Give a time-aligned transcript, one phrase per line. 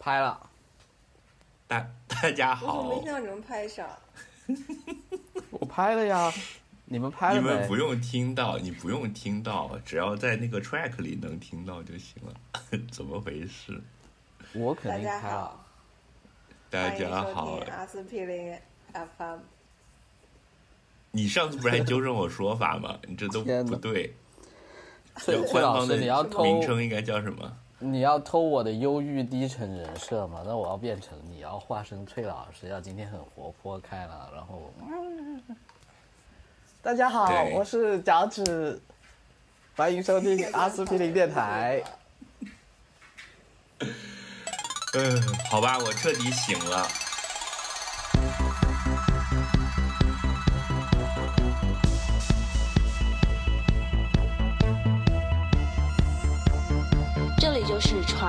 [0.00, 0.48] 拍了，
[1.68, 3.86] 大大家好我怎么好没，听到你们拍上？
[5.52, 6.32] 我拍了呀，
[6.86, 7.76] 你们拍了没你们不？
[7.76, 12.32] 用听到，你不用听到，只要在那个 track 里能听到就行了。
[12.90, 13.78] 怎么回事？
[14.54, 15.20] 我肯大定拍了。
[15.20, 15.64] 家好，
[16.70, 18.58] 大家好，阿司匹林
[18.94, 19.40] FM。
[21.10, 22.98] 你上次不是还纠正我说法吗？
[23.06, 24.14] 你这都不对。
[25.16, 27.54] 崔有崔老师，官方的你要偷名称应该叫什么？
[27.82, 30.42] 你要偷我的忧郁低沉人设嘛？
[30.44, 34.70] 那我要变成你要化身崔老师，要今天很活泼开朗，然后。
[36.82, 38.78] 大家好，我是脚趾，
[39.74, 41.82] 欢迎收听阿司匹林电台。
[44.92, 46.86] 嗯，好吧，我彻底醒了。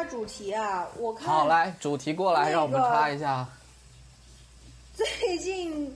[0.00, 0.86] 插主题啊？
[0.96, 3.46] 我看好，来，主题过来，那个让我们插一下。
[4.94, 5.94] 最近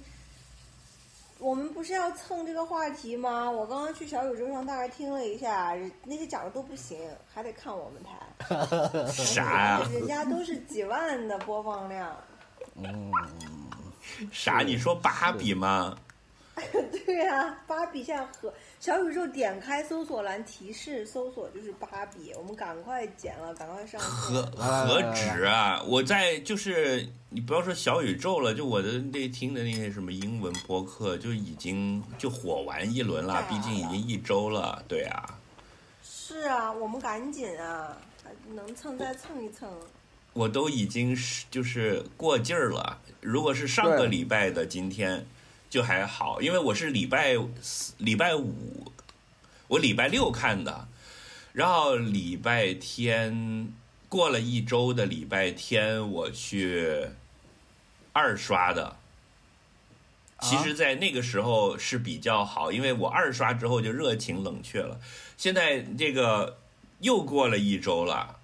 [1.38, 3.50] 我们不是要蹭这个话题吗？
[3.50, 5.74] 我刚刚去小宇宙上大概听了一下，
[6.04, 6.98] 那些讲的都不行，
[7.32, 9.06] 还得看我们台。
[9.10, 9.88] 啥呀？
[9.90, 12.14] 人家都是几万的播放量。
[12.76, 13.10] 嗯
[14.30, 14.60] 啥？
[14.60, 15.96] 你说芭比吗？
[17.06, 18.52] 对呀、芭比现在和
[18.84, 24.42] 小宇宙点开搜索栏提示搜索就是芭比，我们赶快剪了，赶快上何。
[24.58, 25.82] 何止啊！
[25.86, 34.84] 我在就是你不要说小宇宙了，就我的那听的那些什么英文播客，就已经就火完一轮了，毕竟已经一周了。
[34.86, 35.38] 对啊，
[36.02, 37.96] 是啊，我们赶紧啊，
[38.52, 39.66] 能蹭再蹭一蹭。
[40.34, 43.00] 我都已经是就是过劲儿了。
[43.22, 45.24] 如果是上个礼拜的今天，
[45.74, 48.92] 就还好，因为我是礼拜四礼拜五，
[49.66, 50.86] 我礼拜六看的，
[51.52, 53.72] 然后礼拜天
[54.08, 57.08] 过了一周的礼拜天，我去
[58.12, 58.94] 二刷的。
[60.42, 65.00] 其实，在那个时候是比较好，因为我二刷之后就热情冷却了。
[65.36, 66.60] 现在这个
[67.00, 68.38] 又过了一周了，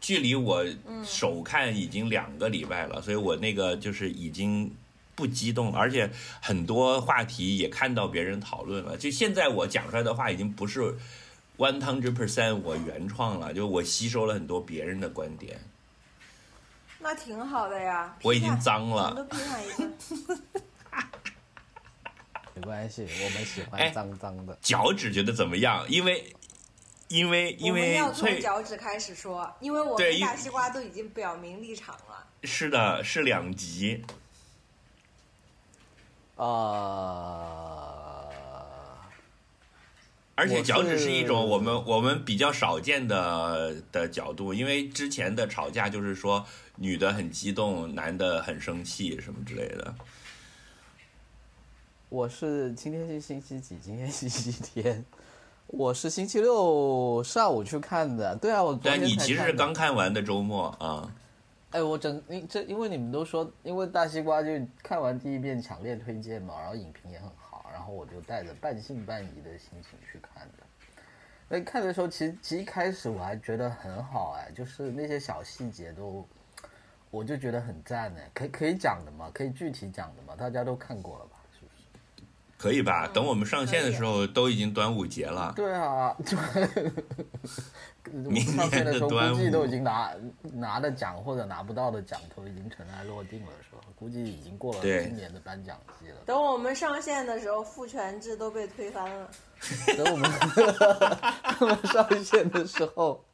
[0.00, 0.64] 距离我
[1.04, 4.72] 首看已经两个礼拜了，所以我那个就是已经
[5.18, 6.08] 不激动了，而且
[6.40, 8.96] 很多话题也看到别人讨论了。
[8.96, 10.96] 就现在我讲出来的话，已经不是
[11.56, 15.60] one hundred percent 我原创了，就我吸收了很多别人的观点。
[17.00, 18.16] 那挺好的呀。
[18.22, 19.84] 我已经脏了都批判一下。
[22.54, 24.56] 没关系，我们喜哎欢脏脏的。
[24.62, 25.84] 脚趾觉得怎么样？
[25.88, 26.32] 因为
[27.08, 32.24] 因为因为我们要从脚趾开始说，因为我跟大西瓜都已经表明立场了。
[32.44, 33.52] 是的，是两
[36.38, 36.44] 极。
[36.44, 38.26] 呃，
[40.36, 46.46] 而且脚趾是一种我们我们比较少见的的角度，因为之前的吵架就是说
[46.76, 49.94] 女的很激动，男的很生气什么之类的。
[52.08, 53.76] 我是今天是星期几？
[53.82, 55.04] 今天星期天，
[55.66, 58.34] 我是星期六上午去看的。
[58.36, 61.12] 对啊，我昨天但你其实是刚看完的周末啊，
[61.70, 64.48] 哎，我整你这因为你们都说，因为大西瓜就
[64.82, 70.64] 看完第一遍强烈推荐嘛，然后影评也很好，然后我就带着半信半疑的心情去看的。
[71.46, 76.26] 那看的时候，其实其实一开始我还觉得很好哎，就是那些小细节都，
[77.10, 81.37] 我就觉得很赞呢，可可以讲的嘛，可以具体讲的嘛，大家都看过了吧？
[82.58, 83.08] 可以吧？
[83.14, 85.52] 等我们上线的时候，都已经端午节了。
[85.56, 86.14] 对啊，
[88.10, 90.12] 明上线的时候年的端午估计都已经拿
[90.54, 93.82] 拿的奖或者拿不到的奖都已经尘埃落定了，是吧？
[93.94, 96.16] 估计已经过了今年的颁奖季了。
[96.26, 99.30] 等我们上线的时候，父权制都被推翻了。
[99.96, 100.30] 等我们
[101.60, 103.24] 我们上线的时候，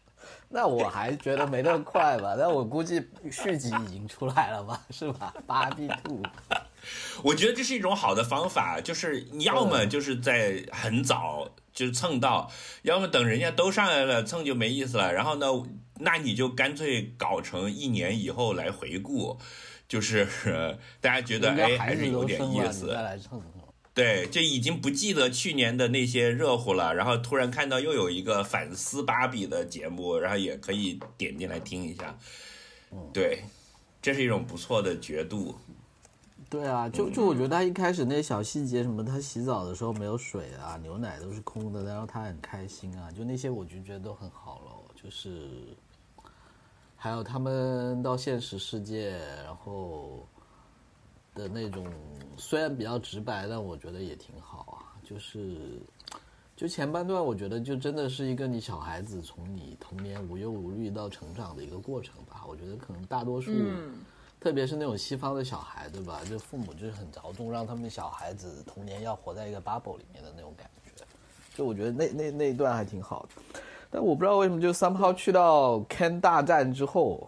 [0.49, 2.35] 那我还觉得没那么快吧？
[2.39, 4.81] 但我估计续集已经出来了吧？
[4.91, 5.35] 是吧？
[5.47, 6.23] 芭比兔，
[7.23, 12.51] 我觉得这是一种好的方法，就是你要么就是在很早就蹭到，
[12.83, 15.13] 要么等人家都上来了蹭就没意思了。
[15.13, 15.47] 然后呢，
[16.01, 19.39] 那你就干脆搞成一年以后来回顾，
[19.89, 22.87] 就是、 呃大家觉得哎还是有点意生了，你再思。
[22.89, 23.43] 来蹭。
[23.95, 32.19] 对，就已经不记得去年的那些热乎了，然后突然看到又有一个反思芭比的节目，然后也可以点进来听一下。
[33.13, 33.45] 对，
[34.03, 35.57] 这是一种不错的角度。
[36.55, 44.71] 对啊，就就我觉得他一开始那些小细节，什么他洗澡的时候没有水啊，牛奶都是空的，然后他很开心啊，就那些我就觉得都很好了。
[44.95, 45.51] 就是
[46.95, 50.25] 还有他们到现实世界，然后
[51.35, 51.87] 的那种
[52.37, 54.95] 虽然比较直白，但我觉得也挺好啊。
[55.03, 55.59] 就是
[56.55, 62.45] 就前半段，我觉得就真的是一个你小孩子从你童年无忧无虑到成长的一个过程吧。
[62.47, 63.51] 我觉得可能大多数。
[64.45, 66.21] 特别是那种西方的小孩，对吧？
[66.29, 71.03] 就父母就是很着重让他们小孩子童年要活在一个 bubble 里面的那种感觉，
[71.57, 73.61] 就我觉得那那那一段还挺好的。
[73.91, 77.27] 但我不知道为什么，就 somehow 去到 Ken 大战之后，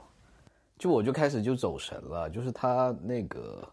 [0.78, 3.66] 就我就开始就走神了，就是他那个，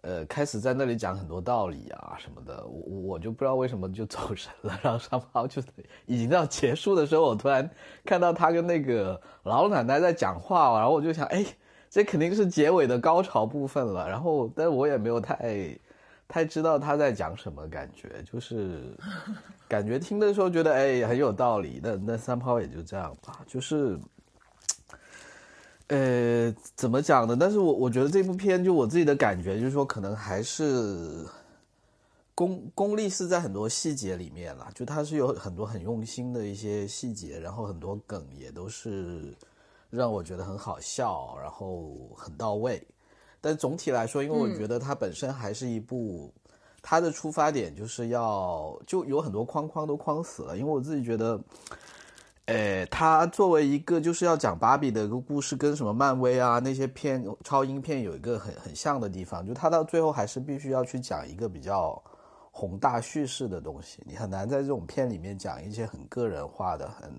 [0.00, 5.60] 呃，开始在那里讲很多道理啊什么的，我我就不知道为什么就走神了， 然后三炮就
[6.06, 7.68] 已经到结束的时候，我突然
[8.06, 11.44] 看到他跟那个老奶奶在讲话，然后我就想，哎。
[11.94, 15.78] 这肯定是结尾的高潮部分了，然后，但我也没有太，
[16.26, 18.80] 太知道他在讲什么，感觉就是，
[19.68, 23.96] 感觉听的时候觉得哎很有道理，那那三炮也就这样吧，就是，
[25.86, 27.36] 呃，怎么讲呢？
[27.38, 31.24] 但是我我觉得这部片就我自己的感觉就是说，可能还是
[32.34, 39.32] 功功力是在很多细节里面了，就它是有很多很用心的一些细节，然后很多梗也都是。
[39.94, 42.84] 让我觉得很好笑，然后很到位，
[43.40, 46.32] 但总体来说，因为我觉得它本身还是一部，
[46.82, 50.58] 它的出发点就是要就有很多框框都框死了。
[50.58, 51.40] 因为我自己觉得，
[52.46, 62.02] 诶，它作为一个就是要讲芭比的一个故事，跟什么漫威啊那些片超英片有一个很很像的地方，就它到最后还是必须要去讲一个比较
[62.50, 67.12] 宏大叙事的东西，你很难在这种片里面讲一些很个人化的很。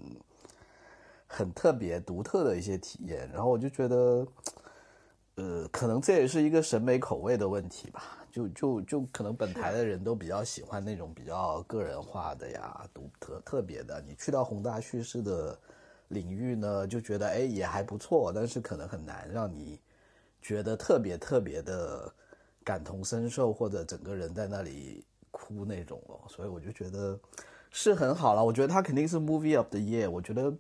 [1.36, 4.26] 很特别、独特的一些体验，然后我就觉得，
[5.36, 8.02] 呃，可能这也是一个审美口味的问题吧。
[8.32, 14.02] 就就就可能本台的人都比较喜欢那种比较个人化的呀、独特特别的。
[14.08, 15.58] 你去到宏大叙事的
[16.10, 19.80] 领域呢，就觉得哎也还不错，但是可能很难让你
[20.42, 22.10] 觉得特别特别的
[22.64, 26.20] 感同身受，或者整个人在那里哭那种哦。
[26.30, 27.20] 所以我就觉得
[27.72, 28.44] 是很好了。
[28.44, 30.10] 我觉得他肯定是 Movie of the Year。
[30.10, 30.54] 我觉得。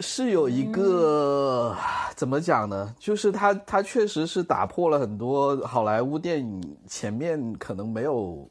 [0.00, 1.76] 是有一个
[2.16, 2.94] 怎么讲呢？
[2.98, 8.48] 就是他他确实是打破了很多好莱坞电影前面可能没有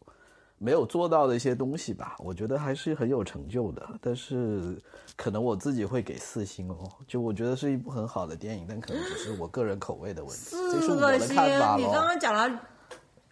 [0.57, 2.15] 没有做到的一些东西吧。
[2.19, 4.81] 我觉得还是很有成就的，但是
[5.17, 6.77] 可能我自己会给四星哦。
[7.05, 10.35] 就我觉得是一部很好的电影，但可能只是我个人口味的问题。
[10.35, 11.35] 四个星，
[11.77, 12.59] 你刚刚讲了，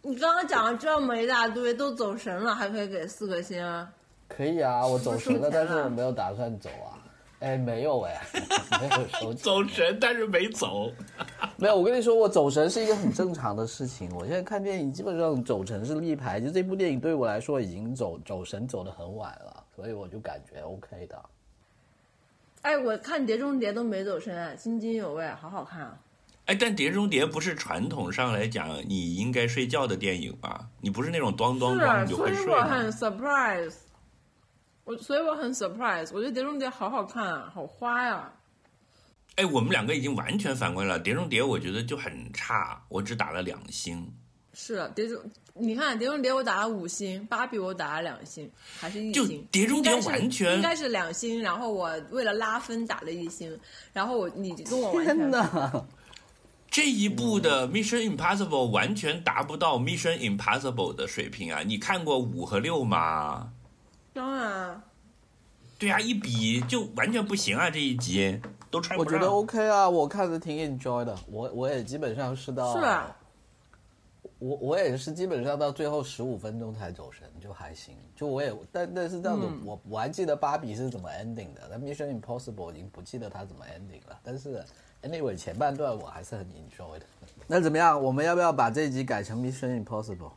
[0.01, 3.87] 你刚刚讲了这么一大堆，都走神了，还可以给四个星？
[4.27, 6.99] 可以啊，我走神了，但是我没有打算走啊。
[7.41, 8.21] 哎，没有哎，
[8.79, 10.91] 没有收走神，但是没走。
[11.57, 14.09] 没有，我跟你说，我走神是一个很正常的事情。
[14.15, 21.19] 我现在看电影基本上走神是立牌，就这部电影对我来说已经走走神走的很晚了，所以我就感觉 OK 的。
[22.61, 25.97] 哎，我看《碟中谍》都没走神，津津有味，好好看啊！
[26.45, 30.67] 哎，但《碟中谍》不是传统上来讲你应该睡觉的电影吧？
[30.79, 33.73] 你不是那种咣咣咣就会睡所以我很 surprise。
[34.91, 38.29] 我所以我很 surprise，我觉得《碟中谍》好好看啊，好花呀！
[39.35, 44.05] 哎，我们两个已经完全反过来了，《碟中谍》我觉得就很差，我只打了两星。
[44.53, 45.17] 是《碟中》，
[45.53, 49.13] 你看《碟中谍》我打了五星，《芭比》我打了两星，还是一星。
[49.13, 53.57] 就《碟中谍》完全应该是两星，然后我为了拉分打了一星，
[53.93, 55.15] 然后我你跟我完全。
[55.15, 55.85] 天哪！
[56.69, 61.61] 这一部的《Mission Impossible》完全达不到《Mission Impossible》的水平啊！
[61.65, 63.53] 你看过五和六吗？
[64.13, 64.81] 当然，
[65.79, 67.69] 对啊，一比就完全不行啊！
[67.69, 68.39] 这一集
[68.69, 69.13] 都穿不上。
[69.13, 71.17] 我觉得 OK 啊，我看着挺 enjoy 的。
[71.27, 73.15] 我我也基本上是到，是啊，
[74.37, 77.95] 我我也是基本上到最后十五分钟才走神，就还行。
[78.15, 84.19] 就我也，但但是这样子，我我还记得芭比是怎么 ending 的，但 Mission Impossible 已经不记得它怎么 ending 了。
[84.23, 84.63] 但是
[85.01, 87.05] anyway 前半段我还是很 enjoy 的。
[87.47, 88.01] 那怎么样？
[88.01, 90.31] 我们要不要把这一集改成 Mission Impossible？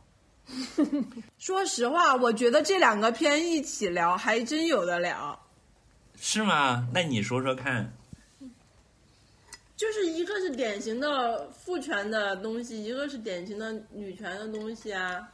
[1.37, 5.39] 说实话，我觉得这两个片一起聊还真有的聊。
[6.19, 6.87] 是吗？
[6.93, 7.91] 那你说说看。
[9.75, 15.27] 就是一个是典型的父权的东西，一个是典型的女权的东西啊。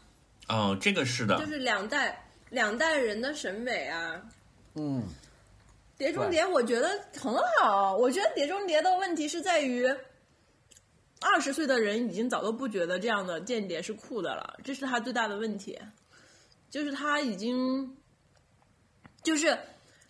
[0.47, 1.37] 哦，这个是的。
[1.37, 4.21] 就是两代两代人的审美啊。
[4.75, 5.03] 嗯。
[5.97, 6.89] 碟中谍我觉得
[7.19, 9.87] 很好，我觉得碟中谍的问题是在于。
[11.21, 15.79] 二十岁的人已经早都不觉得这样的间谍是酷的了，这是他最大的问题，
[16.69, 17.95] 就是他已经，
[19.23, 19.57] 就是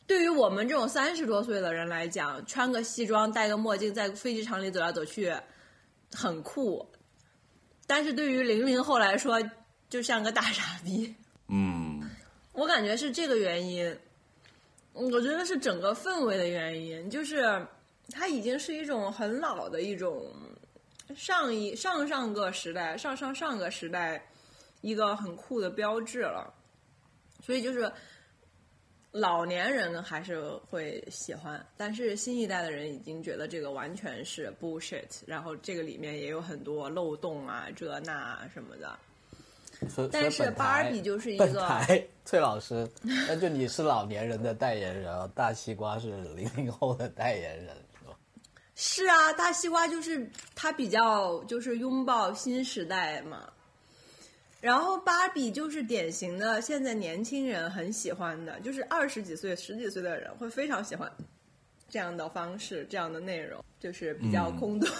[0.08, 5.34] 对于我们这种三十多岁的人来讲，穿个西装戴个墨镜在飞机场里走来走去
[6.14, 6.90] 很酷，
[7.86, 9.38] 但是对于零零后来说
[9.90, 11.14] 就像个大傻逼。
[11.50, 12.02] 嗯，
[12.54, 13.86] 我感觉是这个原因，
[14.94, 17.68] 嗯我觉得是整个氛围的原因，就是
[18.10, 20.26] 他已经是一种很老的一种
[21.16, 24.24] 上一上上个时代、上上上个时代
[24.82, 26.54] 一个很酷的标志了，
[27.44, 27.92] 所以就是
[29.12, 38.98] 老年人还是会喜欢，但是新一代的人已经觉得这个完全是 bullshit，然后这个里面也有很多漏洞啊、这那啊什么的。
[40.12, 47.76] 但是所以本台 Barbie 就是一本个台崔老师，那就你是老年人的代言人，大西瓜是零零后的代言人，
[48.84, 53.48] 是啊，大西瓜就是它比较就是拥抱新时代嘛，
[54.60, 61.08] 然后芭比就是典型的现在年轻人很喜欢的，就是二十几岁、十几岁的人会非常喜欢
[61.90, 64.90] 这样的方式、这样的内容，就是比较嗯空洞。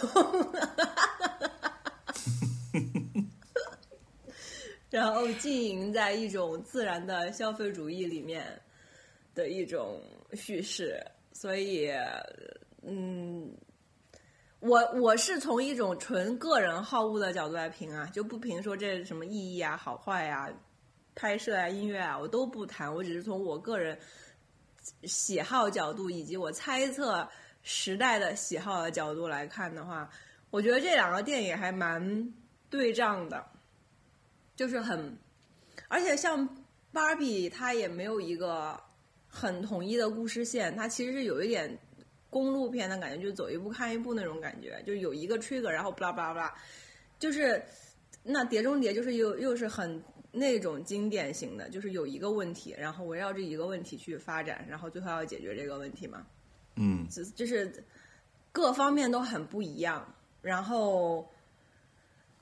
[4.92, 8.46] 然后浸淫在一种自然的消费主义里面
[9.34, 10.00] 的一种
[10.34, 11.90] 叙事，所以，
[12.84, 13.52] 嗯，
[14.62, 20.48] 我我是从一种纯个人好恶的角度来评啊，就不评说这什么意义啊、好坏啊、
[21.16, 23.98] 拍摄啊、音乐啊，我都不谈，我只是从我个人
[25.06, 27.28] 喜好角度以及我猜测
[27.64, 30.08] 时代的喜好的角度来看的话，
[30.52, 32.32] 我觉得这两个电影还蛮
[32.70, 33.44] 对仗的，
[34.56, 35.18] 就是很，
[35.88, 36.48] 而且像
[36.92, 38.80] 芭比，它也没有一个
[39.28, 41.76] 很统一的故事线，它其实是有一点
[42.32, 46.56] 公路片的感觉，就走一步看一步那种感觉，就有一个 trigger，然后巴拉巴拉巴拉，
[47.20, 47.64] 就是
[48.24, 56.26] 那《碟中谍》就是又又是很那种经典型的，就是有一个问题，然后围绕这一个问题去发展，然后最后要解决这个问题嘛。
[56.78, 57.72] 嗯，只就是
[58.52, 60.16] 各方面都很不一样。
[60.42, 61.30] 然后，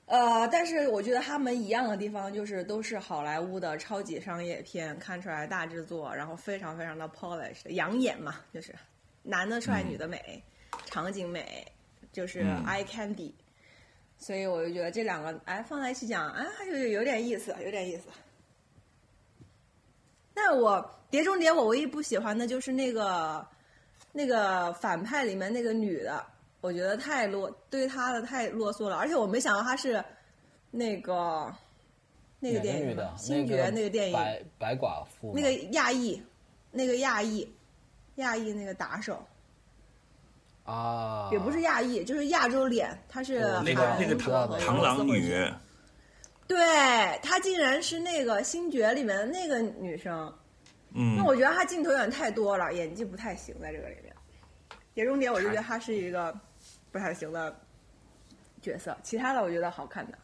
[0.06, 8.74] 呃，但是我觉得他们一样的地方就是都是好莱坞的超级商业片，看出来大制作，然后非常非常的 polished，养眼嘛，就是
[9.22, 10.42] 男的帅，女的美，
[10.86, 11.66] 场景美，
[12.12, 13.32] 就是嗯 eye candy。
[14.18, 18.08] 所以我就觉得这两个哎放在一起讲，哎有有点意思，有点意思。
[20.34, 20.76] 但我
[21.10, 23.46] 《碟中谍》我唯一不喜欢的就是那个
[24.12, 26.24] 那个反派里面那个女的，
[26.60, 30.02] 我觉得太啰，对她的太啰嗦了，而且我没想到她是
[30.70, 31.52] 那个
[32.38, 33.14] 那个电影的？
[33.16, 36.22] 星爵那个电影，白白寡妇那个亚裔，
[36.70, 37.46] 那个亚裔，
[38.20, 39.26] 亚裔那个打手，
[40.64, 45.52] 啊，也不是亚裔，就是亚洲脸，她是那个那个韩国和螳螂女，
[46.46, 46.58] 对
[47.22, 50.32] 她竟然是那个星爵里面的那个女生。
[50.92, 54.14] 嗯那，我觉得她镜头有点太多了，演技不太行，在这个里面。
[54.92, 56.34] 碟中谍我就觉得她是一个
[56.90, 57.60] 不太行的
[58.60, 60.18] 角色，其他的我觉得好看的。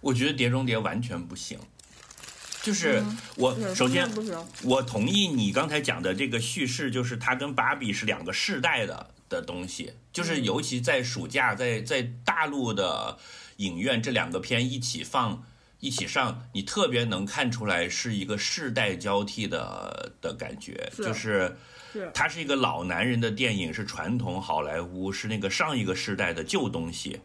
[0.00, 1.58] 我觉得《碟中谍》完全不行。
[2.66, 3.00] 就是
[3.36, 4.08] 我首先
[4.64, 13.16] 我同意你刚才讲的这个叙事，就是它跟芭比是两个世代的的东西，就是尤其在暑假，在在大陆的
[13.58, 15.44] 影院这两个片一起放。
[15.78, 21.54] 一起上，你特别能看出来是一个世代交替的的感觉，就是
[21.92, 22.10] 是。
[22.14, 27.20] 它是一个老男人的电影，是传统好莱坞，是那个上一个世代的旧东西。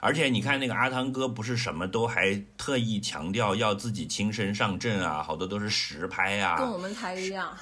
[0.00, 7.56] 而且你看那个阿汤哥，不是什么都还特意强调要自己亲身上阵啊，好多都是实拍啊，跟我们台一样。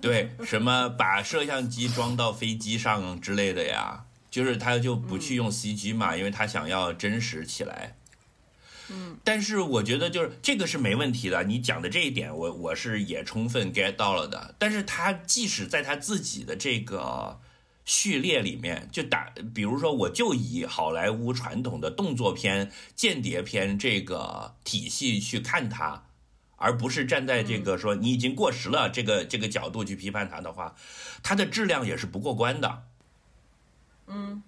[0.00, 7.96] 对，什么把摄像机装到飞机上之类的呀，就是他就不去用 CG 嘛，因为他想要真实起来。
[8.90, 14.54] 嗯，但是我觉得就是这个是没问题的，你讲的这一点我我是也充分 get 到了的。
[14.58, 17.40] 但是他即使在他自己的这个
[17.84, 26.04] 序列里面，就打，比如说我就以好莱坞传统的动作片、间谍片这个体系去看它，
[26.56, 30.76] 而不是站在这个说你已经过时了这个这个角度去批判它的话，
[31.22, 32.84] 它的质量也是不过关的。
[34.06, 34.42] 嗯，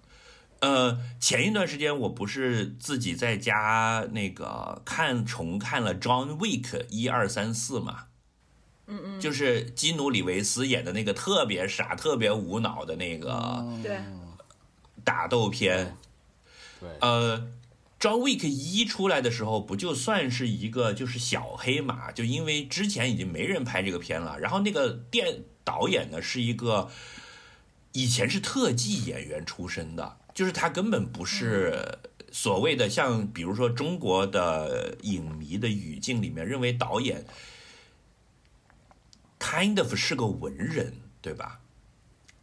[0.59, 8.05] 呃，前一段时间我不是自己在家那个看重看了《John Wick》一二三四嘛，
[8.87, 13.83] 嗯嗯，就是基努里维斯演的那个特别傻、特别无脑的那个嗯。
[13.83, 13.99] 对。
[15.03, 15.95] 打斗片。
[16.79, 17.39] 对，呃，
[17.99, 26.89] 《John Wick》一出来的时候，不就算是一个就是小黑马，就因为之前已经没人拍这个片了，然后那个电导演呢是一个
[27.93, 31.99] 以前是特技演员出身的，就是他根本不是
[32.31, 37.23] 所谓的像比如说中国的影迷的语境里面认为导演
[39.45, 41.59] kind of 是个文人，对吧？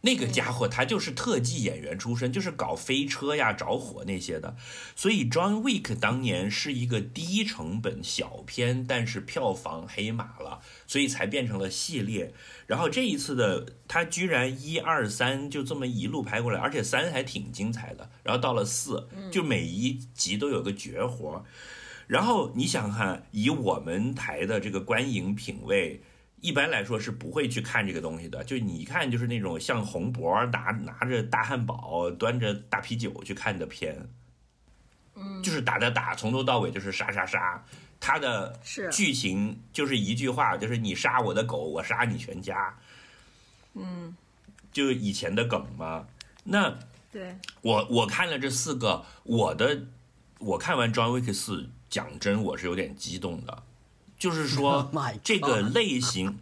[0.05, 4.55] 那个家伙他就是特技演员出身，就是搞飞车呀、着火那些的，
[4.95, 12.33] 所以 John Wick 当年是一个低成本小片，但是票房黑马了，所以才变成了系列。
[12.67, 18.09] 然后这一次的他居然一二三就这么一路拍过来，而且三还挺精彩的。
[18.23, 21.45] 然后到了四，就每一集都有个绝活。
[22.07, 26.01] 然后你想看，以我们台的这个观影品味。
[26.43, 34.09] 一般来说是不会去看这个东西的，就你一看就是那种像红脖拿拿着大汉堡、端着大啤酒去看的片，
[35.15, 37.63] 嗯，就是打打打，从头到尾就是杀杀杀，
[37.97, 38.89] 它的是。
[38.89, 42.77] 剧情就是一句话，就是你杀我的狗，我杀你全家，
[43.73, 44.13] 嗯，
[44.73, 46.05] 就以前的梗嘛。
[46.43, 46.77] 那
[47.09, 49.85] 对，我我看了这四个，我的
[50.39, 53.63] 我看完《John Wick 四》，讲真我是有点激动的。
[54.23, 54.89] 就是说
[55.21, 56.39] 这个类型，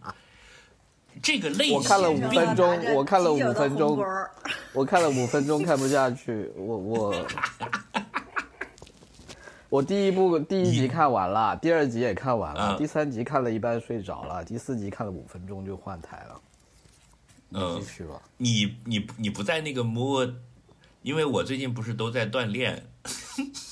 [1.20, 3.98] 这个类型，我看了五分钟我看了五分钟
[4.72, 7.26] 我看了五分钟看不下去，我我
[9.68, 16.40] 我第一部第一集看完了，第二集也看完了，嗯第三集看了一半睡着了，第四集看了五分钟就换台了。
[17.50, 18.22] 嗯继，续吧。
[18.36, 20.32] 你你你不在那个 mood，
[21.02, 22.86] 因为我最近不是都在锻炼，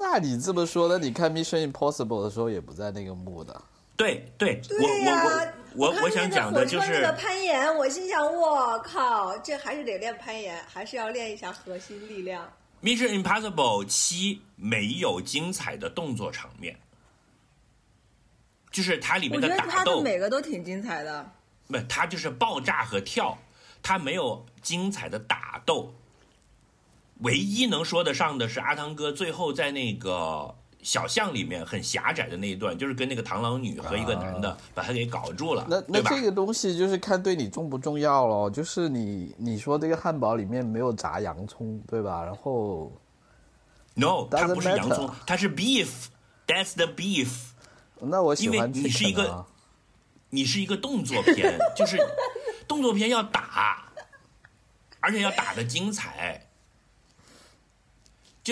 [0.00, 3.62] 那你这么说，那你看《Mission Impossible》的时候也不在那个 mood 的。
[3.98, 12.50] 对对，我对呀、我我我想讲的火就是个攀岩，我心想，我靠，这还是得练攀岩，还是要练一下核心力量。
[12.82, 16.78] Mission Impossible 七没有精彩的动作场面，
[18.70, 21.30] 就是它里面的打斗，每个都挺精彩的。
[21.68, 23.36] 不，它就是爆炸和跳，
[23.82, 25.94] 它没有精彩的打斗。
[27.20, 36.02] 唯一能说得上的是阿汤哥最后在那个小巷里面很狭窄的那一段，就是跟那个螳螂女和一个男的把他给搞住了，那那？
[36.02, 42.24] 这个东西就是看对你重不重要咯，就是你你说这个汉堡里面没有炸洋葱，对吧？
[42.24, 42.92] 然后
[43.94, 47.28] No，它不是洋葱它是 beef，that's the beef。
[47.98, 49.46] 那我喜欢因为你是一个啊。
[50.32, 51.98] 你是一个动作片，就是
[52.68, 53.82] 动作片要打，
[55.00, 56.48] 而且要打的精彩。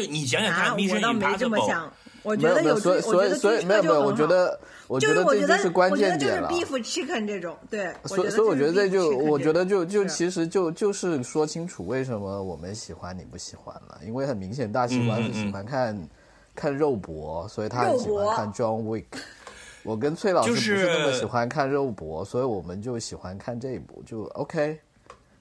[0.03, 6.49] 就你想想看，我倒没这么 Impossible》想，我没有没有，觉得有所以所以所以没有没有，我觉得我觉得这就是关键点了。
[6.49, 16.09] beef chicken 这种，对，所以所以我觉得这就，我觉得就就其实就就是说清楚为什么我们喜欢你不喜欢了，因为很明显大西瓜是喜欢看、
[16.55, 19.07] 看肉搏，所以他很喜欢看 John Wick。
[19.83, 24.79] 我跟崔老师不是是那么喜欢看肉搏，所以我们就喜欢看这一部，就 OK。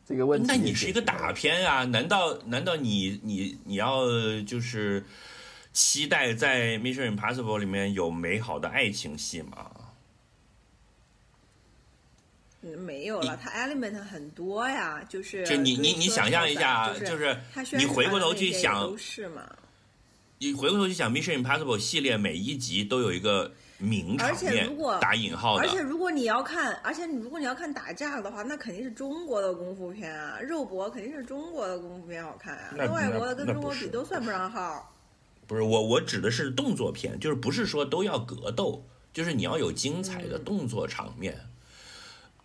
[0.08, 1.84] 这个问题那你是一个打片啊？
[1.84, 4.06] 难道难道你你你要
[4.43, 5.04] 就是
[5.74, 9.70] 期待在《Mission Impossible》里面有美好的爱情戏吗？
[12.62, 17.38] 嗯没有了，它 element 很多呀，就是就你你你想象一下就就是
[17.74, 19.48] 你回过头去想都是嘛。
[20.39, 34.93] 你回过头去想，《Mission Impossible》系列每一集都有一个名场而且面如果，打引号的而，且如果你要看，而且你如果你要看打架的话，那肯定是中国的功夫片啊，肉搏肯定是中国的功夫片好看啊，那外国的跟中国比都算不上号。
[35.45, 41.37] 不是我我指的是动作片，就是不是说都要格斗，就是你要有精彩的动作场面。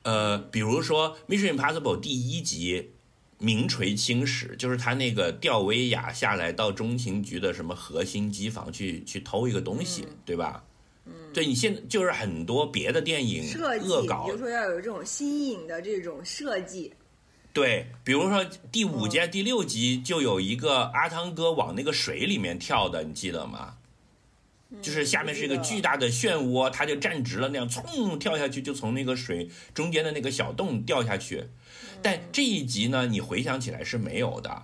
[0.02, 2.92] 呃，比如说《Mission Impossible》第一集
[3.38, 10.62] 名垂青史，就是他那个吊威亚下来到中情局的什么核心机房去去偷一个东西，对吧？
[11.04, 16.92] 嗯，对你现在就是很多别的电影设计，恶搞比如说要有这种新颖的这种设计，
[17.52, 23.74] 对，比如说第五集、第六集就有一个阿汤哥往那个水里面跳的，你记得吗？
[24.80, 31.44] 就是下面是一个巨大的漩涡，他就站直了那样，冲跳下去，就从那个水中间的那个小洞掉下去。
[32.00, 34.62] 但这一集呢，你回想起来是没有的。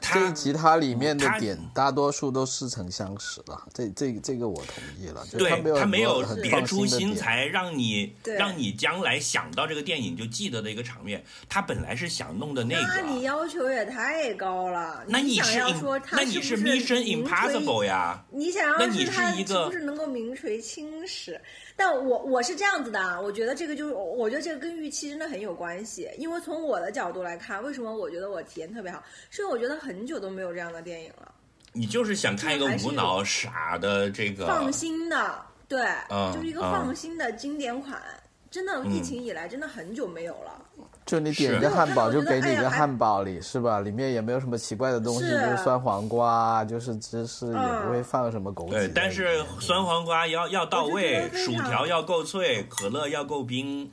[0.00, 7.14] 这他一集它里面的点大多数都似曾相识了，这这这个我同意了，对他没有别出心。
[7.14, 11.24] 裁，让你让你将来想到这个电影就记得的一个场面。
[11.48, 15.02] 他本来是想弄的那个那你，要求也太高了。
[15.06, 18.22] 那你是想要说它那你是不 Mission Impossible 呀？
[18.30, 21.40] 你想要那你是一个是不是能够名垂青史？
[21.78, 26.10] 但我我是这样子的啊，我觉得这个就是，我觉得这个跟预期真的很有关系。
[26.18, 31.32] 因为从我的角度来看，为什么我觉得我体验特别好，是因为我觉得很久都没有这样的电影了，
[31.72, 38.02] 你就是想看一个无脑傻的这个放心的，对，嗯就是一个嗯放心的经典款。
[38.50, 38.92] 真的嗯。
[38.92, 40.64] 疫情以来真的很久没有了。
[41.04, 43.80] 就你点一个汉堡，就给你一个汉堡里是吧？
[43.80, 45.40] 里面也没有什么奇怪的东西，是。
[45.40, 53.90] 就是酸黄瓜，就是芝士，也不会放什么枸杞对但是酸黄瓜要要到位薯条要够脆，可乐要够冰。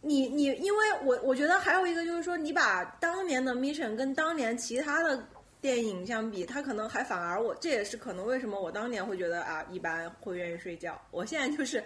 [0.00, 5.20] 你你，因为我我觉得还有一个就是说，你把当年的 Mission 跟当年其他的
[5.60, 11.82] 电影相比，它可能还反而我这也是可能为什么我当年会觉得啊一般会愿意睡觉，我现在就是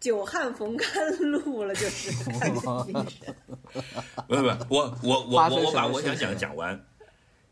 [0.02, 3.34] 久旱逢甘露了，就是看这 Mission。
[4.26, 6.86] 不不，我我我我我把我想讲的讲完，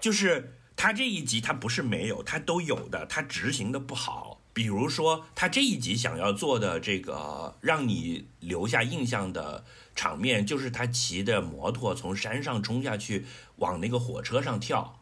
[0.00, 4.40] 就是他这一集他不是没有，他都有的，他执行的不好。
[4.54, 14.97] 比如说，他这一集想要做的这个让你留下印象的场面，就是他骑着摩托从山上冲下去，往那个火车上跳。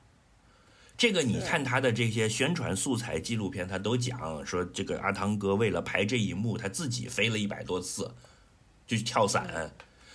[0.97, 8.15] 这个你看他的这些宣传素材纪录片，他都讲说，这个阿汤哥为了拍这一幕，他自己飞了一百多次，
[8.87, 9.73] 就去跳伞。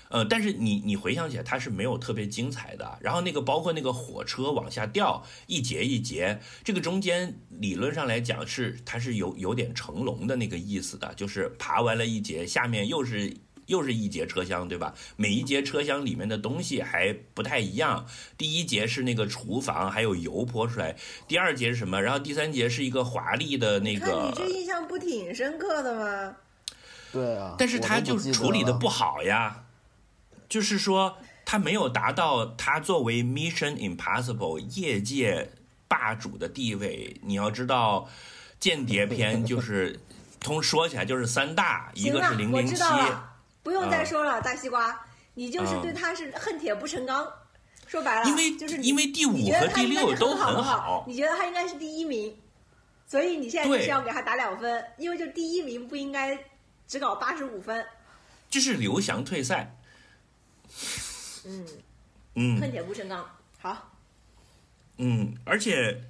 [0.10, 2.98] 呃，但是你你回想起来，他是没有特别精彩的。
[3.00, 13.34] 然后那个包括那个火车往下掉，一节一节，这个中间理论上来讲是它是有有点成龙的那个意思的，就是爬完了一节，下面又是
[13.72, 14.94] 又是一节车厢，对吧？
[15.16, 18.06] 每一节车厢里面的东西还不太一样。
[18.38, 20.94] 第一节是那个厨房，还有油泼出来；
[21.26, 22.02] 第二节是什么？
[22.02, 26.36] 然后第三节是一个华丽的那看你个这印象不挺深刻的吗？
[27.14, 29.64] 对啊，但是他就处理的不好呀，
[30.50, 35.52] 就是说他没有达到他作为 Mission Impossible 业界
[35.88, 37.16] 霸主的地位。
[37.24, 38.10] 你要知道，
[38.60, 39.98] 间谍片就是
[40.42, 42.84] 通说起来就是三大，一个是零，我零七，
[43.64, 47.32] 不用再嗯说了，大西瓜，你就是嗯对他是恨铁不成钢。
[47.88, 52.34] 说白了，因为就是你因为第五和第六都很好，你觉得他应该是第一名，
[53.06, 56.40] 所以你现在就是要给他打两分，因为就第一名不应该
[56.88, 57.86] 只搞八十五分。
[58.50, 59.76] 就是刘翔退赛。
[61.44, 61.66] 嗯，
[62.36, 63.30] 嗯恨铁不成钢。
[63.60, 63.92] 好，
[64.98, 66.02] 嗯，而且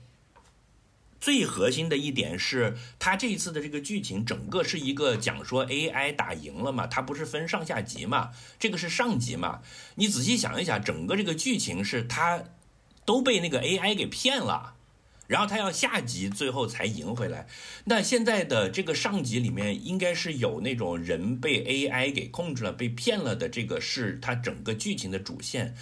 [1.22, 9.62] 最核心的一点是，他这一次的这个剧情，整个是一个讲说 AI 打赢了嘛，它不是分上下集嘛，这个是上集嘛。
[9.96, 12.44] 你仔细想一想，整个这个剧情是他
[13.06, 14.76] 都被那个 AI 给骗了。
[15.28, 17.48] 然后他要下集，最后才赢回来。
[17.86, 25.74] 那现在的这个上集里面，应该是有那种人被 AI 给控制了、被骗了的，这个是他整个剧情的主线。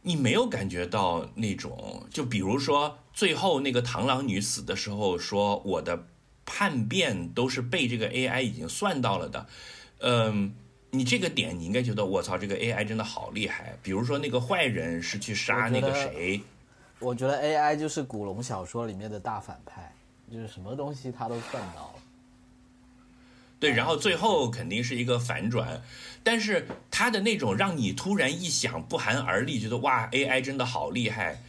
[0.00, 6.06] 你没有感觉到那种，就比如说最后那个螳螂女死的时候，说我的
[6.44, 9.46] 叛变都是被这个 AI 已经算到了的，
[10.00, 10.54] 嗯。
[10.96, 13.76] 你这个点，你应该觉得我操，这个 AI 真的好厉害。
[13.82, 16.40] 比如说那个坏人是去杀那个谁，
[17.00, 19.92] 我觉得 AI 就是古龙小说里面的大反派，
[20.30, 21.94] 就是什么东西他都算到了。
[23.58, 25.82] 对，然后最后肯定是一个反转，
[26.22, 31.42] 但是他的那种让你突然一想不寒而栗，觉得哇，AI 真的好厉害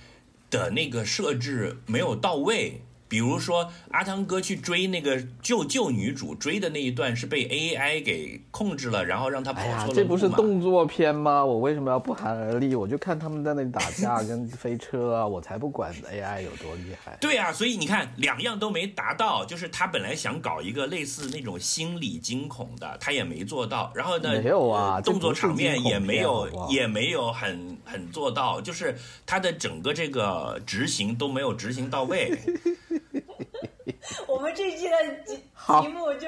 [0.56, 2.82] 的那个设置没有到位。
[3.08, 11.46] 比如说阿汤哥去追那个救救女主追的那一段是被 AI 给控制了，然后让他跑哎呀错，了这不是动作片吗？
[11.46, 12.76] 我为什么要不寒而栗？
[12.76, 17.16] 我就看他们在那里打架跟飞车啊，我才不管 AI 有多厉害。
[17.22, 23.92] 对啊，所以你看，两样都没达到，就是他本来想搞一个类似那种心理惊恐的，他也没做到。
[23.96, 32.32] 然后呢，没有啊动作场面也没有，好好也没有很很做到，就是他的整个这个执行都没有执行到位。
[34.28, 35.36] 我们这期的题
[35.82, 36.28] 题目就，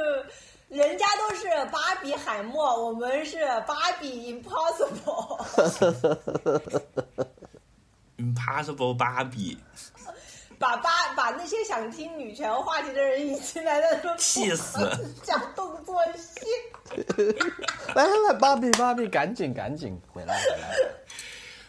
[0.69, 5.43] 人家都是芭比海默，我们是芭比 impossible。
[8.17, 9.57] Impossible 芭比，
[10.57, 14.79] 把芭把那些想听女权话题的人引进来的都气死！
[15.23, 16.47] 讲动作戏。
[17.93, 20.75] 来 来 来，芭比芭比，赶紧赶紧回来回来！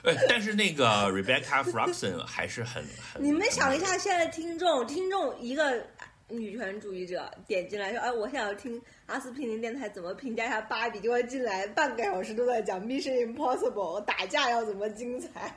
[0.09, 3.23] 呃，但是那个 Rebecca Ferguson 还是很很。
[3.23, 5.85] 你们想一下，现在听众听众一个
[6.29, 15.55] 女权主义者点进来说：“哎，我想要听阿司匹林电台怎么评价一下芭比。”结果进来半个小时都在讲《Mission Impossible》打架要怎么精彩，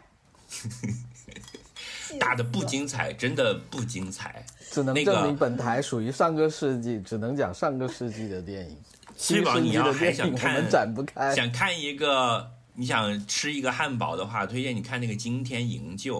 [2.19, 4.45] 打的不精彩，真的不精彩。
[4.69, 8.77] 只能那个证明本台属于上个世纪，只能讲上个世纪的电影。
[9.17, 11.35] 崔宝，新世纪的你要还电影我想看们展不开。
[11.35, 12.49] 想看一个，
[12.81, 16.17] 你想吃一个汉堡的话，推荐你看那个《惊天营救》，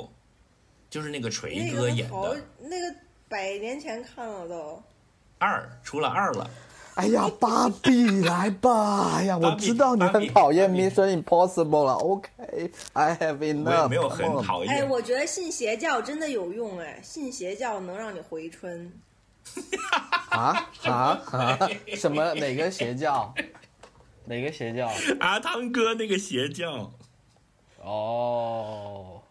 [0.91, 2.95] 就是那个锤哥演的，那个
[3.27, 4.79] 百年前看了都。
[5.39, 6.47] 二出了二了。
[6.93, 9.13] 哎呀，芭比来吧！
[9.15, 11.93] 哎呀，我知道你很讨厌 Mission Impossible 了。
[11.93, 13.87] OK，I have 我也 enough。
[13.87, 14.71] 没有很讨厌。
[14.71, 18.93] 哎，我觉得信邪教真的有用哎，信邪教能让你回春。
[20.29, 21.57] 啊啊啊！
[21.95, 23.33] 什么哪个邪教？
[24.31, 24.89] 哪个邪教？
[25.19, 26.89] 阿汤哥那个邪教，
[27.83, 29.21] 哦，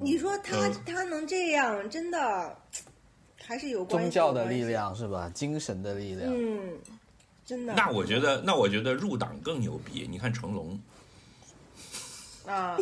[0.00, 2.56] 你说他嗯他能这样，真的
[3.44, 5.28] 还是有关宗教的力量是吧？
[5.34, 6.32] 精神的力量。
[6.32, 6.78] 嗯，
[7.44, 7.74] 真的。
[7.74, 10.06] 那我觉得，那我觉得入党更牛逼。
[10.08, 10.78] 你看成龙，
[12.46, 12.78] 啊，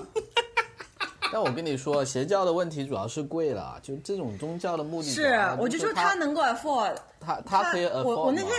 [1.32, 8.52] 但我跟你说，邪教的问题主要是贵了，就这种宗教的目的是，我就说他他能够 afford，他他可以 afford 我我那天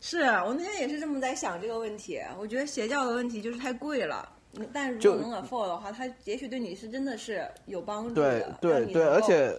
[0.00, 2.20] 是我那天也是这么在想这个问题。
[2.38, 4.26] 我觉得邪教的问题就是太贵了，
[4.72, 8.58] 但如果能 afford 的话，它也许对你是真的是有帮助对的。
[8.60, 9.56] 对对，而且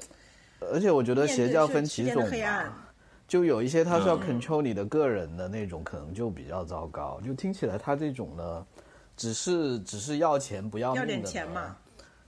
[0.60, 2.28] 而且我觉得邪教分几种
[3.28, 7.22] 就有一些它是要嗯 control 你的个人的那种，可能就比较糟糕。
[7.24, 8.66] 就听起来他这种呢，
[9.16, 11.78] 只是只是要钱不要命要的呢点钱嘛，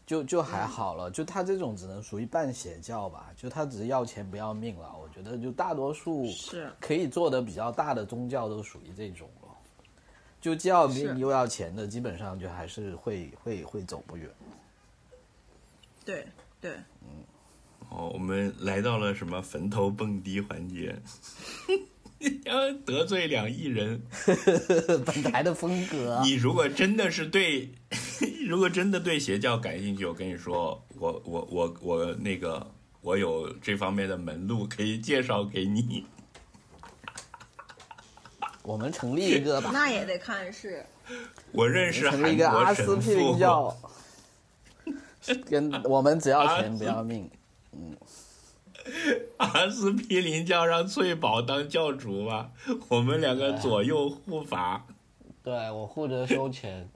[0.06, 1.12] 就就还好了。
[1.12, 4.90] 就他这种只能属于半邪教吧，就他只是要钱不要命了。
[5.16, 9.50] 我觉得就大多数是可以做的比较大的宗教都属于这种了。
[10.42, 14.28] 就既要是命又要钱的，基本上就还是会会会走不远。
[16.04, 16.26] 对
[16.60, 16.72] 对，
[17.02, 17.24] 嗯
[17.90, 21.00] 哦，我们来到了什么坟头蹦迪环节，
[22.44, 24.02] 要得罪两亿人。
[25.06, 27.70] 本台的风格，你如果真的是对，
[28.48, 32.70] 如果真的对邪教感兴趣，我跟你说，我我我我那个
[33.04, 36.08] 我有这方面的门路可以介绍给你。
[38.64, 40.86] 我们成立一个吧，那也得看是
[41.52, 43.76] 我认识成立一个阿司匹林，教，
[45.46, 47.30] 跟我们只要钱不要命。
[47.74, 47.96] 嗯
[49.38, 52.52] 阿司匹林教让翠宝当教主吧，
[52.90, 54.86] 我们两个左右护法。
[55.44, 56.90] 对我负责收钱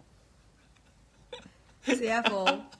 [1.86, 2.60] ，CFO。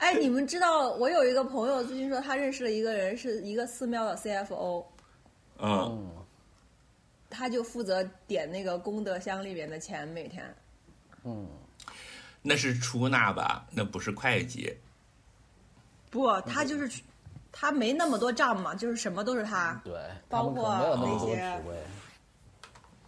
[0.00, 4.82] 哎，你们知道我有一个朋友最近说他认识了一个人，是一个寺庙的 CFO，
[5.58, 6.10] 嗯，
[7.28, 10.42] 他就负责点那个功德箱里面的钱，每天。
[11.22, 11.46] 嗯，
[12.40, 13.66] 那是出纳吧？
[13.70, 14.74] 那不是会计。
[16.10, 17.04] 不，他就是去
[17.52, 19.78] 他没那么多账嘛，就是什么都是他。
[19.84, 19.92] 对，
[20.30, 21.76] 包他们可能没有那么多职括那些位，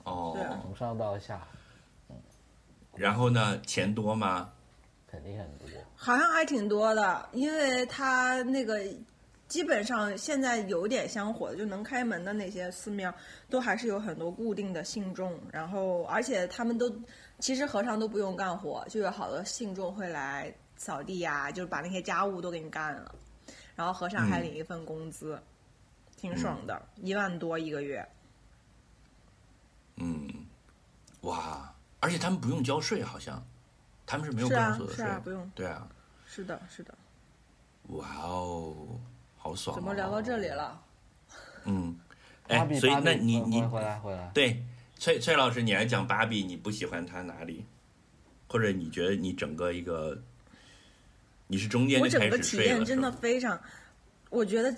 [0.04, 1.40] 哦，对从上到下
[2.94, 3.58] 然后呢？
[3.62, 4.51] 钱多吗？
[5.12, 5.68] 肯定很多。
[5.94, 8.82] 好像还挺多的，因为他那个
[9.46, 13.14] 基本上现在有点香火的，就能开门的那些寺庙，
[13.50, 16.90] 都还是有很多固定的信众，然后而且他们都
[17.38, 23.14] 其实和尚都不用干活，就有好多信众会来扫地呀、就是把那些家务都给你干了，
[23.76, 25.38] 然后和尚还嗯领一份工资，
[26.16, 28.08] 挺爽的，一万多一个月。
[29.96, 30.26] 嗯，
[31.20, 31.70] 哇！
[32.00, 33.46] 而且他们不用交税，好像
[34.12, 35.04] 他们是没有个是啊人所得税。
[35.04, 35.88] 是啊不用对啊，
[36.26, 36.94] 是的，是的。
[37.88, 38.74] 哇哦，
[39.38, 39.76] 好爽、哦！
[39.76, 40.48] 怎么聊到这里？
[40.48, 40.78] 了？
[41.64, 41.98] 嗯，
[42.46, 44.62] 芭哎，所以比芭比那你你回回来回来，对
[44.98, 47.64] 崔崔老师，你来讲芭比，你不喜欢他哪里？
[48.48, 50.20] 或者你觉得你整个一个，
[51.46, 53.58] 你是中间我整就开个体验真的非常，
[54.28, 54.70] 我觉得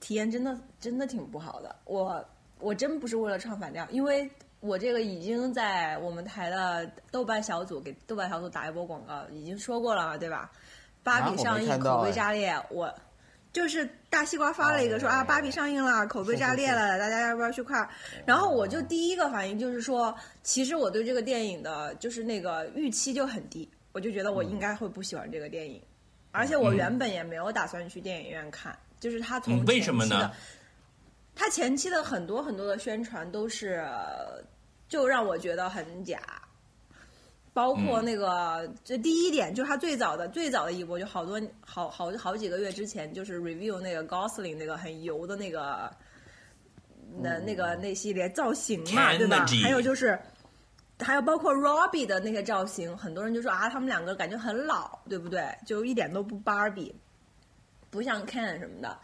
[0.00, 1.76] 体验真的真的挺不好的。
[1.84, 4.28] 我我真不是为了唱反调，因为
[4.60, 10.50] 我这个已经在我们台的豆瓣小组给豆瓣小组打一波广告，已经说过了嘛，对吧？
[11.02, 12.92] 芭比上映，口碑炸裂，我。
[13.52, 17.88] 就是大西瓜发了一个说啊，哎芭比上映了，口碑炸裂了，大家要不要去看？
[18.26, 25.80] 然后我就第一个反应就是说，其实我对这个电影的，就是那个预期就很低，我就觉得我应该会不喜欢这个电影，
[26.32, 30.30] 而且我原本也没有打算去电影院看，就是他从嗯为什么呢？
[31.36, 34.42] 他前期的很多很多的宣传都是，呃
[34.88, 36.18] 就让我觉得很假。
[37.52, 45.90] 包括嗯那个，这第一点就是他最早的最早的一波，就好多好好好几个月之前，就是 review 那个 Gosling 那个很油的那个，
[47.18, 50.18] 那那个那系列造型嘛，对吧还有就是，
[51.00, 55.42] 还有包括 Robbie 的那些造型，很多人就说啊，他们两个感觉很老，对不对？
[55.64, 56.92] 就一点都不 Barbie，，
[57.88, 58.98] 不像 Ken 什么的。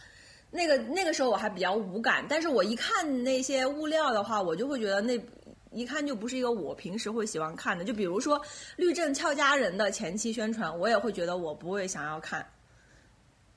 [0.55, 5.19] 那个那个时候我还比较无感，但是我一看那些物料的话，我就会觉得那
[5.71, 7.83] 一看就不是一个我平时会喜欢看的。
[7.83, 8.39] 就比如说
[8.77, 12.47] 《律政俏佳人》的前期宣传，我也会觉得我不会想要看，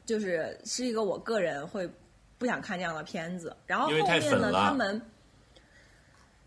[0.06, 1.90] 就是是一个我个人会
[2.38, 3.54] 不想看这样的片子。
[3.66, 5.02] 然后后面呢，他们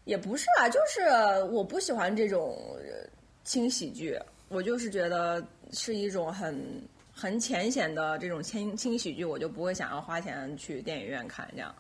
[0.04, 3.06] 也不是啊，就是我不喜欢这种呃
[3.44, 6.58] 轻喜剧，我就是觉得是一种很
[7.20, 11.74] 很浅显的这种轻轻喜剧，我就不会想要花钱去电影院看这样，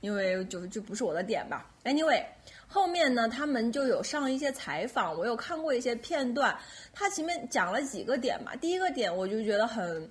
[0.00, 1.70] 因为就就不是我的点吧。
[1.84, 2.22] Anyway，
[2.66, 6.54] 后面呢，他们就有上一些采访，我有看过一些片段，
[6.92, 8.54] 他前面讲了几个点嘛。
[8.56, 10.06] 第一个点我就觉得很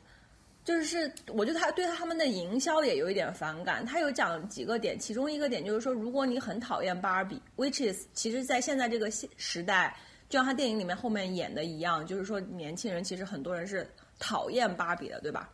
[0.65, 3.85] 就是我觉得他对他们的营销也有一点反感。
[3.85, 9.95] 他有讲几个点，其中一个点就是说，如果你很讨厌芭比，which is 其实在现在这个时代，
[10.29, 13.87] 就像他电影里面后面演的一样，就是说年轻人其实很多人是
[14.19, 15.49] 讨厌芭比的，对吧？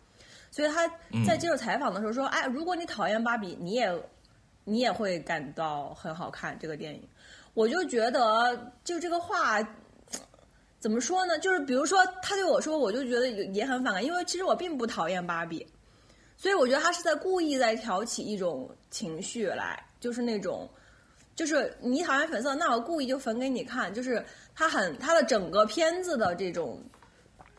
[0.51, 0.87] 所以他
[1.27, 3.91] 在接受采访的时候说：“哎，如果你讨厌芭比，你也
[4.63, 7.07] 你也会感到很好看这个电影。”
[7.53, 9.59] 我就觉得，就这个话
[10.79, 11.37] 怎么说呢？
[11.39, 15.65] 就是比如说他对我说，我就觉得也很反感，因为其实我并不讨厌芭比，
[16.37, 20.69] 所以我觉得他是在故意在挑起一种情绪来，就是那种，
[21.35, 24.23] 就是你讨厌粉色，那我故意就粉给你看，就是
[24.55, 26.81] 他很他的整个片子的这种，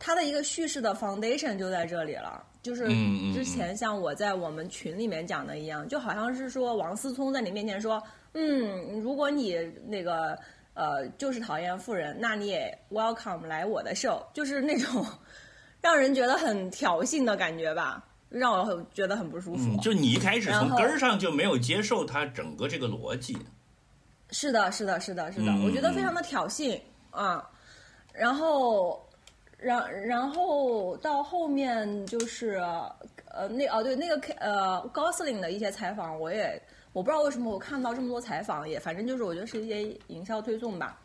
[0.03, 2.43] 他的一个叙事的 foundation 就在这里了。
[2.63, 2.87] 就是
[3.33, 8.01] 之前像我在我们群里面讲的一样，就好像是说王思聪在你面前说，
[8.33, 9.55] 嗯，如果你
[9.87, 10.37] 那个
[10.73, 15.05] 呃就是讨厌富人，那你也 welcome 来我的 show，就是那种
[15.81, 19.69] 让人觉得很挑衅的感觉吧，让我很觉得很不舒服。
[19.71, 23.37] 嗯，就你一开始从根儿上就没有接受他整个这个逻辑。
[24.29, 27.43] 是的，是的，是的，是的，嗯我觉得非常的挑衅啊。
[28.13, 29.03] 然后，
[29.61, 32.55] 然然后到后面就是
[33.29, 36.59] 呃那哦对那个 K- 呃高司令的一些采访，我也
[36.93, 40.99] 我不知道为什么我看到这么多采访，也反正就是我觉得是一些营销推送吧。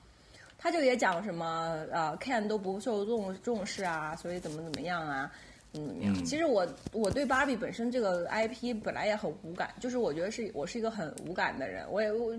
[0.58, 5.30] 他就也讲什么呃 Ken 都不受重重视啊，所以怎么怎么样啊。
[5.72, 6.14] 怎么怎么样？
[6.14, 12.34] 嗯其实我我对芭比本身这个 IP 本来也很无感，就是我觉得是我是一个很无感的人，我也我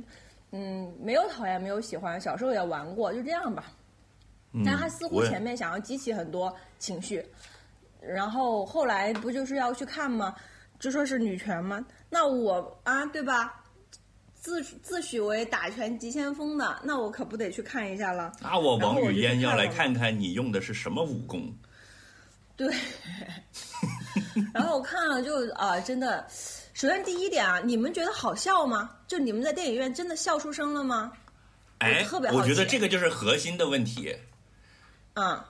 [0.52, 3.72] 嗯没有讨厌，没有喜欢，小时候也玩过，就这样吧。
[4.58, 7.24] 嗯但他似乎前面想要激起很多情绪，
[8.02, 10.36] 然后后来不就是要去看吗？
[10.80, 11.84] 就说是女权吗？
[12.10, 13.64] 那我啊，对吧？
[14.40, 18.32] 自自诩为打拳急先锋的，那我可不得去看一下了。
[18.42, 21.54] 那我王语嫣要来看看看你用的是什么武功。
[22.56, 22.74] 对，
[24.54, 26.26] 然后我看了就啊、真的，
[26.74, 28.90] 首先第一点啊，你们觉得好笑吗？
[29.08, 31.12] 就你们在电影院真的笑出声了吗？
[31.80, 34.16] 哎，特别好我觉得这个就是核心的问题，
[35.20, 35.44] 嗯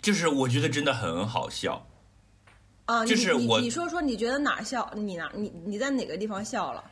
[0.00, 1.84] 就是我觉得真的很好笑。
[2.84, 4.88] 啊，就是我你你说说你觉得哪笑？
[4.94, 6.84] 你哪你你在哪个地方笑了？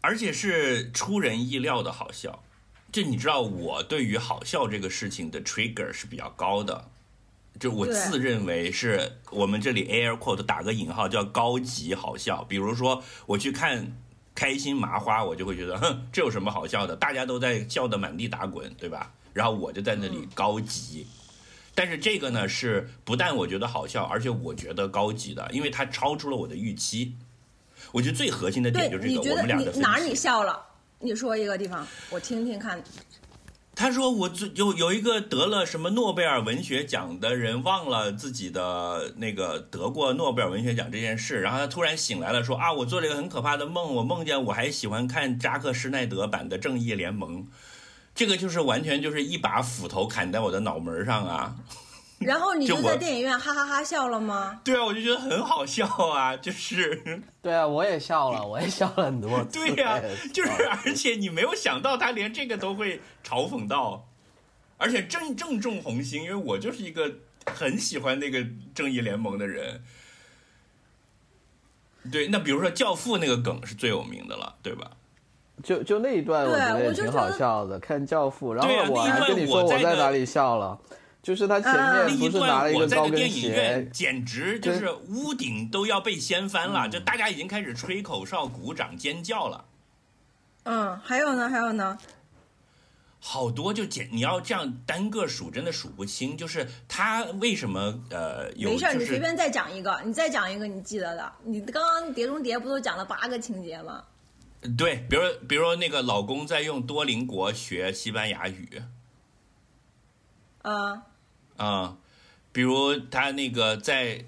[0.00, 2.42] 而且是出人意料的好笑。
[2.90, 6.88] 就你知道，我对于好笑这个事情的 trigger 是比较高的，
[7.60, 12.42] 就我自认为是我们这里 air quote 打个引号叫高级好笑。
[12.44, 13.92] 比如说我去看
[14.34, 16.96] 开心麻花，我就会觉得，哼，这有什么好笑的？
[16.96, 19.12] 大家都在笑得满地打滚，对吧？
[19.34, 21.06] 然后我就在那里高级。
[21.74, 27.14] 但是这个呢，是不但我觉得好笑，而且我觉得高级的，因为它超出了我的预期。
[27.92, 30.58] 我觉得最核心的点，就是这个，我们俩的哪儿你笑了？
[31.00, 32.82] 你说一个地方，我听听看。
[33.76, 47.42] 他说我最有有一个得了什么诺贝尔文学奖的人忘了自己的那个得过诺贝尔文学奖这件事，然后他突然醒来了，说啊，我做了一个很可怕的梦，我梦见我还喜欢看扎克施耐德版的《正义联盟》，
[48.14, 51.56] 这个就是完全就是一把斧头砍在我的脑门上啊！
[52.20, 54.60] 然后你就在电影院哈哈哈笑了吗？
[54.64, 59.44] 对啊，我就觉得很好笑啊，就是 对啊，我也笑了，我也笑了很多。
[59.52, 60.50] 对呀、对就是
[60.84, 64.08] 而且你没有想到他连这个都会嘲讽到，
[64.78, 67.16] 而且正正中红心，因为我就是一个
[67.52, 69.82] 很喜欢那个正义联盟的人。
[72.10, 74.92] 对，那比如说《教父》那个梗是最有名的了，对吧？
[75.62, 80.78] 就就那一段，我觉得也挺好笑的，看《教父》，然后我还那一段跟你说我在哪里笑了，
[81.22, 89.64] 就是他前啊那一面不是拿了段我在的一个高跟电影院鞋，简直就是屋顶都要被掀翻了，就大家已经开始吹口哨、鼓掌、尖叫了。
[90.64, 91.98] 嗯，还有呢，还有呢。
[93.26, 96.36] 好多就简，你要这样单个数，真的数不清。
[96.36, 101.32] 就是他为什么呃有，没事你随便再讲一个，你再讲一个你记得的。
[101.42, 104.02] 你刚刚《碟中谍》不都讲了八个情节吗？
[104.76, 108.82] 对，比如比如那个老公在用多邻国学西班牙语
[110.62, 111.02] 啊、
[111.56, 111.98] 啊、
[112.50, 114.24] 比如他那个在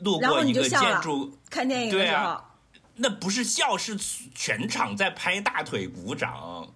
[0.00, 2.52] 路过一个建筑，看电影对啊
[2.96, 3.98] 那不是笑，是
[4.34, 6.72] 全场在拍大腿鼓掌，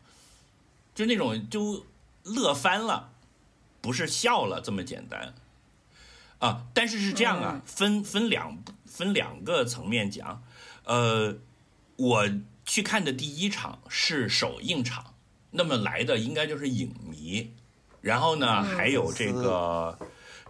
[0.95, 1.87] 就那种就
[2.25, 3.11] 乐翻了，
[3.81, 5.35] 不是笑了这么简单
[6.41, 6.65] 啊。
[6.75, 10.43] 但是是这样啊，嗯分分两分两个层面讲，
[10.85, 11.37] 呃，
[11.99, 12.29] 我
[12.65, 15.15] 去看的第一场是首映场，
[15.51, 17.53] 那么来的应该就是影迷，
[18.01, 19.99] 然后呢，嗯还有这个。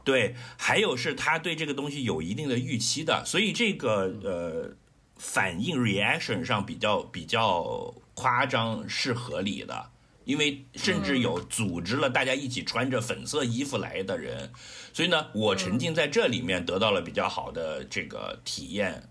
[0.05, 4.74] 对，还有是他对这个东西有一定的预期的，所以这个呃
[5.16, 9.90] 反应 reaction 上比较比较夸张是合理的，
[10.24, 14.51] 因为甚至有组织了大家一起穿着粉色衣服来的人，
[14.94, 19.11] 所以呢，我沉浸在这里面得到了比较好的这个体验，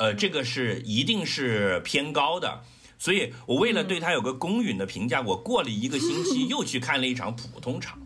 [0.00, 2.64] 呃，这个是一定是偏高的，
[2.98, 8.00] 所以我为了对他有个公允的评价，我过了一个星期 又去看了一场普通场。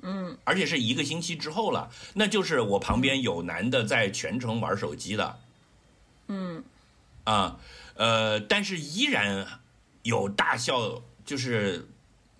[0.00, 5.38] 嗯，而且是一个星期之后了，那就是我旁边有男的在全程玩手机的，
[6.28, 6.64] 嗯，
[7.24, 7.58] 啊，
[7.96, 9.46] 呃，但是依然
[10.04, 11.86] 有大笑，就是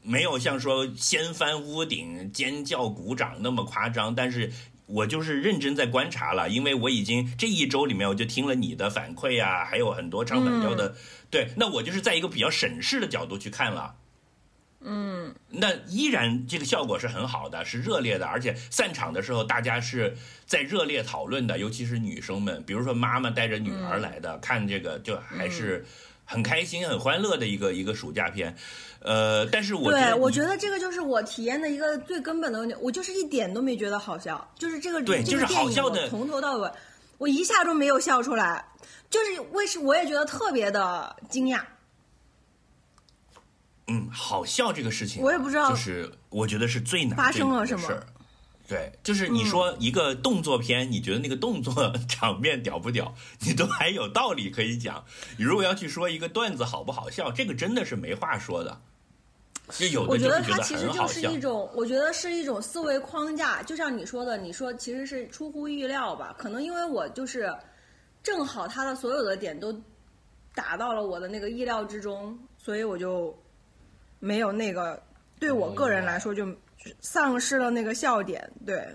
[0.02, 4.50] 没有像说掀翻屋顶、尖叫、鼓掌那么夸张，但是
[4.88, 10.96] 我就是认真在观察了，因为我已经这一周里面我就听了你的反馈啊，还有很多唱反调的，
[11.30, 13.94] 对，那我就是在一个比较审视的角度去看了。
[14.80, 20.16] 嗯，那依然这个效果是很好的，是热烈的，而且散场的时候大家是
[20.46, 25.84] 在热烈讨论的，尤其是女生们，比如说妈妈带着女儿来的，看这个就还是
[26.24, 28.56] 很开心、很欢乐的一个一个暑假片。
[29.00, 36.70] 呃，但是我对，我觉得这个就是我体验的一个最根本的问题，我就是一点都没觉得好笑，就是这个对就是这个电影好笑的我从头到尾，
[37.18, 38.64] 我一下都没有笑出来，
[39.08, 41.62] 就是为什我也觉得特别的惊讶。
[43.86, 48.06] 嗯，好笑这个事情啊，我也不知道就是我觉得是最难发生了什么事儿。
[48.66, 55.02] 对，就是你说一个动作片，你觉得那个动作 场面屌不屌，你都还有道理可以讲。
[55.38, 58.82] 你如果要去说一个段子好不好笑，这个真的是没话说的。
[59.70, 66.34] 就有我觉得得它其实就是一，种，我觉得是一种思维框架，就像你说的，你说其实是出乎意料吧？
[66.38, 67.52] 可能因为我就是
[68.22, 69.74] 正好他的所有的点都
[70.54, 73.36] 打到了我的那个意料之中，所以我就
[74.18, 75.00] 没有那个
[75.38, 76.46] 对我个人来说就
[77.00, 78.50] 丧失了那个笑点。
[78.64, 78.88] 对，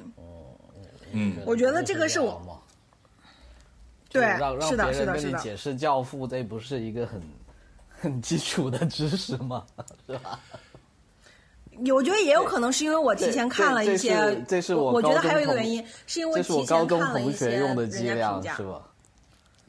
[1.11, 2.61] 嗯，我觉得这个是我
[4.09, 7.21] 对就是让让是的别人是的是的跟你解释《教父》，这不是一个很
[7.89, 9.65] 很基础的知识吗？
[10.05, 10.39] 是吧？
[11.91, 18.63] 我觉得也有可能是因为我提前看了一些，这是我我觉得还有一个原因是因为我提前看了一些用的人家评价是。
[18.63, 18.81] 吧？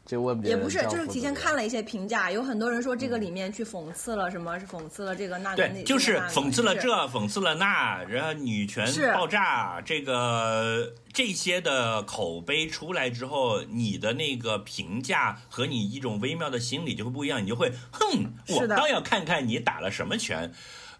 [0.06, 20.52] 就问别人也不是，就是提前看了一些评价，有很多人说这个里面去讽刺了什么，是讽刺了这个那个那对，就是讽刺了这，讽刺了那，然后女权爆炸，这个这些的口碑出来之后，你的那个评价和你一种微妙的心理就会不一样，你就会哼，我是的倒要看看你打了什么拳。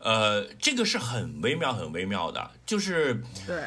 [0.04, 3.14] 呃，这个是很微妙、很微妙的，就是
[3.46, 3.64] 对，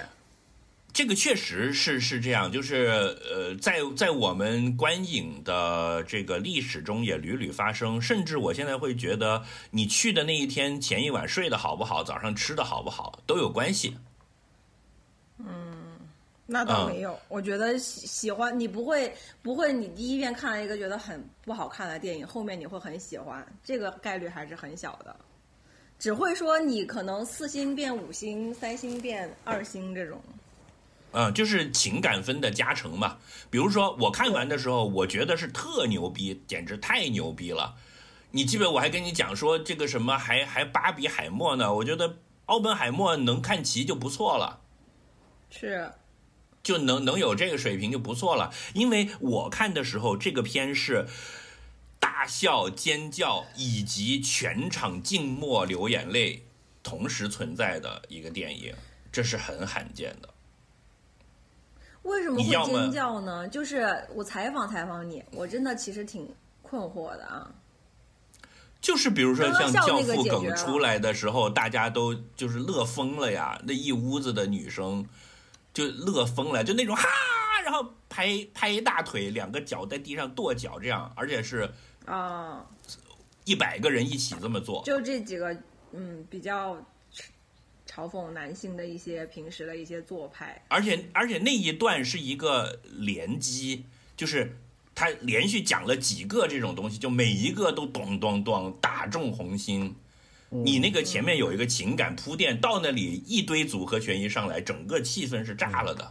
[0.94, 13.98] 这个确实是是这样，就是呃，在在我们观影的这个历史中也屡屡发生，甚至我现在会觉得，你去的那一天前一晚睡得好不好，早上吃的好不好都有关系。
[15.40, 15.98] 嗯
[16.46, 17.20] 那倒嗯没有。
[17.28, 25.16] 我觉得喜喜欢你不会不会，你第一遍看了一个觉得很不好看的电影，后面你会很喜欢，这个概率还是很小的。
[26.00, 30.22] 只会说你可能四星变五星，三星变二星这种。
[31.12, 33.18] 嗯，就是情感分的加成嘛。
[33.50, 37.76] 比如说我看完的时候，我觉得是特牛逼，简直太牛逼了。
[38.32, 41.74] 你记得我还跟你讲说这个什么还还巴比海默呢？
[41.74, 44.60] 我觉得奥本海默能看齐就不错了。
[45.50, 45.92] 是，
[46.62, 48.54] 就能能有这个水平就不错了。
[48.74, 51.08] 因为我看的时候，这个片是
[52.00, 56.46] 大笑、尖叫以及全场静默流眼泪
[56.84, 58.74] 同时存在的一个电影，
[59.12, 60.30] 这是很罕见的。
[62.04, 63.48] 为什么会尖叫呢？
[63.48, 67.52] 就是我采访采访你，我真的其实挺困惑的啊。
[68.80, 75.06] 就是比如说像《教父》梗出来的时候，大家都就是乐疯了呀，那一屋子的女生
[75.74, 77.04] 就乐疯了，就那种哈，
[77.66, 81.70] 然后拍拍一大腿，两个脚在地上跺脚这样，而且是
[82.08, 82.66] 啊，
[83.46, 84.82] 一百个人一起这么做。
[84.86, 85.56] 就这几个，
[85.92, 86.76] 嗯，比较
[87.86, 90.64] 嘲讽男性的一些平时的一些做派。
[90.70, 93.84] 而且而且那一段是一个连击，
[94.16, 94.56] 就是
[94.96, 99.96] 他连续讲了几个这种东西，就每一个都咚咚咚打中红心。
[100.50, 106.10] 你那个前面有一个情感铺垫，到那里一堆组合拳一上来，整个气氛是炸了的。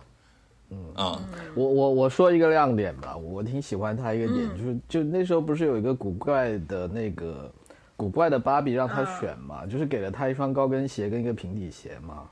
[0.70, 1.18] 嗯。
[1.54, 4.58] 我我我说一个亮点吧，我挺喜欢他一个点，嗯。
[4.58, 7.50] 就是就那时候不是有一个古怪的那个
[7.96, 12.22] 古怪的芭比让他选嘛，就是给了他一双高跟鞋跟一个平底鞋嘛。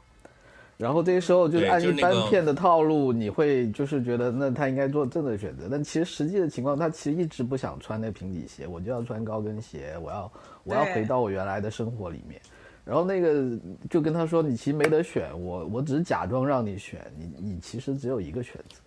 [0.77, 10.33] 然后这时候就是按一般片的套路，你会就是觉得那他应该做正的选择，但其实实际的情况，他其实一直不想穿那平底鞋，我就要穿高跟鞋，我要
[10.65, 12.41] 我要回到我原来的生活里面。
[12.85, 13.59] 然后那个
[13.89, 18.81] 就跟他说，你其实没得选，我我只是假装让你选，你你其实只有一个选择。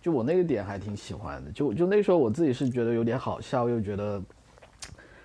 [0.00, 4.22] 就我那个点还挺喜欢的，就就那时候我自己是觉得有点好笑，又觉得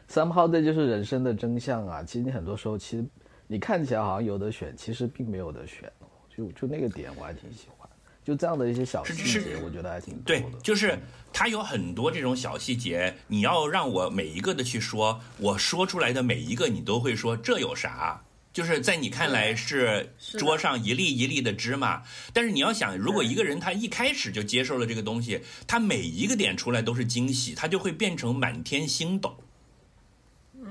[0.10, 2.04] somehow 这就是人生的真相啊。
[2.04, 3.06] 其实你很多时候，其实
[3.48, 5.92] 你看起来好像有得选，其实并没有得选。
[6.36, 7.83] 就就那个点我还挺喜欢，
[8.24, 10.98] 就这样的一些小细节，我觉得还挺多对的。，就是
[11.34, 18.22] 它有很多这种小细节，你要让我每一个的去说，我说出来的每一个你都会说这有啥？
[18.54, 29.38] 就是在你看来是桌上一粒一粒的芝麻，但是你要想，如果一个人他一开始就接受了这个东西，他每一个点出来都是惊喜，他就会变成满天星斗。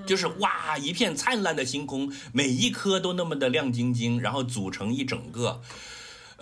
[0.07, 5.61] 就是哇，一片灿烂的星空，每一颗都那么的亮晶晶，然后组成一整个。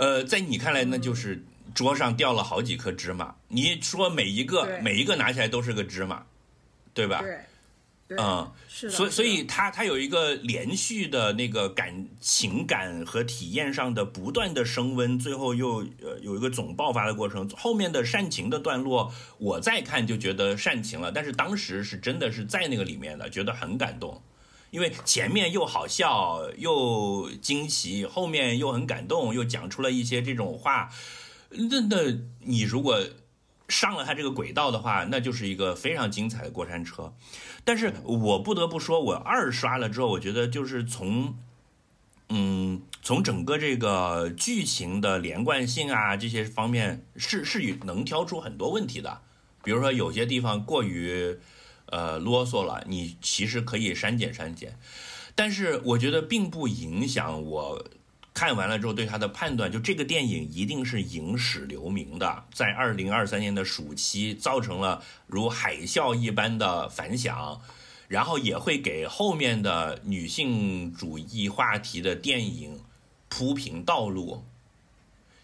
[0.01, 1.45] 呃，在你看来，那就是
[1.75, 3.35] 桌上掉了好几颗芝麻。
[3.49, 6.25] 你说每一个每一个拿起来都是个芝麻，
[6.95, 7.23] 对吧？
[8.09, 17.47] 对，嗯，是的，所以所以是的它它有一个连续的那个感情感和体验上的不断的升温，最后又呃有一个总爆发的过程。
[17.51, 24.23] 后面的煽情的段落，我再看就觉得煽情了，但是当时是真的是在那个里面的，觉得很感动。
[24.71, 30.91] 因为前面又好笑又惊喜，后面又很感动，又讲出了一些这种话。
[31.51, 31.97] 那那
[32.41, 33.01] 你如果
[33.69, 37.13] 上了他这个轨道的话，那就是一个非常精彩的过山车。
[37.65, 41.37] 但是我不得不说，我二刷了之后，我觉得就是从，
[42.29, 49.21] 嗯，从整个这个剧情的连贯性啊这些方面，是是能挑出很多问题的。
[49.63, 51.39] 比如说有些地方过于
[51.91, 54.79] 呃啰嗦了，你其实可以删减删减。
[55.35, 57.85] 但是我觉得并不影响我
[58.33, 67.61] 看完了之后对他的判断，就这个电影一定是影史留名的，在二零二三年的暑期造成了如海啸一般的反响，
[68.09, 72.81] 然后也会给后面的女性主义话题的电影
[73.29, 74.45] 铺平道路。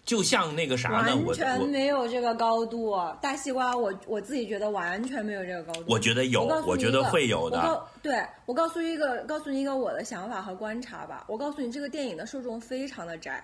[0.07, 2.97] 就像那个啥呢，完全没有这个高度。
[3.21, 5.85] 大西瓜我，我自己觉得完全没有这个高度。
[5.89, 7.59] 我觉得有，我我觉得会有的。
[7.59, 11.25] 我对我告诉一个，告诉你一个我的想法和观察吧。
[11.29, 13.43] 我告诉你，这个电影的受众非常的窄，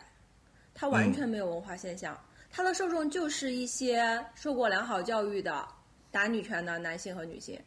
[0.72, 2.16] 它完全没有文化现象，
[2.48, 5.66] 它的受众就是一些受过良好教育的
[6.12, 7.58] 打女权的男性和女性。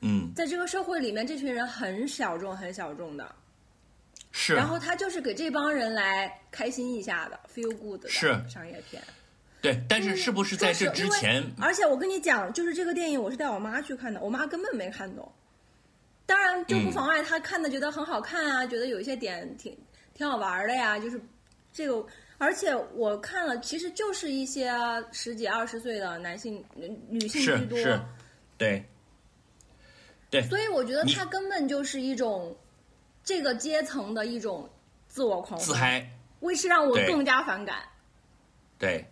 [0.00, 3.32] 嗯，在这个社会里面，这群人很小众，很小众的。
[4.36, 4.52] 是。
[4.54, 9.00] 然后他就是给这帮人来开心一下的，feel good 的是商业片。
[9.62, 11.42] 对，但是是不是在这之前？
[11.58, 15.32] 而且我跟你讲，就是这个电影，我是带我妈去看的，我妈根本没看懂。
[16.26, 19.74] 当然，就不妨碍她看的觉得很好看啊，觉得有一些点挺
[20.14, 20.98] 挺好玩的呀。
[20.98, 21.18] 就是
[21.72, 22.04] 这个，
[22.36, 24.70] 而且我看了，其实就是一些
[25.12, 26.62] 十几二十岁的男性、
[27.08, 27.78] 女性居多。
[28.58, 28.84] 对，
[30.28, 30.42] 对。
[30.42, 32.54] 所以我觉得你它根本就是一种
[33.24, 34.68] 这个阶层的一种
[35.08, 36.10] 自我狂欢，自嗨，
[36.40, 37.78] 为是让我更加反感。
[38.78, 39.10] 对。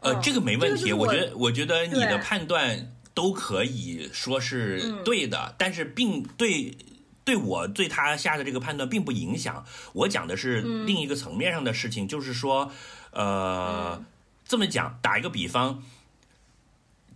[0.00, 6.76] 呃，嗯这个没问题，我我觉得，我觉得你的判断都可以说是嗯对的，但是并对
[7.24, 9.64] 对我对他下的这个判断并不影响。
[9.92, 12.72] 我讲的是嗯另一个层面上的事情，就是说，
[13.12, 14.04] 呃，嗯
[14.44, 15.84] 这么讲，打一个比方，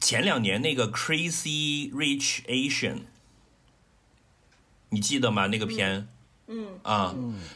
[0.01, 3.01] 前两年那个 Crazy Rich Asian，
[4.89, 5.47] 你记得吗？
[5.47, 6.09] 那个片。
[6.49, 7.13] 嗯啊，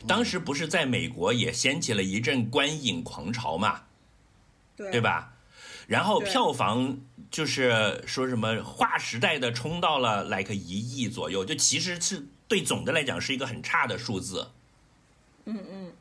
[0.08, 3.82] 当时不是在美国也掀起了一阵观影狂潮嘛，
[4.76, 5.00] 对对？
[5.00, 5.32] 吧？
[5.86, 6.98] 然后票房
[7.30, 14.50] 就是说什么划时代的冲到了 like 一亿左右，就其实是对总的来讲是一个很差的数字。
[15.44, 15.92] 嗯嗯，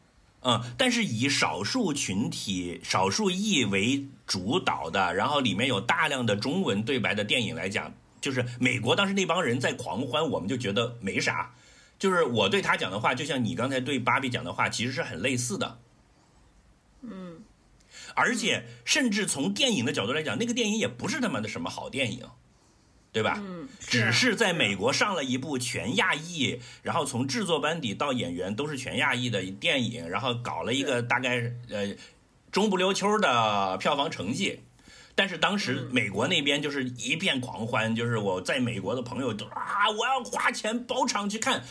[0.42, 11.54] 嗯，但是以少数群体、少数裔为主导的，然后里面有大量的中文对白的电影来讲，就是美国当时那帮人在狂欢，我们就觉得没啥。
[11.98, 15.80] 就是我对他讲的话，就像你刚才对芭比讲的话，其实是很类似的。
[17.02, 17.42] 嗯，
[18.16, 22.26] 而且甚至从电影的角度来讲，那个电影也不是他妈的什么好电影，
[23.12, 23.42] 对吧？
[23.44, 31.96] 嗯，只啊是在美国上了一部全亚裔，然后从制作班底到演员都是全亚裔的电影，然后搞了一个大概呃
[32.52, 34.62] 中不溜秋的票房成绩。
[35.20, 41.66] 但是当时嗯美国那边就是一片狂欢，就是我在美国的朋友都啊，我要花钱包场去看。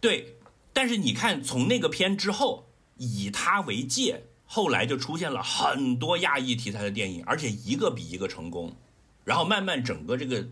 [0.00, 0.38] 对，
[0.72, 2.66] 但是你看从那个片之后，
[2.96, 8.76] 以他为界，后来就出现了很多亚裔题材的电影，而且一个比一个成功，
[9.22, 10.44] 然后慢慢整个这个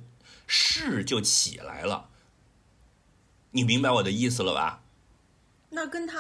[0.47, 2.09] 势就起来了。
[3.51, 4.85] 你明白我的意思了吧？
[5.71, 6.19] 那跟他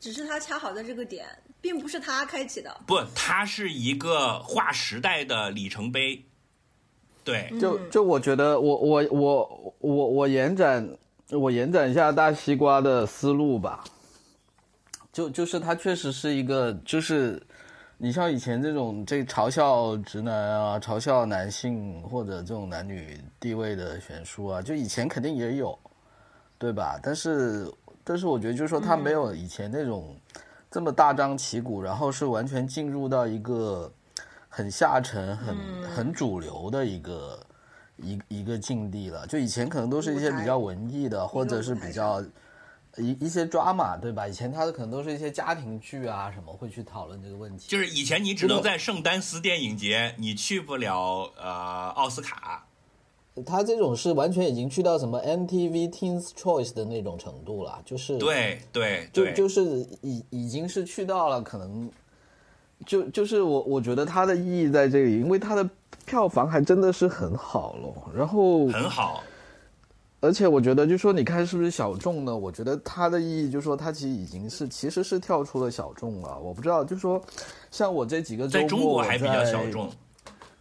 [0.00, 1.24] 只是他恰好在这个点，
[1.60, 2.80] 并不是他开启的。
[2.86, 6.24] 不，它是一个划时代的里程碑。
[7.24, 10.88] 对，就就我觉得我我我我我延展
[11.30, 13.82] 我延展一下大西瓜的思路吧，
[15.12, 17.42] 就就是它确实是一个就是
[17.98, 25.76] 你像以前这种这嘲笑直男啊、嘲笑男性或者这种男女地位的悬殊啊，就以前肯定也有，
[26.58, 26.96] 对吧？
[27.02, 27.68] 但是
[28.04, 30.16] 但是我觉得就是说他没有以前那种
[30.76, 33.90] 这么大张旗鼓，然后是完全进入到一个
[34.46, 35.56] 很下沉、很
[35.88, 37.40] 很主流的一个
[37.96, 39.26] 一一个境地了。
[39.26, 42.22] 就以前可能都是一些比较文艺的，或者是比较。
[42.98, 44.28] 一一些抓马，对吧？
[44.28, 47.66] 以前他的可能都是一些家庭剧啊，什么会去讨论这个问题。
[47.68, 52.65] 就是以前你只能在圣丹斯电影节，你去不了呃奥斯卡。
[53.44, 61.90] 他这种是完全已经去到什么 MTV Teens Choice 的那种程度了，就是对对就就是已已经是去到了可能，
[62.86, 65.68] 就就是我我觉得它的意义在这里，因为它的
[66.06, 69.22] 票房还真的是很好咯，然后很好。
[70.20, 72.34] 而且我觉得，就说你看是不是小众呢？
[72.34, 76.38] 我觉得它的意义，就说它其实已经是其实是跳出了小众了。
[76.40, 77.22] 我不知道，就说
[77.70, 79.88] 像我这几个周末，在中国还比较小众。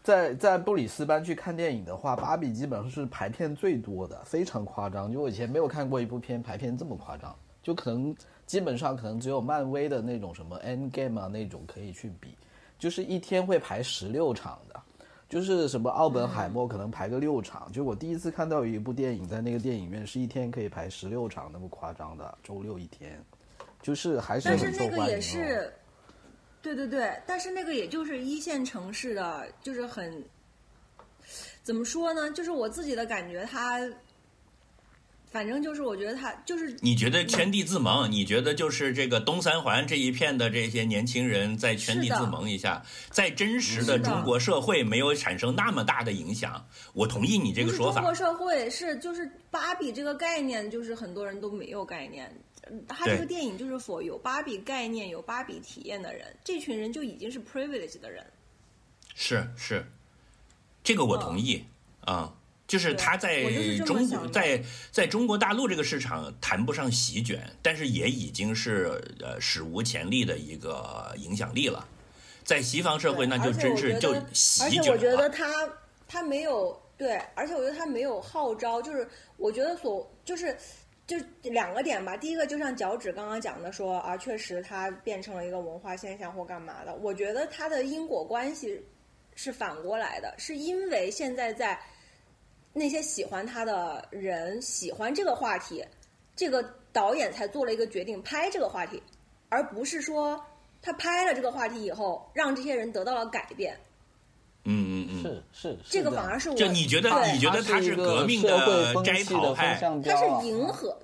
[0.06, 5.12] 在在布里斯班去看电影的话，芭比基本上是排片最多的，非常夸张。
[5.12, 12.38] 就我以前没有看过一部片排片这么夸张，就可能基本上可能只有漫威的那种什么 End Game 啊那种可以去比，
[12.78, 14.80] 就是一天会排十六场的。
[15.28, 23.20] 就是什么奥本海默可能排个六场，就我第一次看到有一部电影在那个电影院是一天可以排十六场那么夸张的，周六一天，
[23.82, 24.96] 就是还是很受欢迎。
[24.96, 25.74] 但是那个也是，
[26.66, 30.24] 对对对，但是那个也就是一线城市的，就是很，
[31.62, 32.32] 怎么说呢？
[32.32, 33.80] 就是我自己的感觉，它。
[35.32, 46.66] 反正就是，我觉得他就是你觉得圈地自萌，你觉得就是这个东三环这一片的这些年轻人在圈地自萌一下，在真实的中国社会没有产生那么大的影响。
[46.94, 48.00] 我同意你这个说法。
[48.00, 52.34] 中国社会是就是芭比这个概念，就是很多人都没有概念。
[52.88, 58.26] 他这个电影就是否有芭比概念、有芭比体验的人，这群人就已经是 privilege 的人。
[59.14, 59.86] 是是，
[60.84, 61.64] 这个我同意
[62.02, 62.34] 啊。
[62.68, 63.44] 就是他在
[63.86, 64.60] 中国，在
[64.92, 71.88] 在中国大陆这个市场谈不上席卷，但是也已经是呃史无前例的一个影响力了。
[72.44, 74.82] 在西方社会，那就真是就席卷了。
[74.82, 75.46] 而且我觉得他
[76.08, 79.08] 他没有对，而且我觉得他没有号召，就是
[79.38, 80.58] 我觉得所就是
[81.08, 82.16] 就两个点吧。
[82.18, 86.96] 第一个就像脚趾刚刚讲的说啊，确实它变成了一个文化现象或干嘛的。
[86.96, 88.84] 我觉得它的因果关系
[89.36, 91.80] 是反过来的，是因为现在在。
[92.78, 95.82] 那些喜欢他的人喜欢这个话题，
[96.36, 99.02] 这个导演才做了一个决定拍这个话题，
[99.48, 100.46] 而不是说
[100.82, 103.80] 他拍了这个话题以后让这些人得到了改变。
[104.66, 110.98] 嗯嗯嗯，是是，这个反而是我就你觉得你觉得他是革命的摘桃派，他是迎合，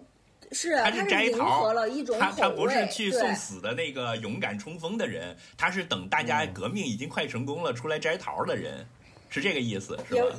[0.51, 1.71] 是他是摘桃。
[1.71, 8.85] 了一种他他不是去送死的那个勇敢冲锋的人，他是等大家革命已经快成功了出来摘桃的人，
[9.29, 10.35] 是这个意思，是吧？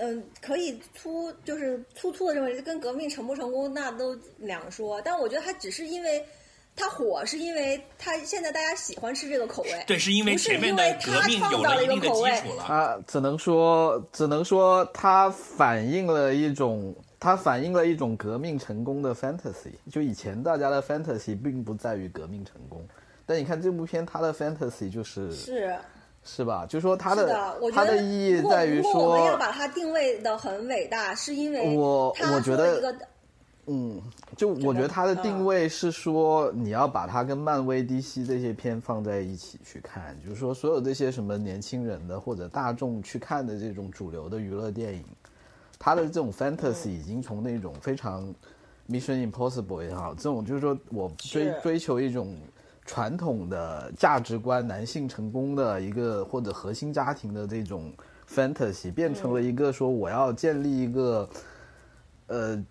[0.00, 6.24] 嗯，可以粗就是粗粗的认为跟革命成不成功那都两说，但我觉得他只是因为
[6.78, 12.64] 他火，是因为它现在大家喜欢吃这个口味，对，是因为前面的革命有了一定的基础了。
[12.66, 19.72] 他只能说，只能说它反映了一种，它反映了一种革命成功的 fantasy。
[19.90, 22.86] 就以前大家的 fantasy 并不在于革命成功，
[23.26, 25.76] 但你看这部片，它的 fantasy 就是是。
[26.24, 26.66] 是吧？
[26.68, 32.94] 就说它的它的意义在于说，我们要把它定位的很伟大，是因为我我觉得一个，
[33.68, 34.00] 嗯，
[34.36, 45.04] 就我觉得它的定位是说，你要把它跟漫威、DC 这些片放在一起去看，就是说，所有这些什么年轻人的或者大众去看的这种主流的娱乐电影，
[45.78, 48.34] 它的这种 fantasy 已经从那种非常
[48.88, 52.36] Mission Impossible 也好，这种就是说我追追求一种。
[52.90, 57.92] 传统的价值观，男性成功的一个或者核心家庭的这种
[58.26, 61.28] fantasy，变成了一个说我要建立一个，
[62.28, 62.64] 呃，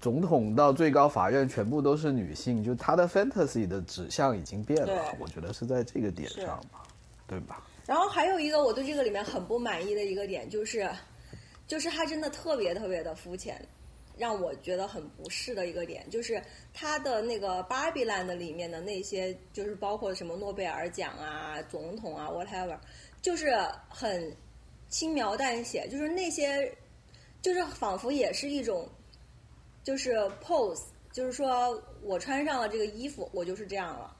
[0.00, 5.16] 总统到最高法院全部都是女性，就她的 fantasy 的指向已经变了。
[5.18, 6.82] 我觉得是在这个点上吧，
[7.26, 7.62] 对吧？
[7.86, 10.90] 然后还有一个我对这个里面很不满意的一个点就是，
[11.66, 13.60] 就是他真的特别特别的肤浅。
[14.18, 16.42] 让我觉得很不适的一个点，就是
[16.74, 22.76] 他的那个《芭比 land》里面的那些，就是包括什么诺贝尔奖啊、总统啊，whatever，
[23.22, 23.56] 就是
[23.88, 24.30] 很
[24.90, 26.70] 轻描淡写，就是那些，
[27.40, 28.86] 就是仿佛也是一种，
[29.82, 34.14] 就是 pose，就是说我穿上了这个衣服，我就是这样了，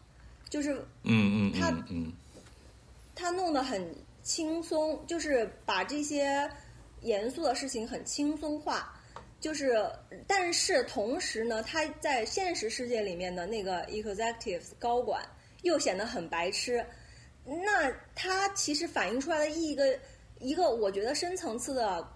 [0.48, 2.12] 就是嗯嗯他嗯，
[3.14, 6.50] 他弄得很轻松，就是把这些
[7.02, 8.94] 严肃的事情很轻松化。
[9.40, 9.90] 就是，
[10.26, 15.26] 但是同时呢，他在现实世界里面的那个 executives 高管
[15.62, 16.84] 又显得很白痴。
[17.46, 19.98] 那他其实反映出来的一个
[20.40, 22.06] 一个，我觉得深层次的，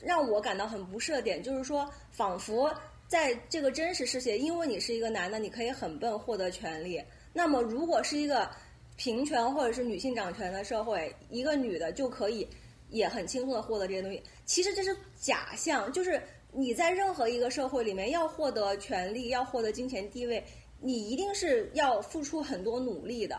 [0.00, 2.72] 让我感到很不适的点，就是说，仿佛
[3.06, 7.02] 在这个真实世界，因为你是一个男的，你可以很笨获得权利。
[7.32, 8.48] 那么，如果是一个
[8.96, 12.46] 平权或者是女性掌权的社会，一个女的就可以
[12.90, 14.22] 也很轻松的获得这些东西。
[14.44, 16.20] 其实这是假象，就是
[16.52, 20.44] 你在任何一个社会里面要获得权利，要获得金钱地位，
[20.80, 23.38] 你一定是要付出很多努力的。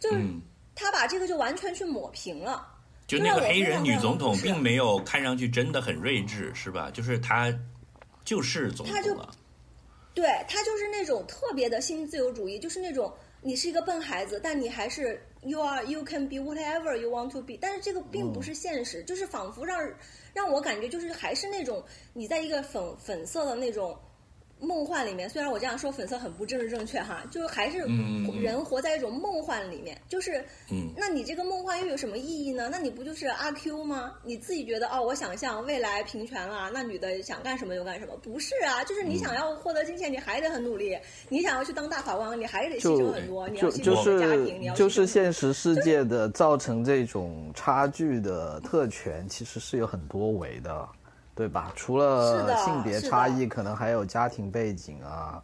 [0.00, 0.40] 就是嗯，
[0.74, 2.73] 他把这个就完全去抹平了。
[3.18, 6.90] 就那个黑人女总统并没有看上去真的很睿智，是吧？
[6.90, 7.52] 就是她
[8.24, 9.34] 就是总她就统了。
[10.14, 19.76] 对他就是那种特别的新自由主义，就是那种你是一个笨孩子，但你还是 you are you can be whatever you want to be，但是这个并不是现实，就是仿佛让
[20.32, 23.98] 让我感觉就是还是那种你在一个粉粉色的那种
[24.64, 27.78] 梦幻里面，虽然我这样说粉色很不政治正确哈，就是还是
[28.40, 32.68] 人活在一种梦幻里面，就是嗯那你这个梦幻又有什么意义呢？
[32.70, 34.14] 那你不就是阿 Q 吗？
[34.22, 38.82] 你自己觉得哦，我想象未来平权了，那女的想干什么就干什么，不是啊？
[38.84, 40.96] 就是你想要获得金钱，你还得很努力；
[41.28, 50.88] 你想要去当大法官，你还得牺牲很多，你要牺牲家是庭，你要就是现实世界的造成这种差距的特权，其实是有很多维的，
[51.34, 51.72] 对吧？
[51.74, 55.42] 除了性别差异，可能还有家庭背景啊。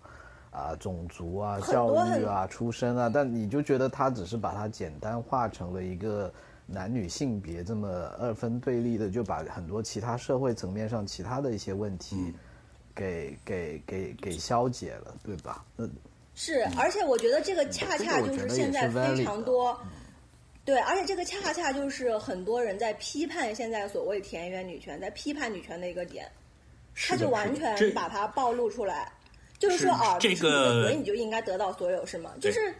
[0.52, 6.30] 啊，种族啊，教育啊，出身啊，但你就觉得他只是把它简单化成了一个
[6.66, 7.88] 男女性别这么
[8.18, 12.34] 二分对立的，就把很多其他社会层面上其他的一些问题
[12.92, 15.64] 给、给给给消解了，对吧？
[15.76, 15.86] 那
[16.34, 19.78] 是，而且我觉得这个恰恰就我觉得现在非常的多，
[20.64, 26.30] 对，而且这个恰恰就是很多人在批判现在所谓田园女权，在批判女权的一个点，
[26.94, 29.10] 他就完全把它暴露出来，
[29.58, 32.32] 就是是说啊，这个所以你就应该得到所有，是吗？
[32.40, 32.74] 就是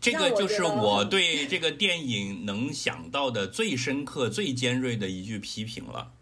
[0.00, 6.12] 这个就是我 对这个电影能想到的最深刻、最尖锐的一句批评了。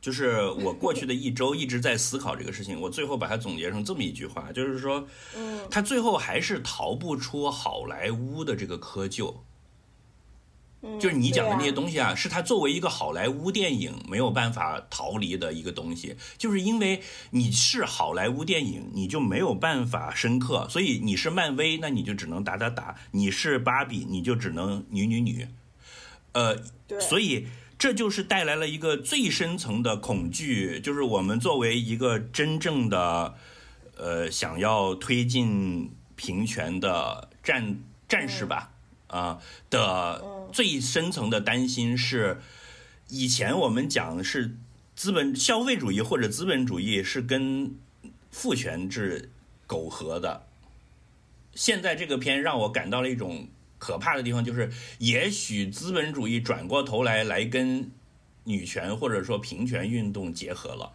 [0.00, 9.34] 就是我过去的一周一直在思考这个事情，我最后把它总结成这么一句话，就是说，嗯，他最后还是逃不出好莱坞的这个窠臼。
[10.86, 25.48] 嗯就是你讲的那些东西啊，是他作为一个好莱坞电影没有办法逃离的一个东西，就是因为你是好莱坞电影，你就没有办法深刻，所以你是漫威，那你就只能打打打；你是芭比，你就只能女女女。
[26.32, 26.56] 呃，
[27.00, 27.46] 所以
[27.78, 33.34] 这就是带来了一个最深层的恐惧，就是我们作为一个真正的
[33.96, 37.78] 呃想要推进平权的战
[38.08, 38.70] 战士吧，
[39.08, 39.40] 啊、
[39.70, 42.40] 的最深层的担心是，
[43.08, 44.56] 以前我们讲是
[44.94, 47.74] 资本消费主义或者资本主义是跟
[48.30, 49.30] 父权制
[49.66, 50.46] 苟合的，
[51.54, 53.48] 现在这个片让我感到了一种
[53.78, 57.90] 可怕的地方，就是也许资本主义转过头来来跟
[58.44, 60.92] 女权或者说平权运动结合了，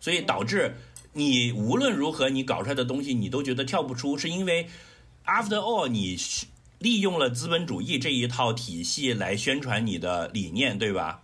[0.00, 0.74] 所以导致
[1.12, 4.68] 你无论如何你搞出来的东西你都觉得跳不出，是因为
[5.24, 6.16] after all 你
[6.86, 11.20] 利用了资本主义这一套体系来宣传你的理念，对吧？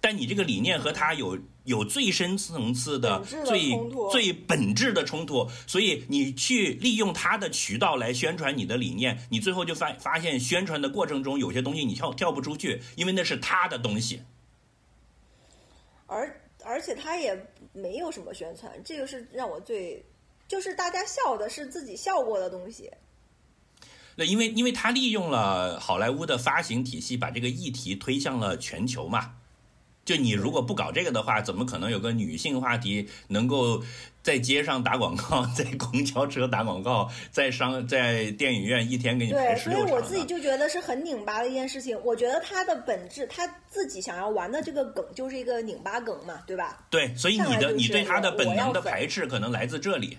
[0.00, 3.70] 但你这个理念和他有有最深层次的、最
[4.10, 14.20] 最本质的冲突，所以你去利用他的渠道来宣传你的理念，你最后就发发现宣传的过程中有些东西你跳跳不出去，因为那是他的东西。
[16.06, 17.40] 而而且他也
[17.72, 20.04] 没有什么宣传，这个是让我最，
[20.48, 22.90] 就是大家笑的是自己笑过的东西。
[24.16, 29.32] 那因为因为他利用了好莱坞的发行体系，把这个议题推向了全球嘛。
[30.04, 33.82] 就你如果不搞这个的话，怎么可能有个女性话题能够
[34.22, 39.94] 在街上打广告， 在公交车打广告，在商在电影院一天给你所以十六场呢？
[39.94, 41.98] 我自己就觉得是很拧巴的一件事情。
[42.04, 46.84] 我觉得他的本质，他自己想要玩的这个梗就是一个拧巴梗嘛，对吧？
[46.90, 50.18] 对，所以你的你对他的本能的排斥可能来自这里。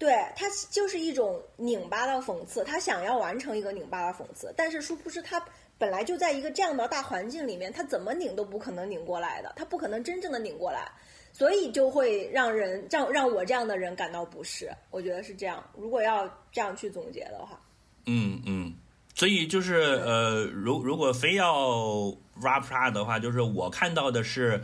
[0.00, 5.38] 对他就是一种拧巴的讽刺，他想要完成一个拧巴的讽刺，但是殊不知他
[5.76, 10.90] 本来就在一个这样的大环境里面，他怎么拧都不可能拧过来的，他不可能真正的拧过来，
[11.34, 14.70] 所以就会让人让让我这样的人感到不适。
[14.90, 17.60] 我觉得是这样，如果要这样去总结的话，
[18.06, 18.74] 嗯嗯，
[19.14, 24.62] 所以就是呃，如如果非要 rap 的话，就是我看到的是，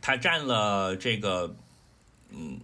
[0.00, 1.54] 他占了这个
[2.30, 2.58] 嗯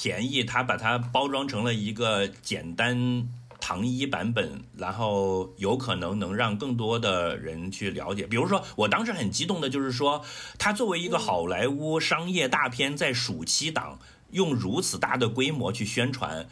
[0.00, 3.28] 便宜，他把它包装成了一个简单
[3.60, 8.26] 糖衣版本，然后有可能能让更多的人去了解。
[8.26, 10.24] 比如说，我当时很激动的就是说，
[10.58, 13.98] 它作为一个好莱坞商业大片，在暑期档
[14.30, 16.48] 用如此大的规模去宣传，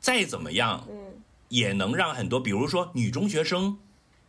[0.00, 0.84] 再怎么样。
[0.90, 3.78] 嗯，也能让很多，比如说女中学生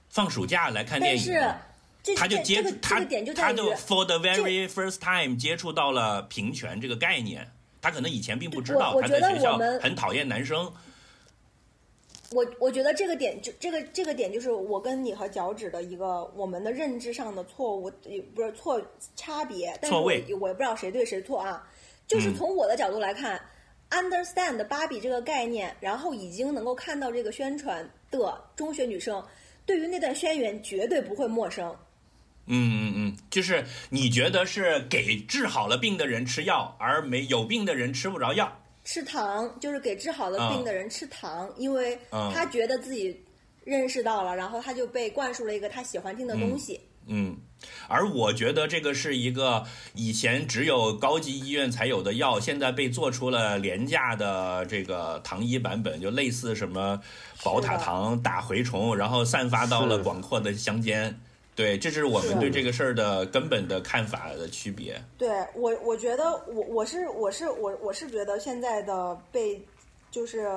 [0.07, 1.55] 放暑假来看电影，是
[2.03, 2.99] 这他就接这个他
[3.33, 7.51] 他就 for the very first time 接触到了平权这个概念，
[7.87, 10.69] 他可能以前并不知道，我我觉得他在学校我们很讨厌男生，
[12.31, 18.81] 我我觉得这个点就这个这个点就是我跟你和脚趾的一个我们的认知上的错误，也不是错
[19.15, 21.65] 差别，但是我错位我也不知道谁对谁错啊。
[22.07, 23.35] 就是嗯从我的角度来看、
[23.91, 29.23] u n d e r s t a n d 芭比这个概念，然后已经能够看到这个宣传的中学女生，
[29.65, 31.73] 对于那段宣言绝对不会陌生。
[32.47, 38.59] 嗯嗯嗯，就是你觉得是给治好了病的人吃药，而没有病的人吃不着药。
[38.83, 43.21] 吃糖就是给治好了病的人吃糖，因为嗯他觉得自己
[43.65, 46.79] 认识到了，然后他就被灌输了一个他喜欢听的东西。
[47.09, 47.37] 嗯，
[47.87, 57.01] 而我觉得这个是一个以前只有高级医院才有的药，现在被做出了廉价的这个糖衣版本，就类似什么
[57.43, 61.19] 宝塔糖打蛔虫，然后散发到了广阔的乡间。
[61.57, 65.03] 对，这是我们对这个事儿的根本的看法的区别。
[65.17, 69.59] 对我，我觉得我我是我是我我是觉得现在的被
[70.11, 70.47] 就是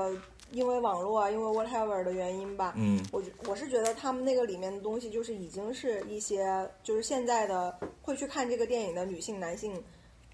[0.52, 9.82] 因为网络啊，因为 whatever 的原因吧，嗯，我觉我是觉得他们那个里面的东西就是已经是一些就是现在的会去看这个电影的女性男性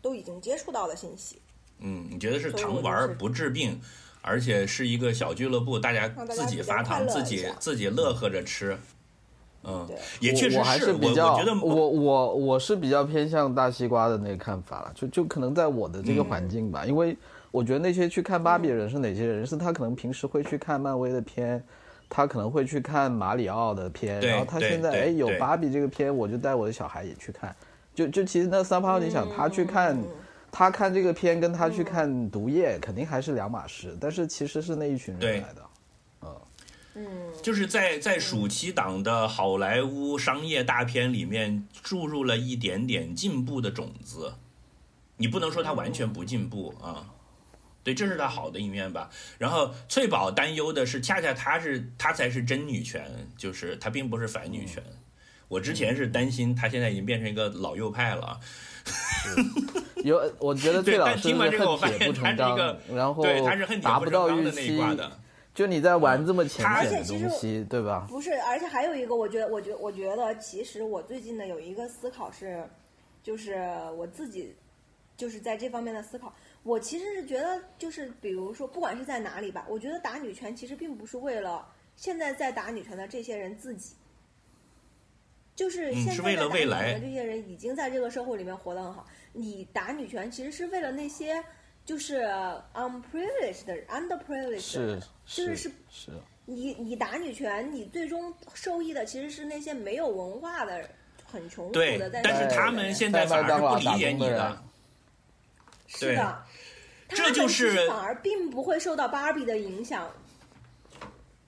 [0.03, 1.41] 都已经接触到的信息。
[1.79, 3.81] 嗯，你觉得是糖丸儿不治病，
[4.21, 8.77] 而且是一个小俱乐部，大家自己发糖，自己自己乐呵着吃。
[9.65, 17.17] 嗯对，也确实我我还是比较，我我觉得我我我是比较偏向大西瓜的那个看法了，就就可能在我的这个环境吧，因为
[17.51, 19.47] 我觉得那些去看芭比的人是哪些人？
[19.47, 21.63] 是他可能平时会去看漫威的片，
[22.09, 27.55] 他可能会去看马里奥的片，然后他现在哎有芭比这个片，我就带我的小孩也去看，
[27.95, 29.97] 就就其实那三胖，你想他去看。
[30.59, 35.61] 他看这个片跟他去看毒液肯定还是两码事，但是其实是那一群人来的。
[36.99, 37.05] 嗯，
[37.43, 44.33] 就是在在暑期档的好莱坞商业大片里面注入了一点点进步的种子，
[45.19, 47.13] 你不能说它完全不进步啊。
[47.85, 49.11] 对，这是它好的一面吧。
[49.39, 54.83] 然后翠宝担忧的是，恰恰她是她才是真女权，就是她并不是反女权。
[55.49, 58.41] 我之前是担心她现在已经变成一个老右派了，
[60.03, 64.97] 有，我觉得 对最老师是但听完这个我发恨铁不现她是一成钢个，然后对，她是恨铁不达不到预成钢的那一挂期。
[64.97, 65.21] 的。
[65.57, 68.07] 就你在玩这么浅显的东西，对吧？
[68.11, 72.69] 不是，而且还有一个，我觉得，我觉得，我觉得，其实我最近的有一个思考是，
[73.23, 73.55] 就是
[73.97, 74.55] 我自己，
[75.17, 76.31] 就是在这方面的思考。
[76.63, 83.95] 我其实是觉得，就是比如说，不管是在哪里吧，我觉得打女权其实并不是为了现在在打女权的这些人自己，
[85.55, 89.07] 就是现在在打为了未来女权的这些人已经在这个社会里面活得很好。
[89.33, 91.43] 你打女权其实是为了那些
[91.87, 92.23] 就是
[92.75, 96.11] unprivileged 的 underprivileged 是就是是是，
[96.45, 100.91] 你你打女权，你最终受益的其实是那些没有文化的、
[101.25, 104.63] 很穷苦对的，，但是是他们现在反而是不理解你的。
[105.87, 106.45] 是的，
[107.09, 110.11] 这他们就是其实反而并不会受到芭比的影响，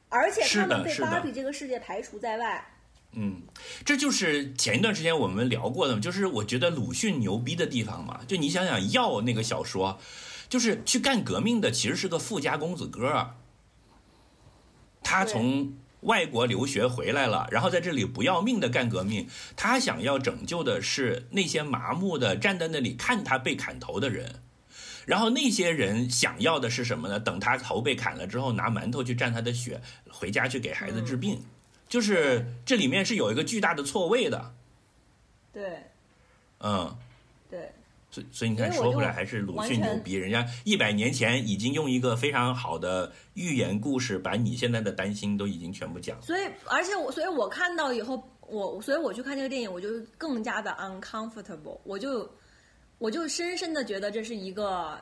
[0.09, 2.65] 而且他们被芭比这个世界排除在外。
[3.13, 3.43] 嗯，
[3.85, 8.21] 这就是前一段时间我们聊过的，就是我觉得鲁迅牛逼的地方嘛。
[8.29, 9.99] 就你想想，《药》那个小说，
[10.49, 13.35] 就是去干革命的，其实是个富家公子哥儿。
[15.03, 19.29] 他从外国留学回来了，然后在这里不要命的干革命。
[19.57, 24.43] 他想要拯救的是那些麻木的站在那里看他被砍头的人。
[25.07, 27.19] 然后那些人想要的是什么呢？
[27.19, 29.81] 等他头被砍了之后，拿馒头去蘸他的血，
[30.11, 31.43] 回家去给孩子治病。
[31.89, 34.55] 就是这里面是有一个巨大的错位的，
[35.51, 35.85] 对
[36.59, 36.99] 嗯，对，
[38.11, 46.23] 所以所以你看，说回来还是鲁迅牛逼，人家一百年前已经用一个非常好的寓言故事，把你现在的担心都已经全部讲了。
[46.23, 52.29] 所以而且我，所以我看到以后，我所以我去看这个电影，我就更加的 uncomfortable，我就
[52.97, 54.99] 我就深深的觉得这是一个，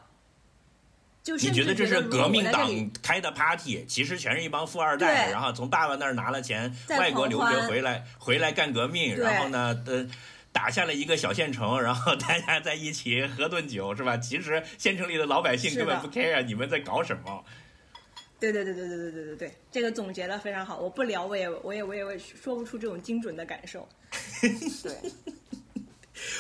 [1.23, 2.69] 就你觉得这是革命党
[3.03, 10.07] 开的 party，其实全是一帮富二代，对然后从爸爸那儿拿了钱，外国留学回来，回来干革命，然后呢，呃，
[10.57, 14.17] 打下了一个小县城，然后大家在一起喝顿酒，是吧？
[14.17, 17.45] 其实县城里的老百姓根本不 care 你们在搞什么。
[18.41, 20.79] 对对对对对对对对对，这个总结的非常好。
[20.79, 23.87] 我不聊，我也我也我也我也说不出这种精准的感受。
[24.83, 25.13] 对，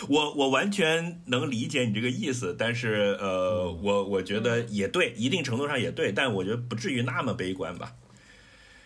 [0.08, 7.92] 我我完全能理解你这个意思，但是呃，我我觉得也对，一定程度上也对，但我觉得不至于那么悲观吧。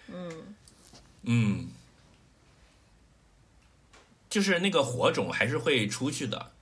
[0.09, 0.33] 嗯，
[1.23, 1.69] 嗯，
[4.31, 6.53] 就是那个火种还是会出去的，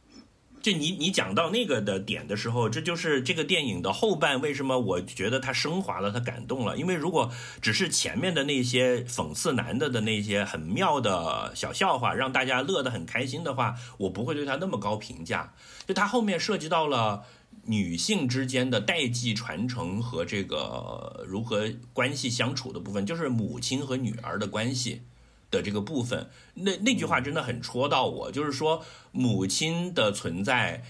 [0.62, 6.78] 就你你讲到那个的点的时候，这就是这个电影的后半为什么我觉得它升华了，它感动了。
[6.78, 15.52] 因为如果只是前面的那些讽刺男的的那些很妙的小笑话，让大家乐得很开心的话，我不会对它那么高评价。
[15.86, 17.24] 就它后面涉及到了
[17.66, 25.02] 女性之间的代际传承和这个如何关系相处的部分，就是母亲和女儿的关系。
[25.50, 30.84] 的这个部分，那那句话真的很戳到我，就是说母亲的存在，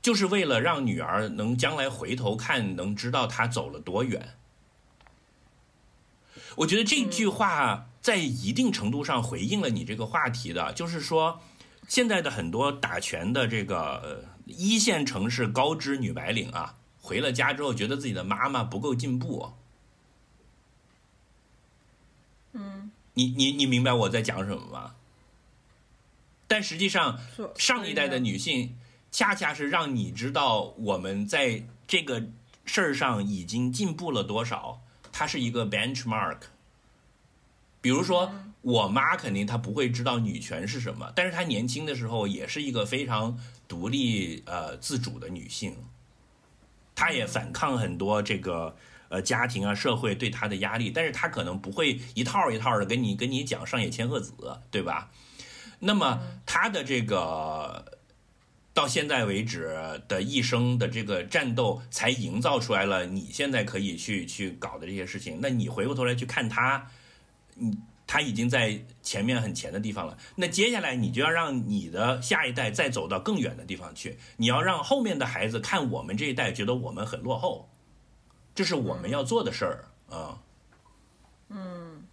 [0.00, 4.34] 就是为了让女儿能将来回头看，能知道她走了多远。
[6.58, 11.40] 我觉得这句话在一定程度上回应了你这个话题的，就是说
[11.88, 19.52] 现在的很多打拳的这个一线城市高知女白领啊，回了家之后觉得自己的妈妈不够进步。
[22.52, 22.92] 嗯。
[23.14, 24.94] 你你你明白我在讲什么吗？
[26.46, 27.18] 但实际上，
[27.56, 28.76] 上一代的女性
[29.10, 32.22] 恰恰是让你知道我们在这个
[32.64, 34.80] 事儿上已经进步了多少。
[35.12, 36.38] 它是一个 benchmark。
[37.80, 43.38] 比如说，我妈肯定她不会知道女权是什么，但是她年轻的时候也是一个非常
[43.68, 45.76] 独立呃自主的女性，
[46.94, 48.76] 她也反抗很多这个。
[49.08, 54.32] 呃，家庭啊，社会对他的压力，但是他可能不会一套一套的跟你跟你讲上野千鹤子，
[54.70, 55.10] 对吧？
[55.80, 57.98] 那么他的这个
[58.72, 59.76] 到现在为止
[60.08, 65.38] 的一生的这个战斗，才营造出来了你现在可以去去搞的这些事情。
[65.42, 66.90] 那你回过头来去看他，
[67.56, 67.76] 嗯，
[68.06, 70.16] 他已经在前面很前的地方了。
[70.34, 77.68] 那接下来你就要让你的下一代再走到更远的地方去，你要让后面的孩子看我们这一代，觉得我们很落后。
[78.54, 80.38] 这是我们要做的事儿啊，
[81.48, 82.04] 嗯，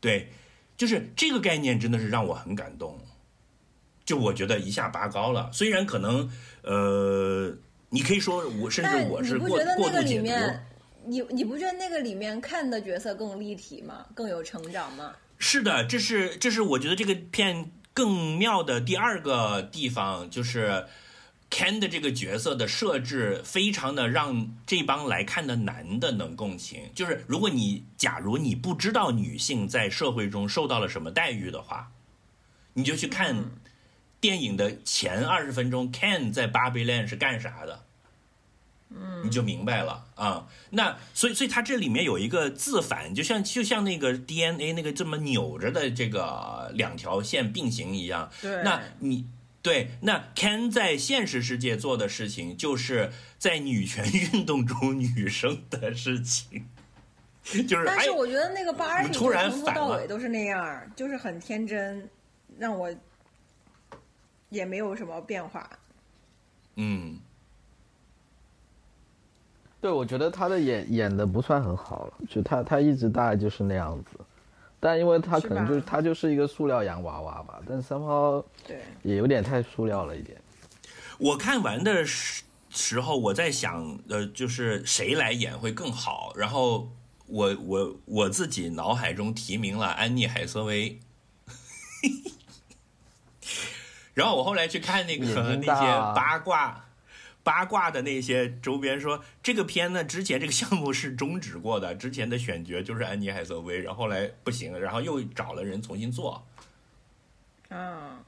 [0.00, 0.30] 对，
[0.76, 2.96] 就是这个概念真的是让我很感动，
[4.04, 5.50] 就我觉得一下拔高了。
[5.52, 6.30] 虽然可能
[6.62, 7.52] 呃，
[7.88, 10.26] 你可以说我甚至我是过过度解读，
[11.06, 14.06] 你你不觉得那个里面看的角色更立体吗？
[14.14, 15.16] 更有成长吗？
[15.38, 20.86] 是的，这是这是我觉得这个片更妙的第二个地方，就是。
[21.50, 31.90] Ken 的这个角色的设置非常的让这帮来看的男的能共情，就是如果你假如你不知道女性在社会中受到了什么待遇的话，
[32.74, 33.50] 你就去看
[34.20, 37.82] 电影的前二十分钟，Ken 在 Barbie Land 是干啥的，
[38.90, 40.46] 嗯，你就明白了啊。
[40.70, 49.26] 那所以所以他这里面有一个自反，就像就像那个 DNA 那个这么扭着的这个两条线并行一样，对，那你。
[49.62, 56.66] 对，那 Ken 在现实世界做的事情，就是在女权运动中女生的事情，
[57.44, 57.84] 就是。
[57.84, 62.08] 但是我觉得那个芭比从头到尾都是那样，就是很天真，
[62.58, 62.90] 让我
[64.48, 65.68] 也没有什么变化。
[66.76, 67.18] 嗯，
[69.78, 74.18] 对，我觉得他的演演的不算很好了，就他他一直大概就是那样子。
[74.80, 80.40] 但因为他可能就是他就是一个塑料洋娃娃吧，但三号对也有点太塑料了一点。
[81.18, 86.32] 我看完的时时候，我在想，呃，就是谁来演会更好？
[86.34, 86.88] 然后
[87.26, 90.98] 我我我自己脑海中提名了安妮海瑟薇，
[94.14, 95.26] 然后我后来去看那个
[95.56, 96.86] 那些八卦。
[97.50, 106.46] 八卦的那些周边说，这个片呢，之前这个项目是终止过的，之前的选角就是安妮海瑟薇，然后来不行，然后又找了人重新做。
[107.68, 108.20] 啊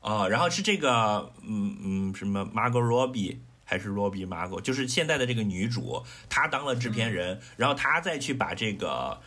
[0.00, 9.20] 啊，然后是这个，嗯嗯，什么 Margot Robbie 还是 Robbie Margot，就是现在的这个女主，她当了制片人，然后她再去把这个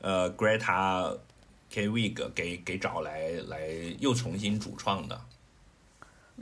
[0.00, 1.18] 呃 Greta
[1.68, 3.66] K Wig 给给找来，来
[3.98, 5.20] 又重新主创的。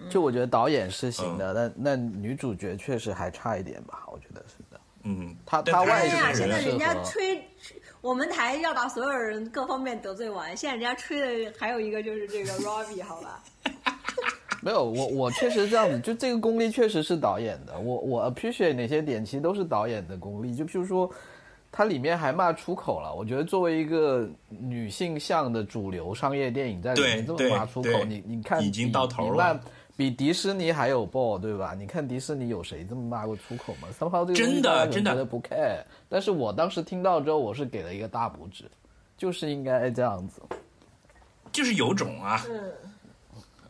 [0.09, 4.81] 就我觉得导演是行的，但那女主角确实还差一点吧，我觉得是的。
[5.05, 7.43] 嗯，她她外形现在人家吹，
[8.01, 13.43] 我们台要把所有人各方面得罪完，现在人家吹的还有一个就是这个 Robbie，好吧？
[14.61, 17.79] 没有，我我确实这样子，就这个功力确实是导演的。
[17.79, 20.53] 我我 appreciate 哪些点，其实都是导演的功力。
[20.53, 21.09] 就譬如说，
[21.71, 29.61] 它里面还骂出口了，我觉得作为一个女性向的主流商业电影，在里面这么骂出口，你你看已经到头了。
[29.99, 31.75] 比迪士尼还有爆，对吧？
[31.77, 33.89] 你看迪士尼有谁这么骂过出口吗？
[33.91, 38.71] 三炮这个真的真的不 care，但是我当时听到之后，我是给了一个大拇指，
[39.17, 40.41] 就是应该这样子，
[41.51, 42.73] 就是有种啊，嗯，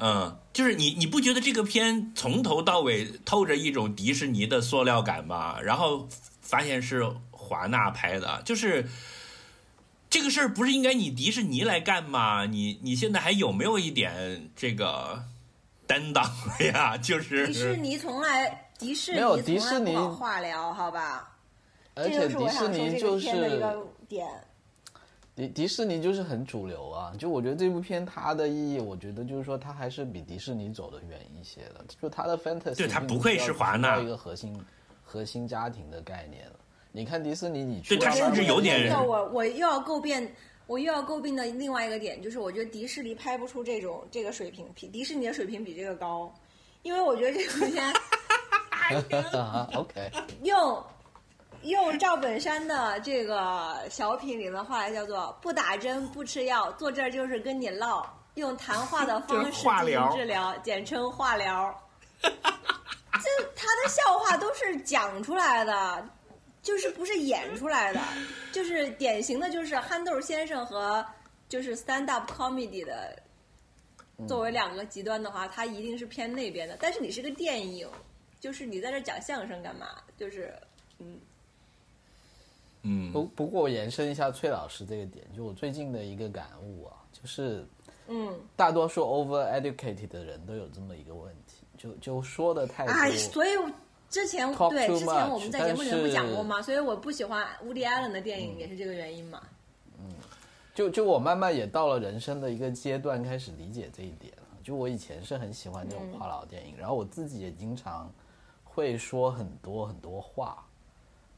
[0.01, 5.59] 嗯，就是你你不觉得这个片从头到尾透着一种迪士尼的塑料感吗？
[5.62, 6.07] 然后
[6.43, 8.87] 发现是华纳拍的，就是
[10.11, 12.45] 这个事儿不是应该你迪士尼来干吗？
[12.45, 15.24] 你你现在还有没有一点这个？
[15.89, 21.34] 担当了呀，就是迪士尼从来迪士没有尼迪士尼化疗，好吧？
[21.95, 24.28] 而且迪士尼就是一个点。
[25.34, 34.61] 迪迪士尼就是很主流啊，就我觉得这部片它的意义，我觉得就是说它还是比迪士尼走得远一些的，就它的 fantasy 对它不愧是华纳一个核心
[35.03, 36.55] 核心家庭的概念了。
[36.91, 40.28] 你看迪士尼，你对它甚至有点我我又要诟病，
[40.69, 46.33] 我又要诟病的另外一个点就是，我觉得迪士尼拍不出这种这个水平，比迪士尼的水平比这个高，
[46.83, 47.91] 因为我觉得这部片
[49.33, 50.11] 啊 OK，
[50.45, 50.85] 用
[51.62, 58.07] 用赵本山的这个小品里的话来叫做“不打针不吃药，坐这儿就是跟你唠”，
[58.37, 61.75] 用谈话的方式进化疗行治疗，简称化疗。
[62.21, 66.09] 这他的笑话都是讲出来的，
[66.63, 68.01] 就是不是演出来的，
[68.53, 71.05] 就是典型的就是憨豆先生和
[71.49, 73.17] 就是 stand up comedy 的。
[74.27, 76.77] 作为两个极端的话，他一定是偏那边的。
[76.81, 77.89] 但是你是个电影，
[78.41, 80.03] 就是你在这讲相声干嘛？
[80.17, 80.53] 就是
[80.99, 81.21] 嗯，
[82.83, 87.65] 嗯，不不过我延伸一下崔老师这个点，就我最近的一个感悟啊，就是
[88.09, 92.93] 嗯，大多数 over educated 的人都有这么一个问题，就就说的太多。
[92.93, 93.71] 哎，所以我
[94.11, 96.63] 之前对之前我们在节目里面不讲过但吗？
[96.63, 99.43] 所以我不喜欢 Woody Allen 的电影也是这个原因嘛。
[99.99, 100.15] 嗯
[100.75, 104.45] 就就我慢慢也到了人生的一个阶段，开始理解这一点了。
[104.63, 108.11] 就我以前是很喜欢这种嗯话痨电影，然后我自己也经常
[108.65, 110.65] 会说很多很多话。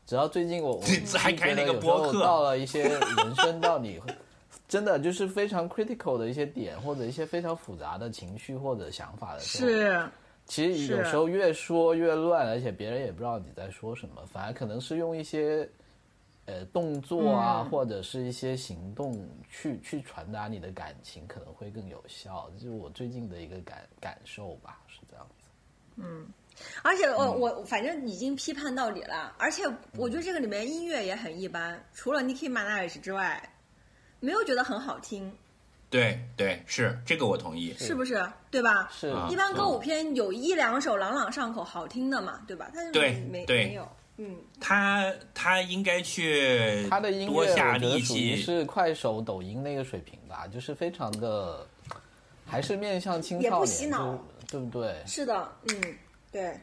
[0.06, 4.00] 只要最近我我 这还开那个有时候播客到了一些人生到你
[4.68, 10.10] 真的就是非常 critical 的一些点，或者一些非常复杂的情绪或者想法的时候，
[10.50, 15.68] 其实有时候越说越乱，而且别人也不知道你在说什么，反而可能是用一些
[16.46, 19.16] 呃动作啊，嗯或者是一些行动
[19.48, 22.50] 去去传达你的感情，可能会更有效。
[22.58, 26.02] 这是我最近的一个感感受吧，是这样子。
[26.02, 26.26] 嗯
[26.82, 29.62] 而且我、嗯我反正已经批判到底了，而且
[29.96, 33.40] 我觉得这个里面音乐也很一般，除了 Nicki Minaj 之外，
[34.18, 35.32] 没有觉得很好听，
[35.90, 37.74] 对对是这个我同意。
[37.76, 38.24] 是不是？
[38.50, 38.88] 对吧？
[39.28, 42.70] 一般歌舞片有一两首朗朗上口、好听的嘛，对吧？
[42.72, 51.66] 但是对没没有，嗯，他他应该去他的音乐多下我觉得力属于，是快手、抖音那个水平吧，就是非常的，
[52.46, 54.18] 还是面向青少年也不洗脑
[54.48, 54.96] 对不对？
[55.06, 55.94] 是的，嗯，
[56.30, 56.60] 对，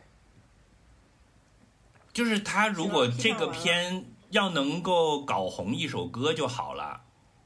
[2.13, 7.01] 就是他如果这个片要能够搞红一首歌就好了，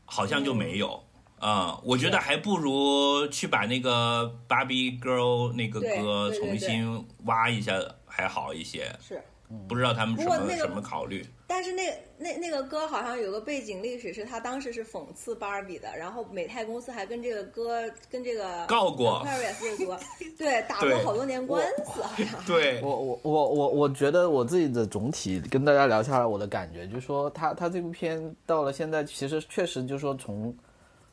[0.05, 1.03] 好像就没有。
[1.41, 8.89] 啊、我觉得还不如去把那个《Barbie Girl》那个歌重新挖一下还好一些。
[9.05, 9.21] 是。
[9.67, 11.25] 不知道他们什么、那个什么考虑。
[11.45, 11.83] 但是那
[12.17, 19.99] 那那个歌好像有个背景历史，是他当时是讽刺芭比的，然后美泰公司还跟这个歌跟这个告过 Aquarius 这个歌，
[20.39, 22.45] 对，打过好多年官司，好像。
[22.45, 30.55] 对，我我我我我觉得我自己的总体跟大家聊下来，我的感觉就是说他，他这部片到了现在，其实确实就是说从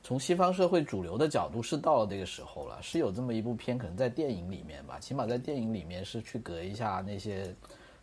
[0.03, 7.55] 从西方社会主流的角度是到了这个时候了，是有这么一部片，可能在电影里面吧，起码在电影里面是去隔一下那些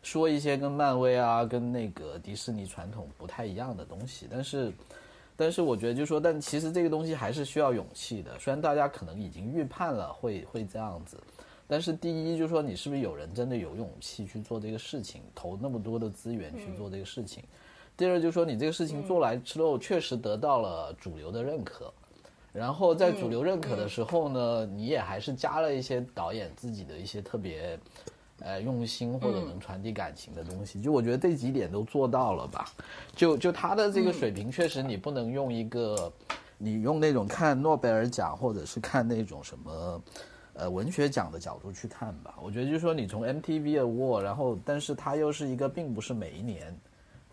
[0.04, 4.72] 说一些跟漫威啊、跟那个迪士尼传统不太一样的东西，但是。
[5.38, 8.40] 但是我觉得，就是说，但其实这个东西还是需要勇气的。
[8.40, 11.18] 虽然大家可能已经预判了会会这样子，
[11.68, 17.44] 但是第一就是说，你是不是有人真的有勇气去做这个事情，投那么多的资源去做这个事情？
[17.98, 21.92] 第二就是说，你这个事情做来之后，确实得到了主流的认可。
[22.52, 27.78] 然后在主流认可的时候呢，你也还是加了一些导演自己的一些特别，
[28.40, 30.82] 呃，用心或者能传递感情的东西。
[30.82, 32.66] 就我觉得这几点都做到了吧。
[33.16, 36.12] 就就他的这个水平，确实你不能用一个，
[36.58, 40.02] 你用那种看诺贝尔奖或者是看那种什么。
[40.58, 46.74] 呃，文学奖的角度去看吧，我觉得就是说，你从 MTV Award，然后，但是他又是一个，并不是每一年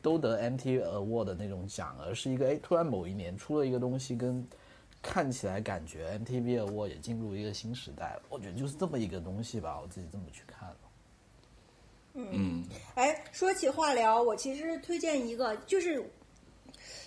[0.02, 4.46] 都得 MTV Award 的那种奖，而是一个，哎，突然某一年出了一个东西，跟
[5.00, 8.22] 看起来感觉 MTV Award 也进入一个新时代了。
[8.28, 10.76] 我觉得就是这么一个东西吧，我自己这么去看了。
[12.14, 12.62] 嗯，
[12.94, 16.04] 哎，说起化疗，我其实推荐一个，就是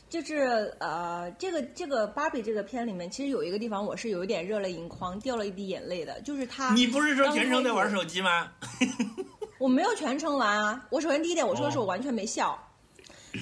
[0.10, 6.74] 就是呃，这个这个芭比这个片里面，其实有一个地方我是有一点热泪盈眶，掉了一滴眼泪的，就是他。
[6.74, 8.52] 你不是说全程在玩手机吗？
[9.60, 10.88] 我没有全程玩啊。
[10.90, 12.60] 我首先第一点，我说的是哦我完全没笑。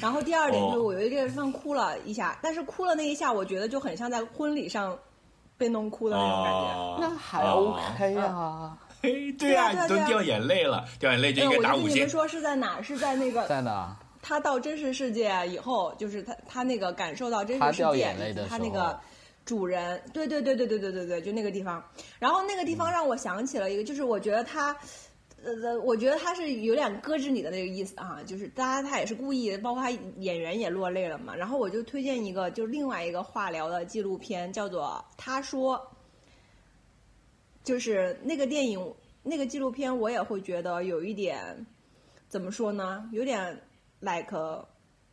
[0.02, 4.98] 然后第二点就是哦我有一个地方哭了一下，但是哭了那一下，我觉得就很像在婚礼上
[5.58, 6.60] 被弄哭的那种感觉。
[6.74, 12.10] 哦那还 OK 啊，嘿，对啊都掉眼泪了，掉眼泪就应该嗯，我打五星就跟你们。
[12.10, 12.82] 说是在哪？
[12.82, 13.96] 是在那个在哪？
[14.22, 18.98] 他到真实世界以后，就是他他那个感受到真实世界，他那个
[19.44, 21.84] 主人，对对对对对对对对，就那个地方。
[22.20, 24.74] 然后那个地方让我想起了一个，就是我觉得他，
[25.44, 31.36] 呃，我觉得他是有点搁置你的那个意思啊，就是大家他也是故意，包括他演员也落泪了嘛。
[31.36, 35.78] 然后我就推荐一个，就是另外一个化疗的纪录片，叫做《他说》，
[37.64, 41.66] 就是那个电影那个纪录片，我也会觉得有一点
[42.30, 43.62] 怎么说呢，有点
[44.00, 44.66] like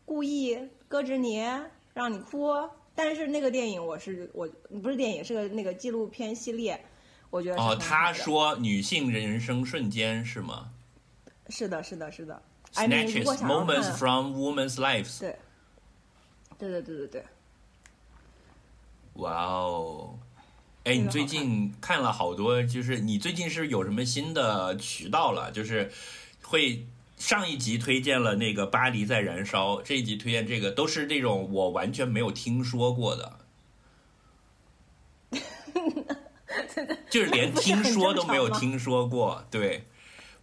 [0.05, 1.45] 故意搁置你，
[1.93, 2.53] 让你哭。
[2.95, 4.49] 但是那个电影我是我
[4.83, 6.85] 不是电影，是个那个纪录片系列，
[7.31, 10.71] 我觉得哦，他说女性人生瞬间是吗
[11.49, 12.43] 是的，是的，是的。
[12.75, 15.19] ？Snatches 果想要 moments，from women's lives。
[15.21, 15.37] 对，
[16.59, 17.25] 对对对对对，
[19.15, 20.19] 哇哦！
[20.85, 25.51] 哎，你最近看了好多，就是你最近是有什么新的渠道了？
[25.51, 25.93] 就是
[26.43, 26.87] 会
[27.19, 33.40] 上一集推荐了那个《巴黎在燃烧》，这一集推荐这个，都是那种我完全没有听说过的，
[37.09, 39.45] 就是连听说都没有听说过。
[39.51, 39.85] 对，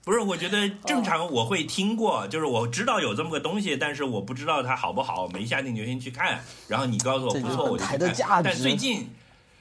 [0.03, 6.41] 不是，我觉得正常我会听过，就是我知道有这么个东西，但是我不知道它好不好，没下定决心去看。
[6.67, 7.97] 然后你告诉我不错，我就看。
[8.43, 9.09] 但最近。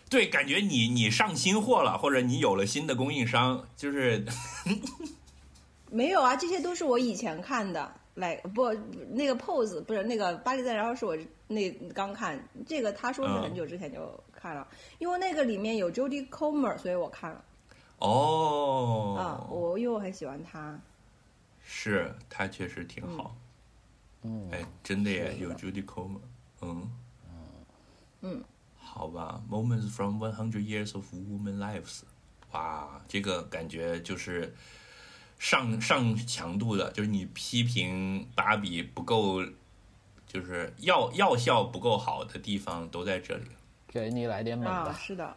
[0.08, 4.24] 对，感觉你你上新货了，或者你有了新的供应商，就是
[5.90, 7.92] 没有啊，这些都是我以前看的。
[8.14, 8.72] 来，不，
[9.10, 11.18] 那个 pose 不是那个巴黎在然后，是我
[11.48, 13.98] 那刚看这个，他说是很久之前就
[14.46, 14.68] 看了，
[15.00, 17.44] 因为那个里面有 Jodie Comer，所以我看了。
[17.98, 20.78] 哦，啊，我因为我很喜欢他。
[21.64, 23.36] 是他确实挺好，
[24.22, 25.34] 嗯，哎，真的耶，的。
[25.34, 26.20] 有 Judy Comer，
[26.60, 26.88] 嗯。
[28.20, 28.44] 嗯，
[28.78, 32.02] 好吧，Moments from One Hundred Years of Women Lives，
[32.52, 34.54] 哇，这个感觉就是
[35.40, 39.44] 上上强度的，就是你批评芭比不够，
[40.24, 43.46] 就是药药效不够好的地方都在这里。
[43.88, 45.36] 给你来点猛啊，的，是的，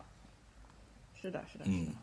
[1.21, 1.93] 是的，是的，嗯，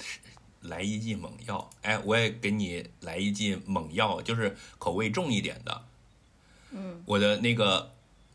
[0.00, 0.18] 是
[0.62, 1.70] 来一剂猛药。
[1.82, 5.84] 哎，我也给你来一剂猛药，就是口味重一点的。
[6.70, 7.92] 嗯，我的那个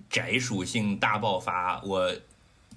[0.10, 2.14] 宅属性大爆发，我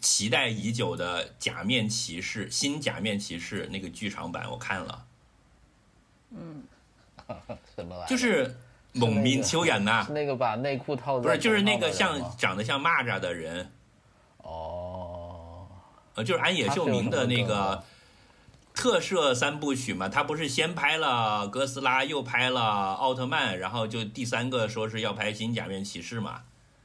[0.01, 5.07] 期待已久的《假面骑士》新《假面骑士》那个剧场版我看了，
[6.31, 6.65] 嗯。
[7.77, 8.09] 什么玩意儿？
[8.09, 8.57] 就是
[8.93, 10.02] 蒙面秋演呐。
[10.05, 13.70] 是，那个把内裤套的不是就是那个像长得像蚂蚱的人，
[14.42, 15.66] 哦，
[16.14, 17.82] 呃，就是安野秀明的那个
[18.74, 26.42] 特摄三部曲嘛，他不是先拍了哥斯拉，又拍了奥特曼，然后就第三个说是要拍新假面骑士嘛，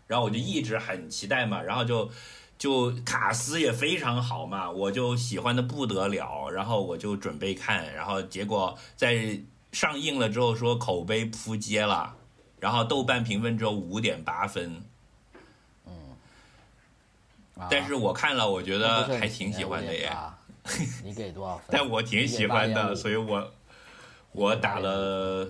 [0.07, 2.10] 然后我就一直很期待嘛，然后就
[2.57, 9.40] 就卡斯也非常好嘛，我就喜欢的不得了，然后我就准备看，然后结果在
[9.72, 12.15] 上映了之后说口碑扑街了，
[12.60, 14.95] 然后豆瓣评分只有五点八分，啊
[17.69, 20.11] 但是我看了，我觉得还挺喜欢的耶。
[21.03, 21.65] 你给多少分？
[21.72, 23.52] 但我挺喜欢的，所以我
[24.32, 25.48] 我打了，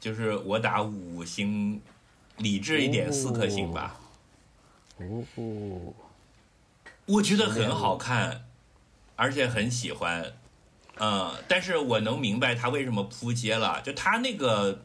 [0.00, 1.80] 就是我打五星，
[2.38, 3.96] 理智一点四颗星吧。
[4.98, 5.94] 哦哦，
[7.04, 8.46] 我觉得很好看，
[9.14, 10.32] 而且很喜欢，
[10.98, 14.84] 嗯，但是我能明白他为什么扑街了，就他那个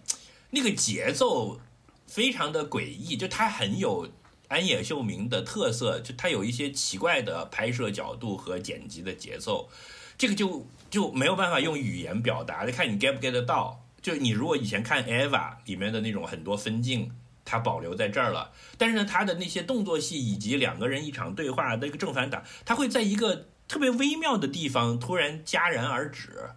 [0.50, 1.62] 那个节奏
[2.06, 4.10] 非常的诡异，就他很有
[4.52, 9.70] 安野秀明的特色，就他有一些奇怪的拍摄角度和剪辑的节奏，
[10.18, 13.82] 这个就就没有办法用语言表达，就看你 get 不 get 到。
[14.02, 17.12] 就你如果以前看 Eva 里面的那种很多分镜，
[17.46, 26.50] 它保留在这儿了，但是呢，他的那些动作戏以及两个人一场对话的一个正反打，他会在一个特别微妙的地方突然戛然而止，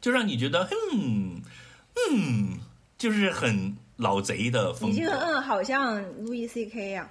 [0.00, 1.42] 就让你觉得，嗯
[2.10, 2.58] 嗯，
[2.96, 4.96] 就是很老贼的风格。
[4.96, 7.08] 你这个嗯，好像路易 C K 呀、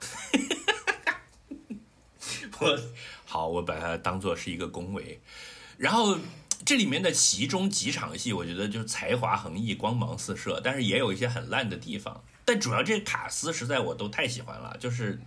[2.60, 2.78] 我
[3.24, 5.18] 好，我把它当做是一个恭维。
[5.78, 6.16] 然后
[6.64, 12.22] 这里面的其中几场戏，我觉得就是才华横溢、光芒四射，但是也有一些很烂的地方。
[12.44, 15.18] 但主要这个卡斯实在我都太喜欢了，就是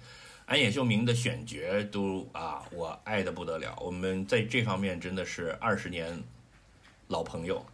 [0.45, 1.57] 安野秀明的选角
[1.91, 3.75] 都啊，我爱的不得了。
[3.81, 6.21] 我们在这方面真的是二十年
[7.07, 7.65] 老朋友。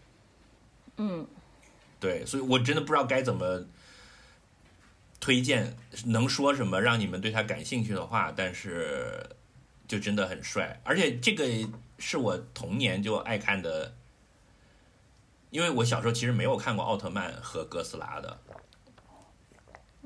[0.98, 1.28] 嗯，
[2.02, 3.64] 对，所以我真的不知道该怎么
[5.20, 9.24] 推荐，能说什么让你们对他感兴趣的话，但是
[9.88, 11.46] 就真的很帅，而且这个
[12.00, 13.94] 是我童年就爱看的，
[15.52, 18.40] 因为我小时候其实没有看过奥特曼和哥斯拉的，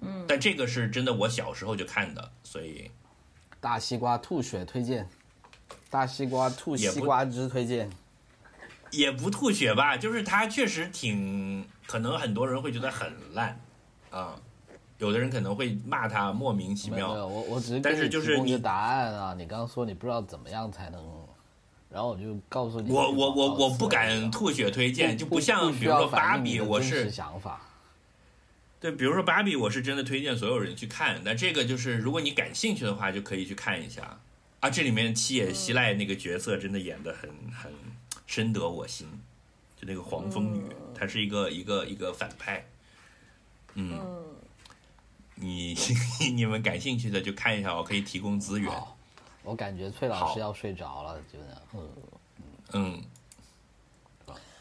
[0.01, 2.91] 嗯，但这个是真的我小时候就看的，所以
[3.61, 5.07] 大西瓜吐血推荐，
[5.89, 7.89] 大西瓜吐西瓜汁推荐。
[8.95, 13.59] 也不吐血吧，就是它确实挺，可能很多人会觉得很烂
[14.09, 14.39] 啊，
[14.97, 17.11] 有的人可能会骂他莫名其妙。
[17.13, 19.35] 我我只是但是就是你答案啊。
[19.38, 21.03] 你刚刚说你不知道怎么样才能，
[21.89, 23.11] 然后我就告诉你我。
[23.11, 27.61] 我我我不敢吐血推荐，就不像比如说芭比，我是想法。
[28.80, 31.19] 对，比如说芭比，我是真的推荐所有人去看。
[31.23, 34.17] 那这个就是如果你感兴趣的话，就可以去看一下
[34.59, 34.69] 啊。
[34.69, 37.72] 这里面七野希赖那个角色真的演的很很
[38.26, 39.07] 深得我心，
[39.76, 42.65] 就那个黄蜂女，她是一个一个一个反派。
[43.73, 43.99] 嗯，
[45.35, 45.76] 你
[46.34, 48.72] 你们感兴趣的就看一下，我可以提供资源。
[49.43, 51.61] 我感觉崔老师要睡着了，就这样。
[51.73, 51.89] 嗯，
[52.73, 53.03] 嗯，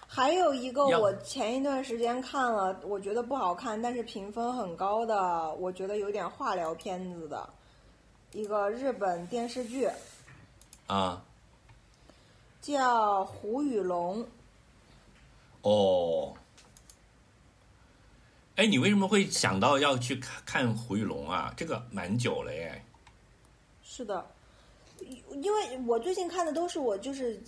[0.07, 7.49] 还有一个我前一段时间看了，我觉得不好看，但是评分很高的，我觉得有点化疗片子的
[8.33, 9.89] 一个日本电视剧，
[10.87, 11.25] 啊，
[12.65, 14.25] 叫《胡雨龙》。
[15.61, 16.33] 哦。
[18.57, 21.53] 哎，你为什么会想到要去看看胡雨龙啊？
[21.57, 22.83] 这个蛮久了耶。
[23.83, 24.25] 是的，
[25.43, 27.39] 因为我最近看的都是我就是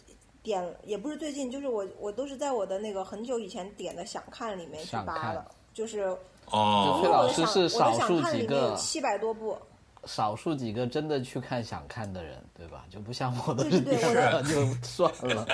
[0.42, 6.00] 点，也不是最近，就是我我都是在我的那个很久以前点的想看里面去扒的，就是
[6.50, 9.56] 哦，崔老师我的想是少数我的想看几个里面有七百多部，
[10.06, 12.84] 少数几个真的去看想看的人，对吧？
[12.88, 15.46] 就不像我的对是对对我的 就算了。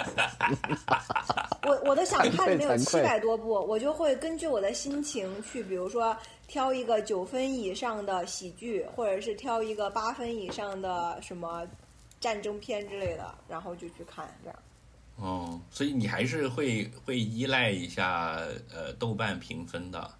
[1.66, 6.16] 我我的想看里面有七百多部， 我就会根据我的心情去，比如说
[6.46, 11.66] 挑一个九分以上的喜剧，或者是挑一个八分以上的什么
[12.20, 14.58] 战争片之类的，然后就去看这样。
[15.16, 18.38] 哦，所以你还是会会依赖一下
[18.74, 20.10] 呃豆瓣评分的。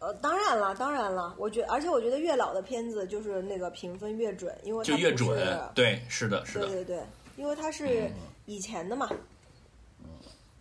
[0.00, 5.28] 呃，当然了，当然了，我觉而且我觉得越老的片子就是那个评分越准，因为就越准，
[5.74, 7.04] 对，是的，是的，对对对，
[7.36, 8.10] 因为它是
[8.46, 9.08] 以前的嘛，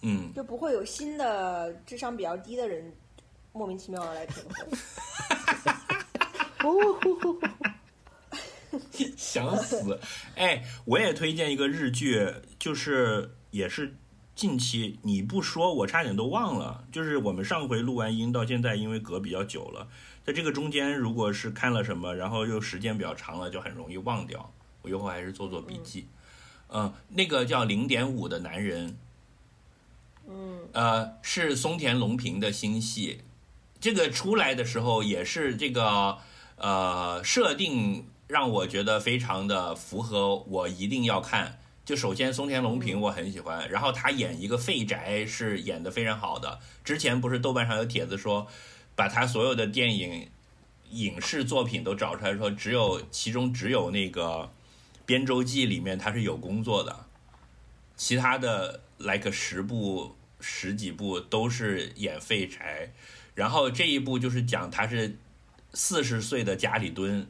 [0.01, 2.93] 嗯，就不会有新的智商比较低的人
[3.53, 4.67] 莫名其妙的来评分。
[9.17, 9.97] 想死。
[10.35, 12.29] 哎，我也推荐一个日剧，
[12.59, 13.95] 就是也是
[14.39, 16.85] 近期你不说，我差点都忘了。
[16.93, 19.89] 就是我们上回录完音到现在，因为隔比较久了，
[20.23, 24.49] 在这个中间，如果是看了什么，然后又时间比较长了，就很容易忘掉。
[24.81, 26.07] 我以后还是做做笔记。
[26.69, 28.97] 嗯、那个叫零点五的男人，
[30.29, 33.19] 嗯，呃，是松田龙平的新戏。
[33.81, 36.17] 这个出来的时候也是这个
[36.55, 41.59] 呃设定让我觉得非常的符合我一定要看。
[41.89, 46.59] 就首先松田龙平我很喜欢，然后他演一个废宅是演的非常好的。
[46.83, 48.45] 之前不是豆瓣上有帖子说，
[48.95, 50.29] 把他所有的电影
[50.91, 54.23] 影视作品都找出来说，只有其中只有那个
[55.07, 57.07] 《编舟记》里面他是有工作的，
[57.95, 62.93] 其他的 like 十部十几部都是演废柴。
[63.33, 65.17] 然后这一部就是讲他是
[65.73, 67.27] 四十岁的家里蹲，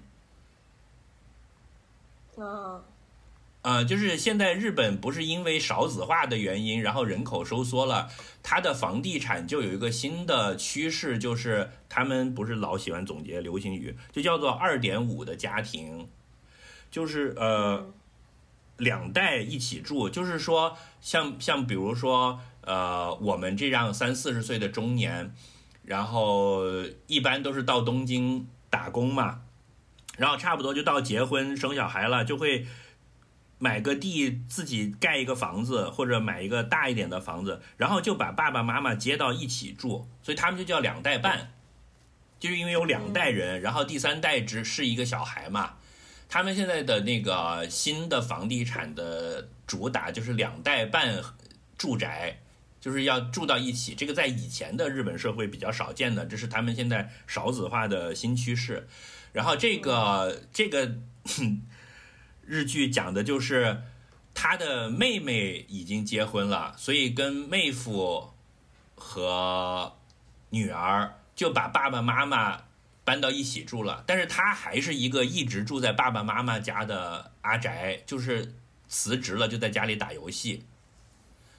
[2.36, 2.84] 啊，
[3.62, 8.10] 呃，就是现在日本不是因为少子化的原因，然后人口收缩了，
[8.42, 16.08] 它的房地产就有一个新的趋势，就是他们不是老喜欢总结流行语，就叫做二点五的家庭，
[16.90, 17.92] 就是呃
[18.78, 25.34] 两代一起住，就是说像像比如说呃我们这样三四十岁的中年，
[25.84, 26.64] 然后
[27.08, 29.42] 一般都是到东京打工嘛，
[30.18, 32.66] 然后差不多就到结婚生小孩了，就会
[33.60, 41.52] 买个地自己盖一个房子，或者买一个大一点的房子，然后就把爸爸妈妈接到一起住，所以他们就叫两代半，
[42.40, 45.76] 就是因为有两代人，然后第三代只是一个小孩嘛。
[46.30, 51.22] 他们现在的那个新的房地产的主打就是两代半
[51.78, 52.40] 住宅，
[52.80, 53.96] 就是要住到一起。
[53.96, 58.88] 这个在以前的日本社会比较少见的，这是他们现在少子化的新趋势。
[59.34, 60.96] 然后这个这个
[62.50, 63.84] 日剧讲的就是
[64.34, 68.34] 他的妹妹已经结婚了，所以跟妹夫
[68.96, 69.96] 和
[70.50, 72.64] 女儿就把爸爸妈妈
[73.04, 74.04] 搬到一起住了。
[74.08, 78.56] 但是他还是一个一直住在爸爸妈妈家的阿宅，就是
[78.88, 80.66] 辞职了就在家里打游戏，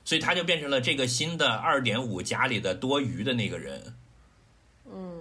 [0.05, 3.95] 所以他就变成了这个新的二点五家里的多余的那个人。
[4.93, 5.21] 嗯，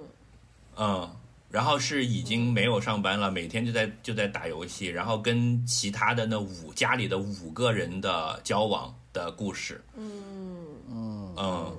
[0.77, 1.18] 嗯，
[1.49, 11.75] 然后是已经没有上班了，每天就在就在打游戏，然后跟其他的那五家里的五个人的交往的故事，嗯，嗯，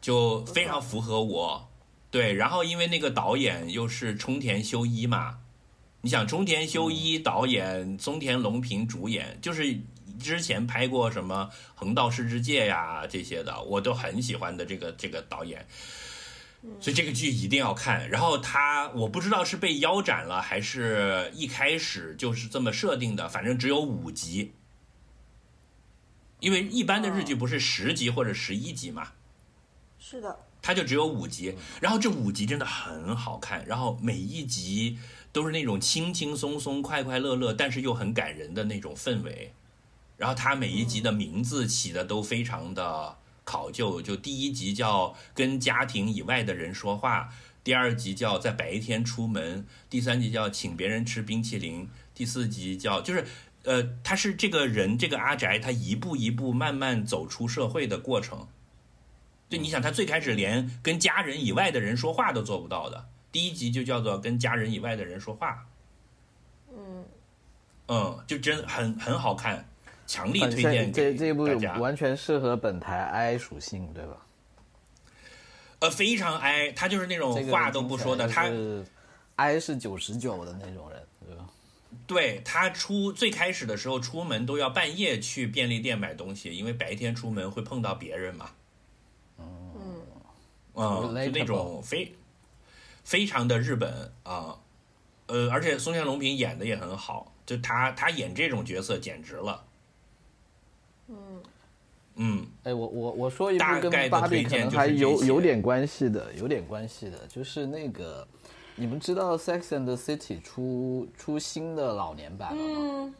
[0.00, 1.68] 就非常符合我。
[2.10, 5.38] 对，然后因为那个导演又是冲田修一嘛，
[6.00, 9.78] 你想冲田修一导演，松田龙平主演，就是
[10.18, 15.64] 之前拍过什么《横道世之介》呀这些的，我都很喜欢的这个这个导演。
[16.80, 18.08] 所以这个剧一定要看。
[18.10, 24.52] 然后他我不知道是被腰斩了，还是一开始就是这么设定的，反正只有五集。
[26.40, 29.08] 因为一般的日剧不是十集或者十一集嘛，
[29.98, 34.98] 是的，它就只有五集，然后这五集真的很好看，然后每一集
[35.32, 39.52] 都是那种轻轻松松、快快乐乐，但是又很感人的那种氛围。
[40.16, 43.17] 然后它每一集的名字起的都非常的
[43.48, 47.30] 考究，就第一集叫跟家庭以外的人说话，
[47.64, 53.24] 第二集叫在白天出门，第三集叫请别人吃冰淇淋，第四集叫就是。
[53.64, 58.46] 呃，他是这个人，这个阿宅，他一步一步慢慢走出社会的过程。
[59.50, 65.66] 就你想，他最开始连跟家人以外的人说话都做不到的，第一集就叫做跟家人以外的人说话。
[66.72, 67.04] 嗯，
[67.88, 69.68] 嗯，就真很很好看，
[70.08, 71.44] 强力推荐这这部。
[71.78, 74.26] 完全适合本台 I 属性，对吧？
[75.78, 78.84] 呃，非常 I，，他就是那种话都不说的，他是
[79.36, 81.44] I 是九十九的那种人，对吧？
[82.06, 88.50] 对他出最开始的时候出门都要半夜去便利店买东西，因为白天出门会碰到别人嘛。
[89.38, 90.02] 嗯，
[90.74, 92.16] 嗯，就那种非
[93.04, 94.58] 非常的日本啊，
[95.26, 99.64] 呃，而且松下龙平演的也很好，就他他演这种角色简直了。
[102.18, 108.26] 嗯，嗯，哎，我我我说一部跟大概的芭比可能还有有点关系的，有点关系的，就是那个，
[108.76, 112.80] 你们知道《Sex and the City 出》出新的老年版了吗？
[112.80, 113.14] 嗯，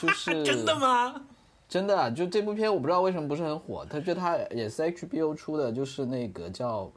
[0.00, 0.78] 就是 真的？
[0.78, 1.20] 吗？
[1.68, 6.84] 真的啊，就这部片我不知道为什么不是很火，他觉得它也是 HBO 出的，就是那个叫《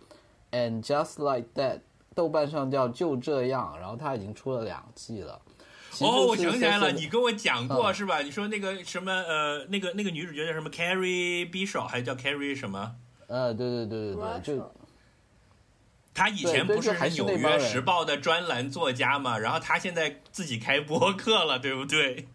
[0.51, 1.75] And Just Like That》，
[2.15, 5.39] 豆瓣上叫就这样，然后它已经出了两季了。
[6.01, 8.21] 哦，我想起来了，你跟我讲过、嗯是吧？
[8.21, 12.95] 你说那个什么呃，那个那个女主角叫什么 Carrie Bishop，还叫 Carrie 什么？
[13.27, 14.71] 呃，对对对对对，就
[16.13, 19.37] 她以前不是纽约时报的专栏作家嘛？
[19.37, 22.27] 然后她现在自己开播客了，对不对？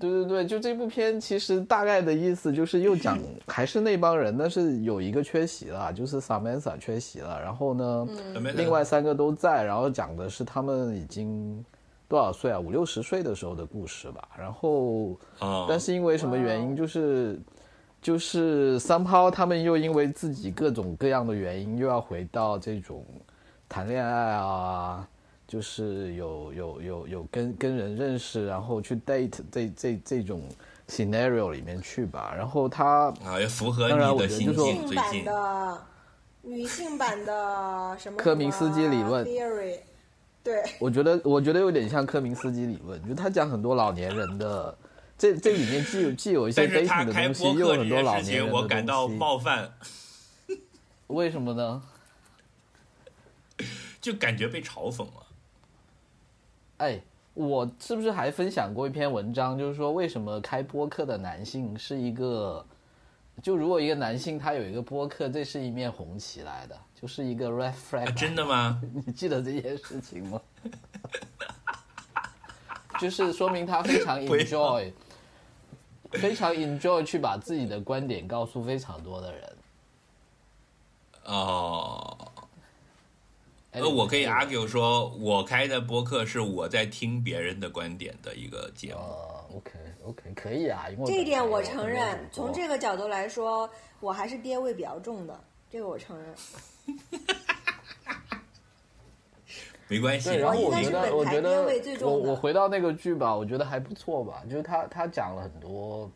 [0.00, 8.08] 对对对，就这部片其实大概的意思就是又讲 还是那帮人，但是有一个缺席了，就是 Samantha 缺席了，然后呢，
[8.54, 11.62] 另外三个都在，然后讲的是他们已经
[12.08, 14.26] 多少岁啊，五六十岁的时候的故事吧。
[14.38, 17.38] 然后，啊、但是因为什么原因，就是
[18.00, 23.04] 就是三抛他们又因为自己各种各样的原因，又要回到这种
[23.68, 25.06] 谈恋爱啊，
[25.46, 30.42] 就是有有有有跟跟人认识，然后去 date 这这这种
[30.88, 32.32] scenario 里面去吧。
[32.34, 34.86] 然后他啊，也符合当然我你的心觉得就说境。
[34.86, 35.78] 最性版近的
[36.40, 39.26] 女性版的什么科明斯基理论。
[39.26, 39.80] theory，
[40.48, 44.78] 对，我觉得，我觉得有点像科明斯基理论，就他讲很多老年人的，
[45.18, 49.06] 这这里面既有既有一些但是他 dating 的开东西，播客这又有很多老年人的我感到。
[49.06, 49.70] 冒犯，
[51.08, 51.82] 为什么呢？
[54.00, 55.26] 就感觉被嘲讽了。
[56.78, 56.98] 哎，
[57.34, 62.64] 我是不是还分享过一篇文章，就是说为什么开播客的男性是一个，
[63.42, 68.82] 就如果一个男性他有一个播客，这是一面红旗来的，就是一个 red flag、啊，真的吗？
[69.06, 70.40] 你记得这件事情吗？
[72.98, 74.92] 就是说明他非常 enjoy，
[76.12, 79.56] 非常 enjoy 去把自己的观点告诉非常多的人。
[81.26, 82.18] 哦，
[83.70, 88.98] 哎呃，我可以 argue 说，我开的播客是我在听别人的观点的一个节目。
[89.00, 89.70] 呃，OK
[90.02, 92.28] OK，可以啊，因为这一点我承认。
[92.32, 93.70] 从这个角度来说，
[94.00, 96.34] 我还是爹味比较重的，这个我承认。
[99.90, 101.64] 没关系，对，然后我觉得，我觉得
[102.02, 104.44] 我我回到那个剧吧，我觉得还不错吧。
[104.48, 106.10] 就是他他讲了很多，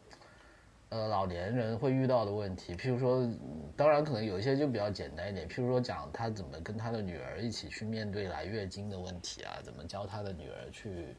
[0.90, 3.38] 呃，老年人会遇到的问题，譬如说，嗯
[3.74, 11.16] 当然可能有一些就比较简单一点，譬如说讲他怎么跟他的女儿一起去面对来月经的问题啊，怎么教他的女儿去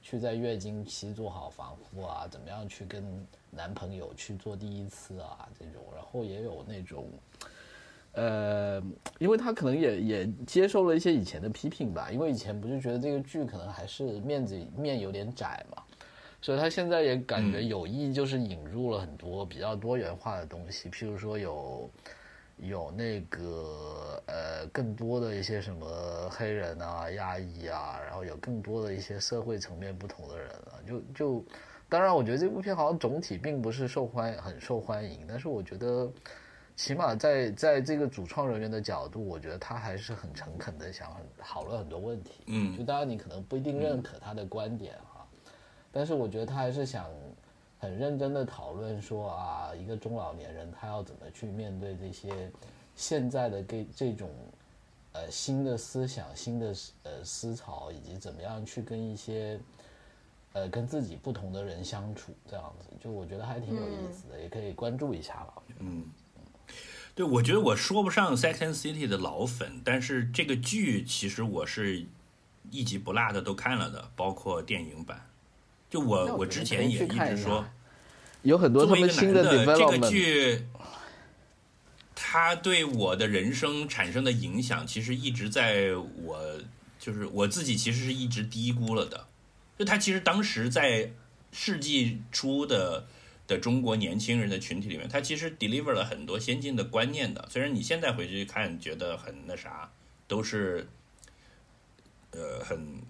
[0.00, 7.08] 去在月经期做好防护啊，怎么样去跟男朋友去做第一次啊这种，然后也有那种。
[8.16, 8.82] 呃，
[9.18, 15.82] 因为他可能也也接受了一些以前的批评吧，因为以前不是觉得这个剧可能还是面子面有点窄嘛，
[16.40, 21.90] 所以他现在也感觉有意就是引入了很多比较多元化的东西，譬如说有
[22.56, 25.86] 有那个呃更多的一些什么
[26.30, 31.44] 黑人啊、亚裔啊，然后有更多的一些社会层面不同的人啊，就就
[31.86, 36.10] 当然我觉得这部片好像总体并不是受欢很受欢迎，但是我觉得。
[36.76, 42.42] 起码在在这个主创人员的角度，我觉得他还是很诚恳的想讨论很多问题。
[42.46, 45.26] 嗯就当然你可能不一定认可他的观点哈，
[45.90, 47.10] 但是我觉得他还是想
[47.78, 52.50] 很认真的讨论说啊，一个中老年人他要怎么去面对这些
[52.94, 54.28] 现在的这这种
[55.12, 56.74] 呃新的思想、新的
[57.04, 59.58] 呃思潮，以及怎么样去跟一些
[60.52, 65.54] 呃跟自己不同的人相处，这样子，就我觉得还挺有意思的，也可以关注一下吧。
[65.56, 65.84] 我觉得
[67.16, 72.04] 对，我觉得我说不上《Sex and City》的老粉，但是这个剧其实我是
[72.70, 75.26] 一集不落的都看了的，包括电影版。
[75.88, 77.64] 就我我之前也一一直说，
[78.42, 80.66] 有很多他作为一个们新的男的，这个剧，
[82.14, 86.60] 他对我的人生产生的影响，其实一直在我
[86.98, 89.26] 就是我自己其实是一直低估了的。
[89.78, 91.12] 就他其实当时在
[91.50, 93.06] 世纪初的
[93.46, 97.48] 的中国年轻人的群体里面，他其实 deliver 了很多先进的观念的。
[97.50, 99.90] 虽然你现在回去看觉得很那啥，
[100.26, 100.88] 都是
[102.32, 103.02] 呃很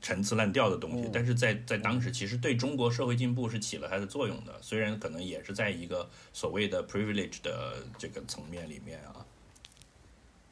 [0.00, 9.26] 陈词滥调的东西，但是在在当时其实对中国社会进步是起了它的作用的，虽然可能也是在一个所谓的 privilege 的这个层面里面啊，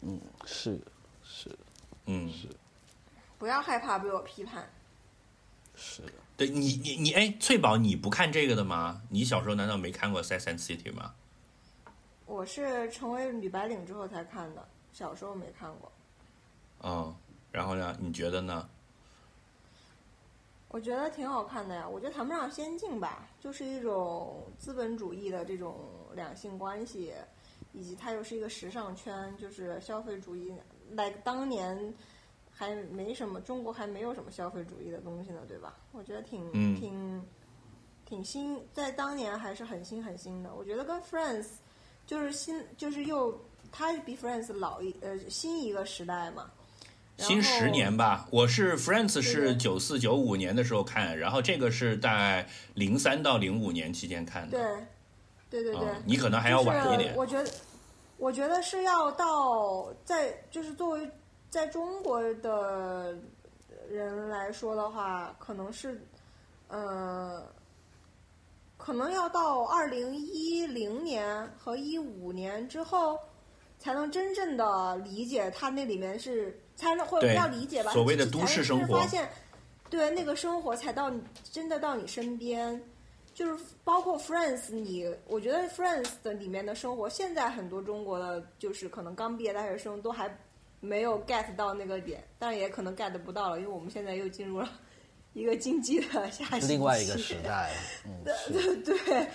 [0.03, 0.81] 嗯是
[1.25, 1.51] 是
[2.07, 2.31] 嗯。
[2.31, 2.49] 是，
[3.39, 4.69] 不要害怕被我批判。
[5.77, 6.03] 是，
[6.39, 9.03] 对你你你哎，翠宝你不看这个的吗？
[9.11, 11.13] 你小时候难道没看过《Sex and City》吗？
[12.27, 15.91] 我是成为女白领之后才看的，小时候没看过。
[16.85, 17.13] 嗯，
[17.51, 17.99] 然后呢？
[18.01, 18.69] 你觉得呢？
[20.69, 25.77] 我觉得挺好看的呀，我觉得谈不上先进吧，就是一种资本主义的这种
[26.15, 27.13] 两性关系，
[27.73, 30.53] 以及它又是一个时尚圈，就是消费主义。
[30.91, 31.93] like 当年
[32.59, 35.77] 还没什么，中国还没有什么消费主义的东西呢，对吧？
[35.93, 37.23] 我觉得挺、嗯挺
[38.05, 40.53] 挺新，在当年还是很新很新的。
[40.57, 41.47] 我觉得跟 Friends
[42.05, 43.41] 就是新，就是又
[43.71, 46.51] 它比 Friends 老一呃新一个时代嘛。
[47.19, 52.45] 新十年吧，我是 Friends 是对九四九五年的时候看，然后这个是在
[52.75, 54.59] 零三到零五年期间看的。
[54.59, 57.19] 对，对对对，嗯，你可能还要晚一点就是。
[57.19, 57.51] 我觉得，
[58.19, 61.11] 我觉得是要到在就是作为
[61.51, 63.17] 在中国的
[63.89, 66.01] 人来说的话，可能是，
[66.69, 67.47] 呃，
[68.77, 73.19] 可能要到二零一零年和一五年之后，
[73.79, 79.29] 才能真正的理解它那里面是，才能或者对不要理解吧，所谓的都市生活发现，
[79.89, 82.83] 对那个生活才到你真的到你身边。
[83.35, 90.29] 就是包括 Friends，你我觉得 Friends 的里面的生活，现在很多中国的就是可能刚毕业大学生都还
[90.81, 94.69] 没有 get 到那个点，但也可能 get 不到了，因为我们现在又进入了
[95.35, 96.67] 一个经济的下行期。
[96.69, 97.73] 另外一个时代，
[98.05, 98.25] 嗯，
[98.85, 98.99] 对。
[99.05, 99.27] 对，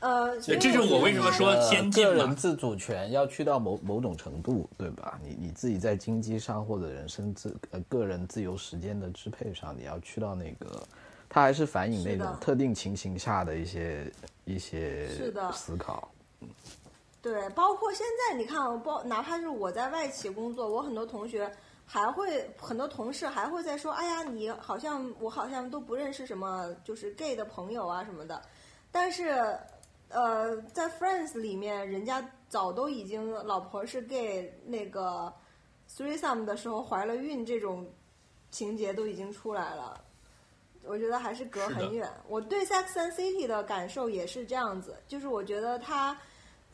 [0.00, 5.18] 呃，所以这就是我为什么说呃先个人自主权要去到某某种程度，对吧？
[5.24, 10.86] 你你自己在经济上或者人生自呃个人自由时间的支配上，你要去到那个，
[11.30, 14.12] 它还是反映那种特定情形下的一些
[14.44, 16.10] 一些是的思考。
[17.26, 21.50] 对，包括现在你看，包哪怕是我在外企工作，我很多同学
[21.84, 28.40] 还会，很多同事还会在说，哎呀，你好像我好像都不认识什么就是 gay 的朋友啊什么的，
[28.92, 29.58] 但是，
[30.08, 35.34] 呃，在 Friends 里面，人家早都已经老婆是 gay，那个
[35.90, 37.92] threesome 的时候怀了孕这种
[38.52, 40.00] 情节都已经出来了。
[40.84, 42.08] 我觉得还是隔很远。
[42.28, 46.16] 我对 Sex and City 的感受也是这样子，就是我觉得它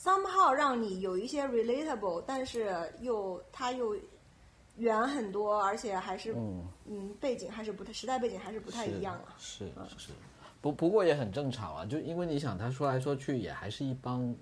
[0.02, 3.96] somehow 让你有一些 relatable，但是又它又
[4.78, 9.36] 远很多，而且还是嗯嗯背景还是不太时代背景还是不太一样啊。
[9.38, 10.12] 是是是，
[10.60, 14.34] 不不过也很正常啊，就因为你想，他说来说去也还是一帮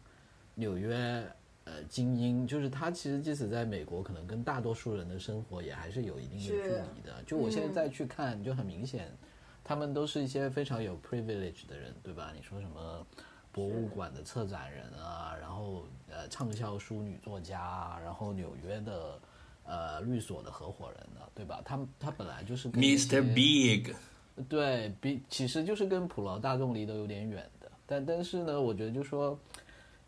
[0.55, 1.23] 纽约
[1.65, 7.23] 呃精英，就是他其实即使在美国，可能跟大多数人的生活也还是有一定的距离的。
[7.27, 9.15] 就我现在嗯再去看，就很明显，
[9.63, 12.33] 他们都是一些非常有 privilege 的人，对吧？
[12.35, 13.07] 你说什么？
[13.53, 19.19] 博物馆的策展人啊，然后呃畅销书女作家啊，然后纽约的
[19.65, 21.61] 呃律所的合伙人呢、对吧？
[21.65, 23.23] 他他本来就是跟 Mr.
[23.35, 23.93] Big，
[24.49, 29.39] 对比其实就是跟普罗大众离得有点远的，但但是呢，我觉得就说，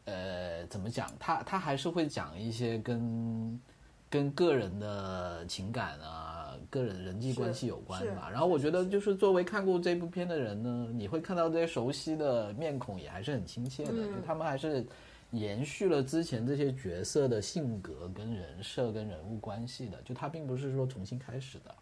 [0.04, 3.60] 呃，怎么讲，他他还是会讲一些跟
[4.08, 6.41] 跟个人的情感啊、
[6.72, 8.30] 个人人际关系有关是吧。
[8.32, 14.84] 然后我觉得就是作为看过这部片的人呢，你会看到这些熟悉的面孔也还是很亲切的，嗯就他们还是
[15.32, 21.74] 延续了之前这些角色的性格、跟人设、跟人物关系的，就他并不是说重新开始的。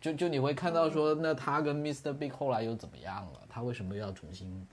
[0.00, 2.12] 就就你会看到说，那他跟 Mr.
[2.12, 3.40] Big 后来又怎么样了？
[3.48, 4.66] 他为什么要重新，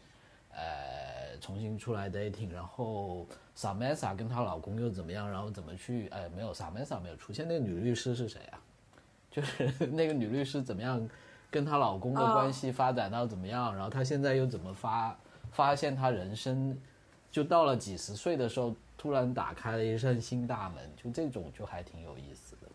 [0.49, 2.49] 呃，重新出来 dating？
[2.51, 5.29] 然后 Samantha 跟她老公又怎么样？
[5.29, 6.07] 然后怎么去？
[6.09, 8.58] 呃，没有 Samantha 没有出现，那个女律师是谁啊？
[9.31, 11.07] 就是 那个女律师怎么样
[11.51, 13.73] 跟她老公的哦关系发展到怎么样？
[13.75, 15.17] 然后她现在又怎么发
[15.51, 16.77] 发现她人生
[17.31, 22.67] 就到了几十岁的时候，突然打开了一扇新大门，就这种就还挺有意思的。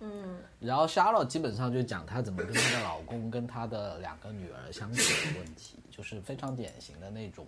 [0.00, 7.46] 嗯，然后 Charlotte 基本上就讲她怎么跟她的老公跟她的两个女儿相处的问题，就是非常典型的那种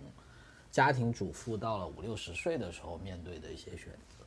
[0.71, 4.18] 家庭主妇到了五六十岁的时候面对的一些选择。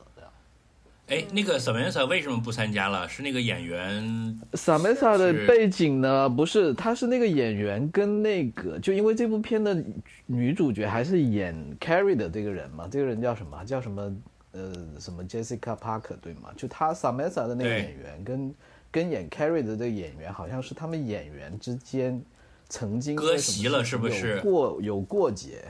[1.07, 3.07] 哎，那个 Samantha 为什么不参加了？
[3.09, 9.83] 是那个演员 Samantha 的背景呢，不是，她是那个演员跟那个，就因为这部片的
[10.25, 13.63] 女主角还是演 Carrie 的这个人嘛，这个人叫什么？
[13.65, 14.15] 叫什么？
[14.53, 16.49] 呃，什么 Jessica Parker 对吗？
[16.55, 18.55] 就他 Samantha 的那个演员跟
[18.91, 22.21] 跟演 Carrie 的这个演员，好像是他们演员之间
[22.69, 25.65] 曾经割席了是不是有过有过节，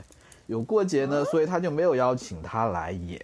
[0.46, 3.18] 有过节呢，所以他就没有邀请他来演。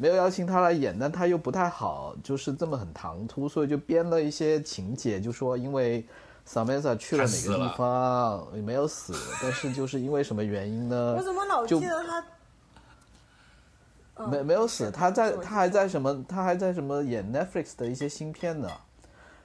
[0.00, 6.02] 没有邀请他来演，但他又不太好，就是这么很唐突，所以就编了一些情节，就说因为
[6.48, 9.12] Samantha 去了哪个地方，也没有死，
[9.42, 11.16] 但是就是因为什么原因呢？
[11.18, 12.20] 我怎么老就记得他？
[14.16, 16.24] 嗯没没有死，他在他还在什么？
[16.26, 18.70] 他还在什么演 Netflix 的一些新片呢？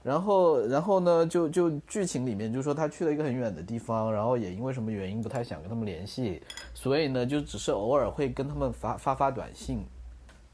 [0.04, 6.42] 然后然后呢，就就剧情里面就说他去了一个很远的地方，然后也因为什么原因不太想跟他们联系，
[6.74, 9.86] 所以呢，就只是偶尔会跟他们发发发短信，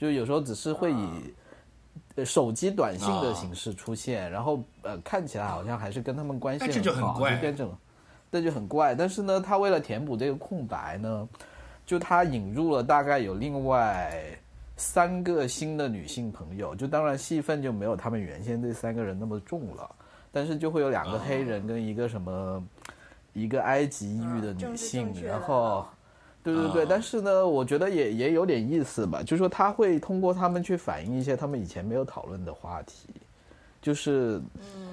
[0.02, 1.34] 就有时候只是会以。
[2.16, 7.80] 呃手机短信的形式出现，然后呃看起来好像还是跟他们关系但这就很好，就变成了，
[8.30, 8.94] 这就很怪。
[8.94, 11.28] 但是呢，他为了填补这个空白呢，
[11.86, 14.22] 就他引入了大概有另外
[14.76, 19.90] 三个新的女性朋友，就当然戏份就没有他们原先这三个人那么重了，
[20.34, 22.62] 但是就会有两个黑人跟一个什么、
[23.32, 25.86] 一个埃及裔的女性正，然后。
[26.44, 33.10] 对对对，啊但是呢，我觉得也也有点意思吧，就是说他会通过他们去反映一些他们以前没有讨论的话题，
[33.80, 34.88] 就是，嗯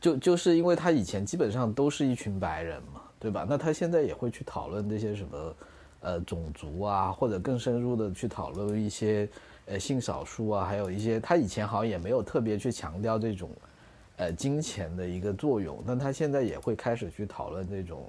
[0.00, 3.44] 就就是因为他以前基本上都是一群白人嘛，对吧？
[3.48, 5.54] 那他现在也会去讨论这些什么，
[6.02, 9.28] 呃，种族啊，或者更深入的去讨论一些
[9.66, 13.50] 呃性少数啊，还有一些他以前好像也没有特别去强调这种，
[14.18, 18.08] 呃，金钱的一个作用，但他现在也会开始去讨论这种。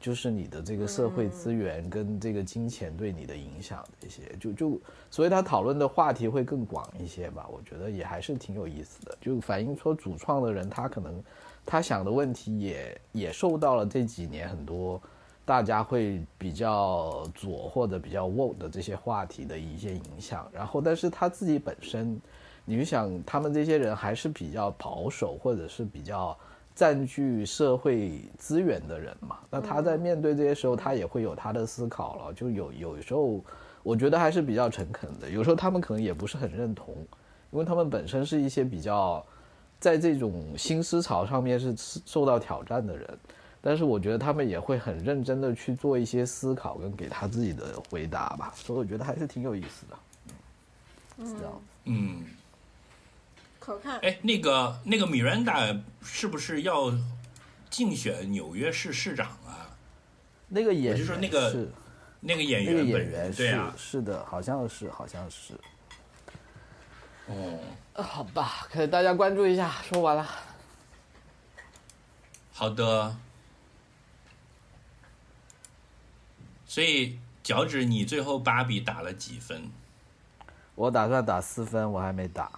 [0.00, 4.80] 就是你的这个社会资源跟这个金钱对你的影响这些，就就
[5.10, 11.20] 所以他讨论的话题会更广一些吧，我觉得也还是挺有意思的，就反映出主创的人他可能
[11.66, 15.02] 他想的问题也也受到了这几年很多
[15.44, 22.20] 大家会比较左或者比较 woke 的这些话题的一些影响，然后但是他自己本身，
[22.64, 26.38] 你就想他们这些人还是比较保守或者是比较。
[26.78, 32.32] 占据社会资源的人嘛，那他在面对这些时候，他也会有他的思考了。
[32.32, 33.42] 就有有时候，
[33.82, 35.28] 我觉得还是比较诚恳的。
[35.28, 36.94] 有时候他们可能也不是很认同，
[37.50, 39.26] 因为他们本身是一些比较
[39.80, 41.74] 在这种新思潮上面是
[42.06, 43.18] 受到挑战的人。
[43.60, 49.98] 但是我觉得他们也会很认真的去做一些思考跟给他自己的回答吧，所以我觉得还是挺有意思的。
[51.18, 51.52] 嗯，是这样。
[51.86, 52.24] 嗯，
[53.68, 53.98] 可看。
[53.98, 56.90] 哎，那个那个米兰达是不是要
[57.68, 59.76] 竞选纽约市市长啊？
[60.48, 61.70] 那个演员就说那个是
[62.20, 65.52] 那个演那个员本演员是、人对啊，是的，好像是好像是。
[67.26, 67.58] 哦，
[67.92, 69.70] 啊好吧，可以大家关注一下。
[69.82, 70.26] 说完了，
[72.54, 73.14] 好的。
[76.64, 79.70] 所以脚趾，你最后芭比打了几分？
[80.74, 82.50] 我打算打四分，我还没打。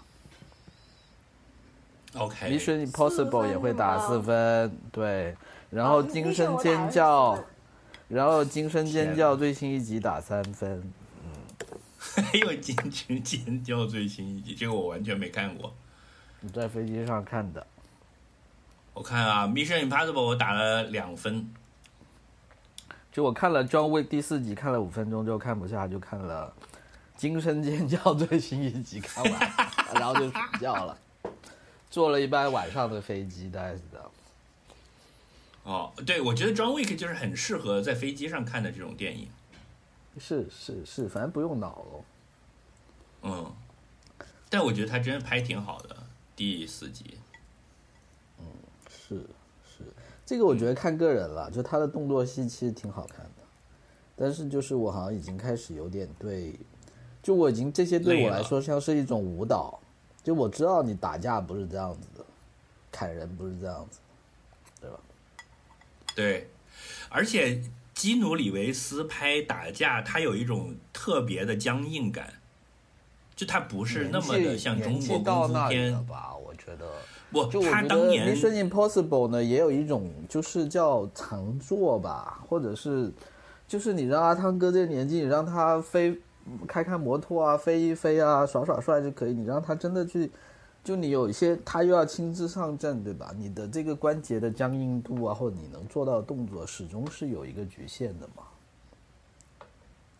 [2.16, 5.36] OK，Mission Impossible 也会打四四分，对。
[5.70, 7.44] 然后哦惊声 Mission 尖叫，
[8.08, 10.92] 然后惊声尖叫最新一集打三分。
[12.00, 15.72] 还有《惊声尖叫》最新一集，这个我完全没看过。
[16.40, 17.64] 你在飞机上看的，
[18.94, 21.54] 我看啊，《Mission Impossible》我打了两分。
[23.12, 26.52] 就我看了 John Wick 第四集，看了五分钟就看不下，就看了
[27.16, 29.52] 惊声尖叫最新一集，看完，
[29.94, 30.96] 然后就睡觉了。
[31.90, 34.10] 坐了一班晚上的飞机，大概是这样。
[35.64, 39.28] 哦，对，我觉得《John Wick》就是很适合在飞机上看的这种电影。
[40.18, 42.04] 是是是，反正不用脑了。
[43.22, 43.52] 嗯，
[44.48, 45.96] 但我觉得他真的拍挺好的，
[46.34, 47.18] 第四集。
[48.38, 48.46] 嗯
[48.88, 49.26] 是
[49.64, 49.84] 是，
[50.24, 53.42] 这个我觉得看个人了，就他的动作戏其实挺好看的，
[54.16, 56.54] 但是就是我好像已经开始有点对，
[57.22, 59.79] 就我已经这些对我来说像是一种舞蹈，
[60.22, 62.24] 就我知道你打架不是这样子的，
[62.90, 63.98] 砍人不是这样子，
[64.80, 64.98] 对吧？
[66.14, 66.50] 对，
[67.08, 67.62] 而且
[67.94, 72.34] 基努里维斯拍打架，他有一种特别的僵硬感，
[73.34, 75.92] 就他不是那么的像中国功夫片。
[76.06, 76.34] 吧？
[76.36, 76.86] 我觉得。
[77.32, 83.12] 不就，我他觉得《当年 Mission Impossible》呢，也有一种就是叫常坐吧，或者是
[83.68, 86.18] 就是你让阿汤哥这个年纪，你让他飞
[86.66, 89.32] 开开摩托啊，飞一飞啊，耍耍帅就可以。
[89.32, 90.30] 你让他真的去，
[90.82, 93.32] 就你有一些他又要亲自上阵，对吧？
[93.36, 98.42] 你的这个关节的僵硬度啊，或者你能做到的动作，始终是有一个局限的嘛。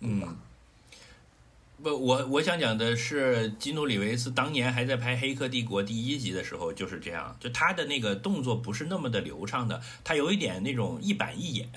[0.01, 0.37] 嗯，
[1.83, 11.69] 不，我我想讲的是，基努里维斯当年还在拍《黑客帝国》第一集的时候就是这样，就他的那个动作不是那么的流畅的，他有一点那种一板一眼。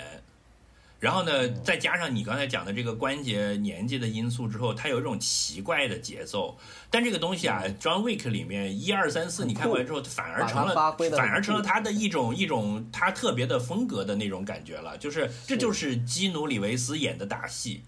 [1.04, 6.56] 然后呢，再加上你刚才讲的这个关节年纪的因素之后，它有一种奇怪的节奏。
[6.88, 10.74] 但这个东西啊，《John Wick》里面一二三四，你看完之后，反而成了
[11.14, 14.96] 反而成了他的一种一种他特别的风格的那种感觉了。
[14.96, 17.82] 就是这就是基努里维斯演的打戏。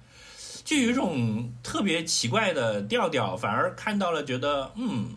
[0.63, 5.09] 就有一种特别奇怪的调调，反而看到了，觉得嗯，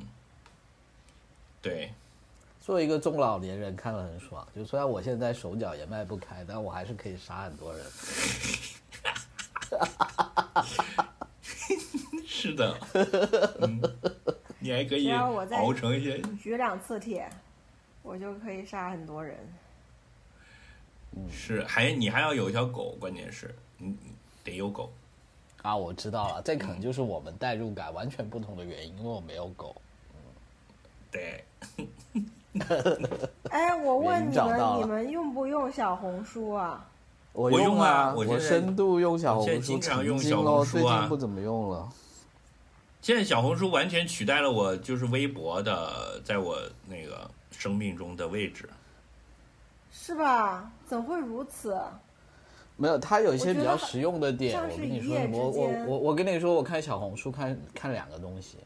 [1.62, 1.92] 对。
[2.70, 4.48] 作为一个中老年人，看了很爽。
[4.56, 7.84] 就虽然我现在手脚也迈不开，但我还是可以杀很多人。
[12.24, 12.80] 是的，
[14.60, 17.28] 你还可以熬成一些举两次铁，
[18.04, 19.36] 我就可以杀很多人。
[21.32, 23.98] 是，还你还要有一条狗，关键是你
[24.44, 24.94] 得有狗。
[25.64, 29.76] 啊，我知道了，这可能就是我们代入感完全不同的原因，因为我没有狗。
[31.10, 31.44] 对。
[33.50, 36.86] 哎，我问你们，你们用不用小红书啊？
[37.34, 40.92] 我用啊，我深度用小红书，经常用小红书啊。
[40.92, 41.88] 最近不怎么用了。
[43.02, 46.58] 现在小红书完全取代了我，就是微博的，在我
[46.88, 48.68] 那个生命中的位置。
[49.92, 50.70] 是吧？
[50.86, 51.78] 怎会如此？
[52.76, 54.58] 没有，它有一些比较实用的点。
[54.62, 55.18] 我跟你说？
[55.32, 58.58] 我我我我跟你说，我看小红书看看两个东西。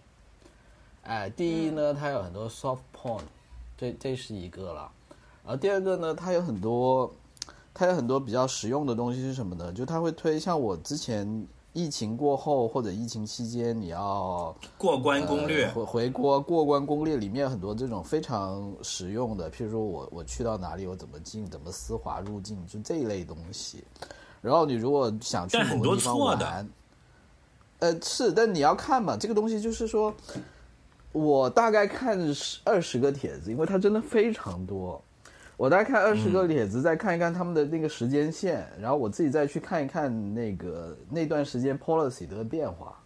[1.03, 3.21] 哎，第一呢，它有很多 soft porn，
[3.77, 4.91] 这这是一个了。
[5.43, 7.11] 然后第二个呢，它有很多，
[7.73, 9.73] 它有很多比较实用的东西是什么呢？
[9.73, 23.83] 就它会推像我之前疫情过后或者疫情期间，你要过关攻略回回国过关攻略里面很多这种非常实用的，譬如说我我去到哪里，我怎么进，怎么丝滑入境，就这一类东西。
[24.41, 26.69] 然后你如果想去某个地方玩，
[27.79, 30.13] 呃，是，但你要看嘛，这个东西就是说。
[31.13, 35.01] 我大概看十二十个帖子，因为它真的非常多。
[35.55, 42.97] 我大概看二十个帖子，再看一看他们的那个时间线，然后我自己再去看一看那个那段时间 policy 的变化，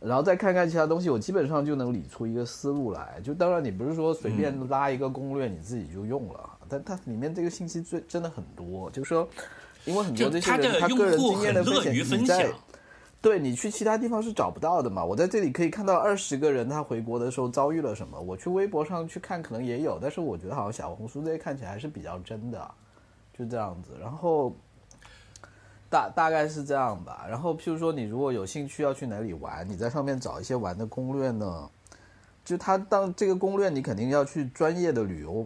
[0.00, 3.20] 然后再看看其他东西，我基本上就能理出一个思路来。
[3.22, 9.28] 就当然你不是说随便拉一个攻略你自己就用了，但它里面这个信息最真的很多，就是说，
[9.84, 12.50] 因为很多这些人他个人经验的分享。
[13.20, 15.04] 对你去其他地方是找不到的嘛？
[15.04, 18.20] 我在这里可以看到二十个人他回国的时候遭遇了什么。
[18.20, 22.70] 我去微博上去看，可能也有，但是我觉得好像小红书这些看起来还是比较真的，
[23.36, 23.90] 就这样子。
[24.00, 24.54] 然后
[25.90, 27.26] 大大概是这样吧。
[27.28, 31.68] 然后譬如说，你如果有兴趣要去哪里玩，你在上面找一些玩的攻略呢？
[32.44, 35.44] 就他当这个攻略，你肯定要去专业的旅游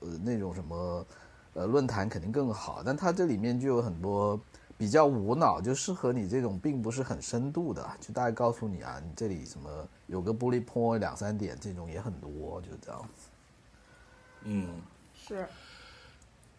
[0.00, 1.06] 呃那种什么
[1.54, 4.38] 呃论坛肯定更好，但他这里面就有很多。
[4.80, 13.28] 比较无脑，就适合你这种并不是很深度的，就大概告诉你啊，你这里什么有个 bullet point 两三点，这种也很多，就这样子。
[14.44, 14.80] 嗯，
[15.12, 15.46] 是。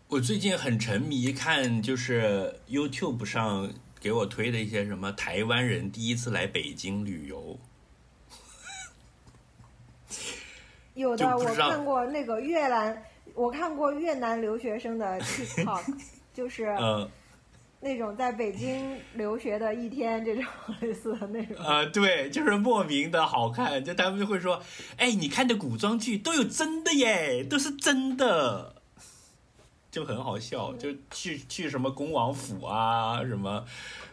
[0.07, 3.67] 我最近很沉迷看，就是 YouTube 上
[3.99, 7.57] 给我推的一些什么台湾人第一次来北京旅游。
[10.93, 13.03] 有的，我看过那个越南，
[13.33, 15.95] 我看过越南留学生的 TikTok，
[16.31, 16.67] 就是。
[16.79, 17.09] 嗯。
[17.83, 20.45] 那种在北京留学的一天，这种
[20.81, 24.61] 类似的内容啊，对，就是莫名的好看，就他们就会说，
[24.97, 28.75] 哎，你看的古装剧都有真的耶，都是真的，
[29.91, 33.65] 就很好笑，就去去什么恭王府啊，什么，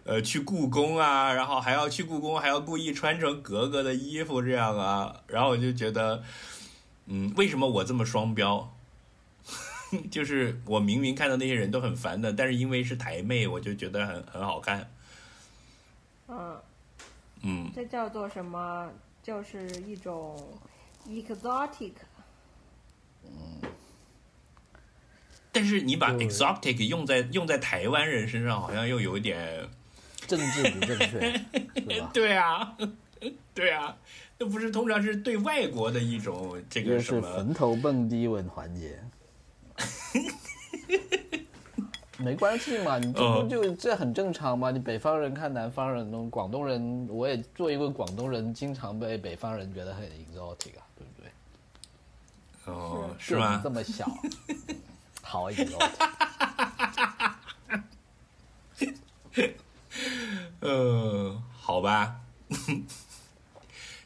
[0.04, 6.22] 呃，去故宫啊，然后还要去故宫，还要故意穿成格格的衣服这样啊，然后我就觉得，
[7.04, 8.74] 嗯，为什么我这么双标？
[10.10, 14.90] 就是我明明看到那些人都很烦的，但是因为是台妹，我就觉得很很好看。
[16.28, 16.60] 嗯，
[17.42, 18.90] 嗯，这叫做什么？
[19.22, 20.36] 就是一种
[21.08, 21.92] exotic。
[23.24, 23.60] 嗯。
[25.50, 29.66] 但是你把 exotic 用在用在台湾人身上，好像又有一点
[30.26, 31.40] 政治不正确，
[32.12, 32.76] 对啊，
[33.54, 33.96] 对啊，
[34.38, 39.02] 那不是通常是对外国的一种这个什么坟头蹦迪文环节。
[42.18, 44.72] 没关系嘛，你这不就这很正常嘛。
[44.72, 51.30] 你北方人看南方人，广东人我也作为一个广东人，经常被北方人觉得很 exotic 啊，对不对？
[52.66, 53.60] 哦，是吗？
[53.62, 54.04] 这么小，
[55.22, 55.90] 好 exotic。
[60.60, 62.16] 嗯，好吧，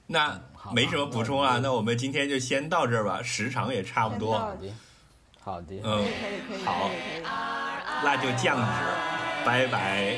[0.06, 0.38] 那
[0.74, 1.58] 没什么补充啊。
[1.62, 4.54] 那我们今天就先到这儿吧，时长也差不多。
[5.44, 6.06] 好的，嗯，
[6.64, 6.88] 好，
[8.04, 10.14] 那就酱纸，拜拜。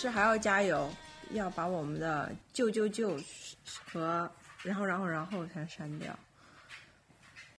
[0.00, 0.90] 是还要加油，
[1.32, 3.20] 要把我们的救救救
[3.92, 4.30] 和，
[4.62, 6.18] 然后然后然后才删掉。